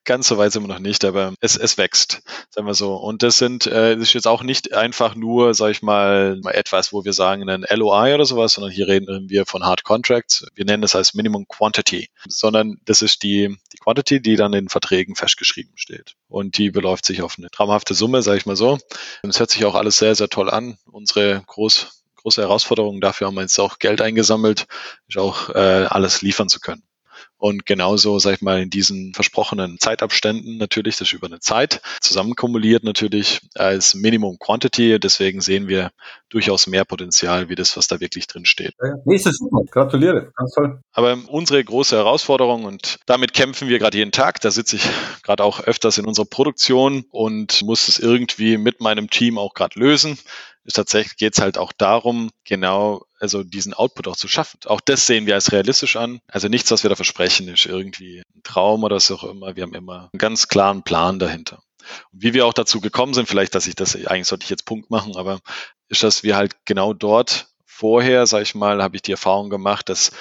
Ganz 0.05 0.27
so 0.27 0.37
weit 0.37 0.51
sind 0.51 0.63
wir 0.63 0.67
noch 0.67 0.79
nicht, 0.79 1.05
aber 1.05 1.33
es, 1.39 1.55
es 1.55 1.77
wächst, 1.77 2.23
sagen 2.49 2.67
wir 2.67 2.73
so. 2.73 2.95
Und 2.95 3.23
das 3.23 3.37
sind, 3.37 3.67
äh, 3.67 3.95
das 3.95 4.09
ist 4.09 4.13
jetzt 4.13 4.27
auch 4.27 4.43
nicht 4.43 4.73
einfach 4.73 5.15
nur, 5.15 5.53
sag 5.53 5.71
ich 5.71 5.81
mal, 5.81 6.41
etwas, 6.51 6.91
wo 6.91 7.05
wir 7.05 7.13
sagen, 7.13 7.49
ein 7.49 7.65
LOI 7.69 8.13
oder 8.13 8.25
sowas, 8.25 8.53
sondern 8.53 8.71
hier 8.71 8.87
reden 8.89 9.29
wir 9.29 9.45
von 9.45 9.63
Hard 9.63 9.85
Contracts. 9.85 10.45
Wir 10.55 10.65
nennen 10.65 10.81
das 10.81 10.95
als 10.95 11.13
Minimum 11.13 11.47
Quantity, 11.47 12.09
sondern 12.27 12.81
das 12.83 13.01
ist 13.01 13.23
die, 13.23 13.57
die 13.71 13.77
Quantity, 13.77 14.21
die 14.21 14.35
dann 14.35 14.51
in 14.51 14.67
Verträgen 14.67 15.15
festgeschrieben 15.15 15.77
steht. 15.77 16.15
Und 16.27 16.57
die 16.57 16.69
beläuft 16.69 17.05
sich 17.05 17.21
auf 17.21 17.35
eine 17.37 17.49
traumhafte 17.49 17.93
Summe, 17.93 18.21
sage 18.21 18.39
ich 18.39 18.45
mal 18.45 18.57
so. 18.57 18.79
Es 19.21 19.39
hört 19.39 19.51
sich 19.51 19.63
auch 19.63 19.75
alles 19.75 19.97
sehr, 19.97 20.15
sehr 20.15 20.27
toll 20.27 20.49
an. 20.49 20.77
Unsere 20.91 21.43
groß, 21.47 22.03
große 22.17 22.41
Herausforderung 22.41 22.99
dafür 22.99 23.27
haben 23.27 23.35
wir 23.35 23.41
jetzt 23.41 23.57
auch 23.57 23.79
Geld 23.79 24.01
eingesammelt, 24.01 24.65
ist 25.07 25.17
auch 25.17 25.49
äh, 25.49 25.85
alles 25.85 26.21
liefern 26.21 26.49
zu 26.49 26.59
können. 26.59 26.83
Und 27.37 27.65
genauso, 27.65 28.19
sag 28.19 28.35
ich 28.35 28.41
mal, 28.41 28.61
in 28.61 28.69
diesen 28.69 29.13
versprochenen 29.13 29.77
Zeitabständen 29.77 30.57
natürlich, 30.57 30.97
das 30.97 31.09
ist 31.09 31.13
über 31.13 31.27
eine 31.27 31.39
Zeit 31.39 31.81
zusammenkumuliert 31.99 32.83
natürlich 32.83 33.41
als 33.55 33.95
Minimum 33.95 34.39
Quantity. 34.39 34.97
Deswegen 34.99 35.41
sehen 35.41 35.67
wir 35.67 35.91
durchaus 36.29 36.67
mehr 36.67 36.85
Potenzial, 36.85 37.49
wie 37.49 37.55
das, 37.55 37.75
was 37.75 37.87
da 37.87 37.99
wirklich 37.99 38.27
drin 38.27 38.45
steht. 38.45 38.73
Ja, 38.81 38.95
nee, 39.05 39.15
ist 39.15 39.25
das 39.25 39.37
super. 39.37 39.63
Gratuliere. 39.69 40.31
Ganz 40.35 40.51
toll. 40.53 40.79
Aber 40.93 41.17
unsere 41.27 41.63
große 41.63 41.97
Herausforderung 41.97 42.63
und 42.63 42.99
damit 43.05 43.33
kämpfen 43.33 43.67
wir 43.67 43.77
gerade 43.77 43.97
jeden 43.97 44.11
Tag. 44.11 44.39
Da 44.39 44.49
sitze 44.49 44.77
ich 44.77 44.83
gerade 45.23 45.43
auch 45.43 45.59
öfters 45.59 45.97
in 45.97 46.05
unserer 46.05 46.25
Produktion 46.25 47.03
und 47.09 47.61
muss 47.63 47.89
es 47.89 47.99
irgendwie 47.99 48.57
mit 48.57 48.79
meinem 48.79 49.09
Team 49.09 49.37
auch 49.37 49.53
gerade 49.53 49.79
lösen 49.79 50.17
ist 50.65 50.75
tatsächlich 50.75 51.17
geht 51.17 51.33
es 51.33 51.41
halt 51.41 51.57
auch 51.57 51.71
darum, 51.73 52.29
genau, 52.45 53.05
also 53.23 53.41
diesen 53.45 53.73
Output 53.73 54.09
auch 54.09 54.17
zu 54.17 54.27
schaffen. 54.27 54.59
Auch 54.65 54.81
das 54.81 55.07
sehen 55.07 55.25
wir 55.25 55.35
als 55.35 55.53
realistisch 55.53 55.95
an. 55.95 56.19
Also 56.27 56.49
nichts, 56.49 56.69
was 56.71 56.83
wir 56.83 56.89
da 56.89 56.97
versprechen, 56.97 57.47
ist 57.47 57.65
irgendwie 57.65 58.19
ein 58.19 58.43
Traum 58.43 58.83
oder 58.83 58.99
so 58.99 59.15
auch 59.15 59.23
immer. 59.23 59.55
Wir 59.55 59.63
haben 59.63 59.73
immer 59.73 60.09
einen 60.11 60.19
ganz 60.19 60.49
klaren 60.49 60.83
Plan 60.83 61.19
dahinter. 61.19 61.63
Und 62.11 62.21
wie 62.21 62.33
wir 62.33 62.45
auch 62.45 62.53
dazu 62.53 62.81
gekommen 62.81 63.13
sind, 63.13 63.29
vielleicht, 63.29 63.55
dass 63.55 63.65
ich 63.65 63.75
das, 63.75 63.95
eigentlich 63.95 64.27
sollte 64.27 64.43
ich 64.43 64.49
jetzt 64.49 64.65
Punkt 64.65 64.91
machen, 64.91 65.15
aber 65.15 65.39
ist, 65.87 66.03
dass 66.03 66.23
wir 66.23 66.35
halt 66.35 66.65
genau 66.65 66.93
dort 66.93 67.47
vorher, 67.65 68.27
sag 68.27 68.41
ich 68.41 68.55
mal, 68.55 68.83
habe 68.83 68.97
ich 68.97 69.01
die 69.01 69.13
Erfahrung 69.13 69.49
gemacht, 69.49 69.87
dass 69.87 70.11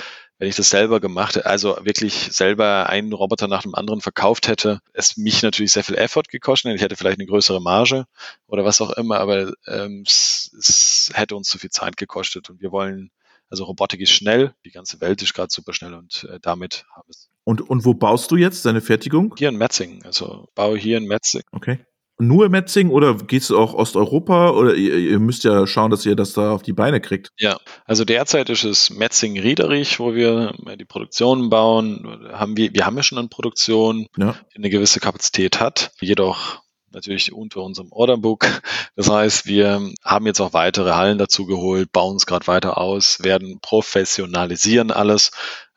wenn 0.42 0.48
ich 0.48 0.57
das 0.57 0.70
selber 0.70 0.98
gemacht 0.98 1.37
hätte, 1.37 1.46
also 1.46 1.78
wirklich 1.83 2.14
selber 2.33 2.88
einen 2.88 3.12
Roboter 3.12 3.46
nach 3.46 3.62
dem 3.62 3.76
anderen 3.76 4.00
verkauft 4.00 4.48
hätte, 4.48 4.81
es 4.92 5.16
mich 5.16 5.44
natürlich 5.44 5.70
sehr 5.70 5.85
viel 5.85 5.94
Effort 5.94 6.24
gekostet 6.28 6.70
hätte. 6.70 6.74
Ich 6.74 6.83
hätte 6.83 6.96
vielleicht 6.96 7.20
eine 7.20 7.28
größere 7.28 7.62
Marge 7.62 8.07
oder 8.48 8.64
was 8.64 8.81
auch 8.81 8.90
immer, 8.90 9.20
aber 9.20 9.52
ähm, 9.68 10.02
es, 10.05 10.52
es 10.59 11.12
hätte 11.14 11.37
uns 11.37 11.48
zu 11.48 11.59
viel 11.59 11.70
Zeit 11.70 11.96
gekostet 11.96 12.50
und 12.50 12.61
wir 12.61 12.72
wollen, 12.72 13.12
also 13.50 13.62
Robotik 13.62 14.00
ist 14.00 14.11
schnell, 14.11 14.52
die 14.64 14.72
ganze 14.72 15.00
Welt 15.00 15.22
ist 15.22 15.33
gerade 15.33 15.52
super 15.52 15.74
schnell 15.74 15.94
und 15.94 16.26
äh, 16.28 16.40
damit 16.42 16.87
haben 16.92 17.07
wir 17.07 17.11
es. 17.12 17.31
Und, 17.44 17.61
und 17.61 17.85
wo 17.85 17.94
baust 17.94 18.28
du 18.33 18.37
jetzt 18.37 18.66
deine 18.66 18.81
Fertigung? 18.81 19.37
Hier 19.38 19.48
in 19.48 19.57
Metzing, 19.57 20.05
also 20.05 20.48
baue 20.57 20.76
hier 20.76 20.96
in 20.96 21.07
Metzing. 21.07 21.42
Okay 21.52 21.78
nur 22.18 22.48
Metzing 22.48 22.90
oder 22.90 23.14
gehst 23.14 23.51
du 23.51 23.59
auch 23.59 23.75
Osteuropa 23.75 24.51
oder 24.51 24.75
ihr, 24.75 24.96
ihr, 24.96 25.18
müsst 25.18 25.44
ja 25.44 25.66
schauen, 25.66 25.90
dass 25.90 26.07
ihr 26.07 26.14
das 26.14 26.33
da 26.33 26.53
auf 26.53 26.62
die 26.62 26.72
Beine 26.72 27.01
kriegt? 27.01 27.31
Ja, 27.38 27.59
also 27.85 28.05
derzeit 28.05 28.48
ist 28.51 28.64
es 28.64 28.90
Metzing-Riederich, 28.90 29.98
wo 29.98 30.14
wir 30.14 30.55
die 30.79 30.85
Produktionen 30.85 31.51
bauen. 31.51 32.29
Haben 32.33 32.57
wir, 32.57 32.72
wir 32.75 32.87
haben 32.87 32.96
ja 32.96 33.03
schon 33.03 33.18
eine 33.18 33.29
Produktion, 33.29 34.07
ja. 34.16 34.37
die 34.53 34.59
eine 34.59 34.70
gewisse 34.70 35.01
Kapazität 35.01 35.61
hat, 35.61 35.92
jedoch 36.01 36.62
natürlich 36.92 37.33
unter 37.33 37.62
unserem 37.62 37.90
Orderbook. 37.90 38.46
Das 38.94 39.11
heißt, 39.11 39.46
wir 39.46 39.90
haben 40.05 40.27
jetzt 40.27 40.40
auch 40.40 40.53
weitere 40.53 40.92
Hallen 40.92 41.18
dazu 41.18 41.46
geholt, 41.46 41.92
bauen 41.92 42.16
es 42.16 42.27
gerade 42.27 42.46
weiter 42.46 42.79
aus, 42.79 43.22
werden 43.22 43.59
professionalisieren 43.61 44.90
alles. 44.90 45.31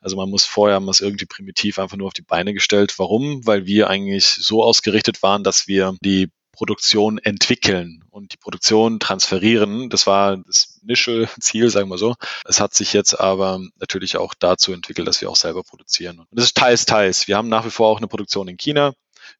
Also 0.06 0.16
man 0.16 0.30
muss 0.30 0.44
vorher 0.44 0.78
wir 0.78 0.90
es 0.92 1.00
irgendwie 1.00 1.26
primitiv 1.26 1.80
einfach 1.80 1.96
nur 1.96 2.06
auf 2.06 2.12
die 2.12 2.22
Beine 2.22 2.54
gestellt. 2.54 2.96
Warum? 2.96 3.44
Weil 3.44 3.66
wir 3.66 3.90
eigentlich 3.90 4.24
so 4.24 4.62
ausgerichtet 4.62 5.20
waren, 5.24 5.42
dass 5.42 5.66
wir 5.66 5.96
die 6.00 6.30
Produktion 6.52 7.18
entwickeln 7.18 8.04
und 8.10 8.32
die 8.32 8.36
Produktion 8.36 9.00
transferieren. 9.00 9.90
Das 9.90 10.06
war 10.06 10.36
das 10.36 10.78
Initial 10.84 11.28
Ziel, 11.40 11.70
sagen 11.70 11.88
wir 11.88 11.98
so. 11.98 12.14
Es 12.44 12.60
hat 12.60 12.72
sich 12.72 12.92
jetzt 12.92 13.18
aber 13.18 13.60
natürlich 13.80 14.16
auch 14.16 14.34
dazu 14.38 14.72
entwickelt, 14.72 15.08
dass 15.08 15.20
wir 15.20 15.28
auch 15.28 15.34
selber 15.34 15.64
produzieren. 15.64 16.20
Und 16.20 16.28
das 16.30 16.44
ist 16.44 16.56
teils, 16.56 16.84
teils. 16.84 17.26
Wir 17.26 17.36
haben 17.36 17.48
nach 17.48 17.66
wie 17.66 17.70
vor 17.70 17.88
auch 17.88 17.98
eine 17.98 18.06
Produktion 18.06 18.46
in 18.46 18.56
China 18.56 18.92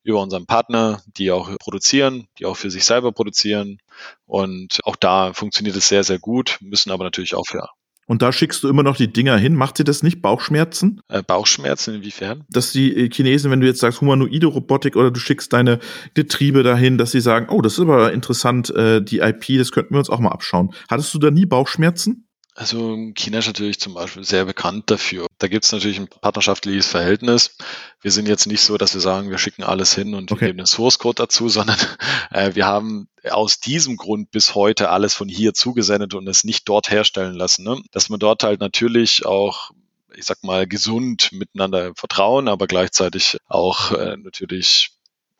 über 0.03 0.21
unseren 0.21 0.47
Partner, 0.47 1.01
die 1.15 1.31
auch 1.31 1.49
produzieren, 1.59 2.27
die 2.39 2.45
auch 2.45 2.57
für 2.57 2.69
sich 2.69 2.83
selber 2.83 3.13
produzieren. 3.13 3.77
Und 4.25 4.81
auch 4.83 4.97
da 4.97 5.31
funktioniert 5.31 5.77
es 5.77 5.87
sehr, 5.87 6.03
sehr 6.03 6.19
gut, 6.19 6.57
müssen 6.59 6.91
aber 6.91 7.05
natürlich 7.05 7.35
auch 7.35 7.45
für 7.47 7.69
und 8.07 8.21
da 8.21 8.31
schickst 8.31 8.63
du 8.63 8.69
immer 8.69 8.83
noch 8.83 8.95
die 8.95 9.11
Dinger 9.11 9.37
hin. 9.37 9.53
Macht 9.53 9.77
sie 9.77 9.83
das 9.83 10.01
nicht? 10.01 10.21
Bauchschmerzen? 10.21 11.01
Äh, 11.09 11.21
Bauchschmerzen 11.21 11.95
inwiefern? 11.95 12.45
Dass 12.49 12.71
die 12.71 12.95
äh, 12.95 13.09
Chinesen, 13.09 13.51
wenn 13.51 13.59
du 13.59 13.67
jetzt 13.67 13.81
sagst 13.81 14.01
humanoide 14.01 14.47
Robotik 14.47 14.95
oder 14.95 15.11
du 15.11 15.19
schickst 15.19 15.53
deine 15.53 15.79
Getriebe 16.13 16.63
dahin, 16.63 16.97
dass 16.97 17.11
sie 17.11 17.21
sagen, 17.21 17.47
oh, 17.49 17.61
das 17.61 17.73
ist 17.73 17.81
aber 17.81 18.13
interessant, 18.13 18.69
äh, 18.71 19.01
die 19.03 19.19
IP, 19.19 19.57
das 19.57 19.71
könnten 19.71 19.93
wir 19.93 19.99
uns 19.99 20.09
auch 20.09 20.19
mal 20.19 20.31
abschauen. 20.31 20.71
Hattest 20.89 21.13
du 21.13 21.19
da 21.19 21.31
nie 21.31 21.45
Bauchschmerzen? 21.45 22.26
Also 22.57 22.97
China 23.13 23.37
ist 23.37 23.45
natürlich 23.45 23.79
zum 23.79 23.93
Beispiel 23.93 24.23
sehr 24.23 24.45
bekannt 24.45 24.89
dafür. 24.89 25.27
Da 25.37 25.47
gibt 25.47 25.63
es 25.63 25.71
natürlich 25.71 25.99
ein 25.99 26.07
partnerschaftliches 26.07 26.87
Verhältnis. 26.87 27.55
Wir 28.01 28.09
sind 28.09 28.27
jetzt 28.27 28.47
nicht 28.47 28.61
so, 28.61 28.79
dass 28.79 28.95
wir 28.95 28.99
sagen, 28.99 29.29
wir 29.29 29.37
schicken 29.37 29.61
alles 29.61 29.93
hin 29.93 30.15
und 30.15 30.31
okay. 30.31 30.47
geben 30.47 30.57
den 30.57 30.65
Source 30.65 30.97
Code 30.97 31.21
dazu, 31.21 31.49
sondern 31.49 31.77
äh, 32.31 32.55
wir 32.55 32.65
haben 32.65 33.09
aus 33.29 33.59
diesem 33.59 33.95
Grund 33.95 34.31
bis 34.31 34.55
heute 34.55 34.89
alles 34.89 35.13
von 35.13 35.29
hier 35.29 35.53
zugesendet 35.53 36.15
und 36.15 36.27
es 36.27 36.43
nicht 36.43 36.67
dort 36.67 36.89
herstellen 36.89 37.35
lassen. 37.35 37.63
Ne? 37.63 37.79
Dass 37.91 38.09
man 38.09 38.19
dort 38.19 38.41
halt 38.41 38.59
natürlich 38.59 39.23
auch 39.23 39.69
ich 40.15 40.25
sag 40.25 40.43
mal, 40.43 40.65
gesund 40.65 41.29
miteinander 41.33 41.93
vertrauen, 41.93 42.47
aber 42.47 42.65
gleichzeitig 42.65 43.37
auch 43.47 43.91
äh, 43.91 44.17
natürlich 44.17 44.96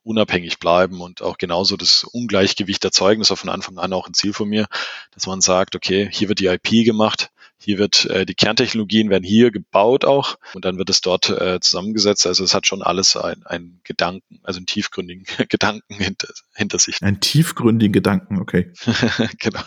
unabhängig 0.07 0.59
bleiben 0.59 1.01
und 1.01 1.21
auch 1.21 1.37
genauso 1.37 1.77
das 1.77 2.03
Ungleichgewicht 2.03 2.83
erzeugen. 2.85 3.21
Das 3.21 3.29
war 3.29 3.37
von 3.37 3.49
Anfang 3.49 3.77
an 3.77 3.93
auch 3.93 4.07
ein 4.07 4.13
Ziel 4.13 4.33
von 4.33 4.47
mir, 4.47 4.67
dass 5.11 5.27
man 5.27 5.41
sagt, 5.41 5.75
okay, 5.75 6.09
hier 6.11 6.29
wird 6.29 6.39
die 6.39 6.47
IP 6.47 6.85
gemacht, 6.85 7.29
hier 7.59 7.79
wird 7.79 8.05
äh, 8.05 8.25
die 8.25 8.35
Kerntechnologien 8.35 9.09
werden 9.09 9.23
hier 9.23 9.51
gebaut 9.51 10.05
auch 10.05 10.37
und 10.53 10.63
dann 10.63 10.77
wird 10.77 10.89
es 10.89 11.01
dort 11.01 11.29
äh, 11.29 11.59
zusammengesetzt. 11.59 12.27
Also 12.27 12.43
es 12.43 12.53
hat 12.53 12.67
schon 12.67 12.83
alles 12.83 13.17
ein, 13.17 13.45
ein 13.45 13.79
Gedanken, 13.83 14.39
also 14.43 14.57
einen 14.57 14.67
tiefgründigen 14.67 15.25
Gedanken 15.49 15.95
hinter, 15.95 16.29
hinter 16.55 16.79
sich. 16.79 17.01
Ein 17.01 17.19
tiefgründigen 17.19 17.91
Gedanken, 17.91 18.39
okay. 18.39 18.71
genau. 19.39 19.61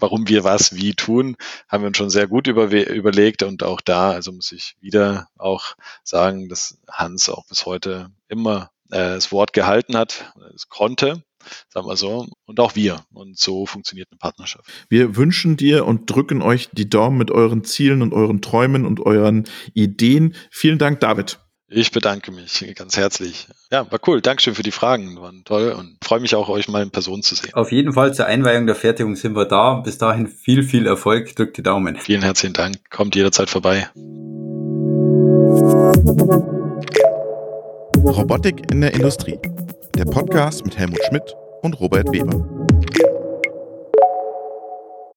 Warum 0.00 0.26
wir 0.26 0.42
was 0.42 0.74
wie 0.74 0.94
tun, 0.94 1.36
haben 1.68 1.82
wir 1.82 1.88
uns 1.88 1.98
schon 1.98 2.10
sehr 2.10 2.26
gut 2.26 2.46
über, 2.46 2.72
überlegt 2.72 3.42
und 3.42 3.62
auch 3.62 3.82
da, 3.82 4.10
also 4.10 4.32
muss 4.32 4.50
ich 4.52 4.76
wieder 4.80 5.28
auch 5.36 5.76
sagen, 6.02 6.48
dass 6.48 6.78
Hans 6.90 7.28
auch 7.28 7.46
bis 7.46 7.66
heute 7.66 8.10
immer 8.28 8.70
äh, 8.90 9.14
das 9.14 9.32
Wort 9.32 9.52
gehalten 9.52 9.96
hat, 9.96 10.32
es 10.54 10.68
konnte, 10.68 11.22
sagen 11.68 11.86
wir 11.86 11.96
so, 11.96 12.26
und 12.46 12.60
auch 12.60 12.74
wir. 12.74 13.00
Und 13.12 13.38
so 13.38 13.66
funktioniert 13.66 14.08
eine 14.10 14.18
Partnerschaft. 14.18 14.66
Wir 14.88 15.16
wünschen 15.16 15.56
dir 15.56 15.86
und 15.86 16.10
drücken 16.10 16.42
euch 16.42 16.68
die 16.72 16.88
Daumen 16.88 17.18
mit 17.18 17.30
euren 17.30 17.64
Zielen 17.64 18.02
und 18.02 18.12
euren 18.12 18.42
Träumen 18.42 18.86
und 18.86 19.00
euren 19.00 19.44
Ideen. 19.74 20.34
Vielen 20.50 20.78
Dank, 20.78 21.00
David. 21.00 21.38
Ich 21.70 21.92
bedanke 21.92 22.32
mich 22.32 22.64
ganz 22.76 22.96
herzlich. 22.96 23.46
Ja, 23.70 23.90
war 23.92 24.00
cool. 24.06 24.22
Dankeschön 24.22 24.54
für 24.54 24.62
die 24.62 24.70
Fragen. 24.70 25.20
Waren 25.20 25.42
toll 25.44 25.74
und 25.78 25.98
freue 26.02 26.20
mich 26.20 26.34
auch, 26.34 26.48
euch 26.48 26.66
mal 26.66 26.82
in 26.82 26.90
Person 26.90 27.22
zu 27.22 27.34
sehen. 27.34 27.52
Auf 27.52 27.72
jeden 27.72 27.92
Fall 27.92 28.14
zur 28.14 28.24
Einweihung 28.24 28.66
der 28.66 28.74
Fertigung 28.74 29.16
sind 29.16 29.36
wir 29.36 29.44
da. 29.44 29.74
Bis 29.74 29.98
dahin 29.98 30.28
viel, 30.28 30.62
viel 30.62 30.86
Erfolg. 30.86 31.36
Drückt 31.36 31.58
die 31.58 31.62
Daumen. 31.62 31.96
Vielen 31.96 32.22
herzlichen 32.22 32.54
Dank. 32.54 32.76
Kommt 32.88 33.14
jederzeit 33.16 33.50
vorbei. 33.50 33.90
Robotik 38.04 38.70
in 38.70 38.80
der 38.80 38.94
Industrie. 38.94 39.38
Der 39.96 40.04
Podcast 40.04 40.64
mit 40.64 40.78
Helmut 40.78 41.00
Schmidt 41.08 41.34
und 41.62 41.80
Robert 41.80 42.10
Weber. 42.12 42.67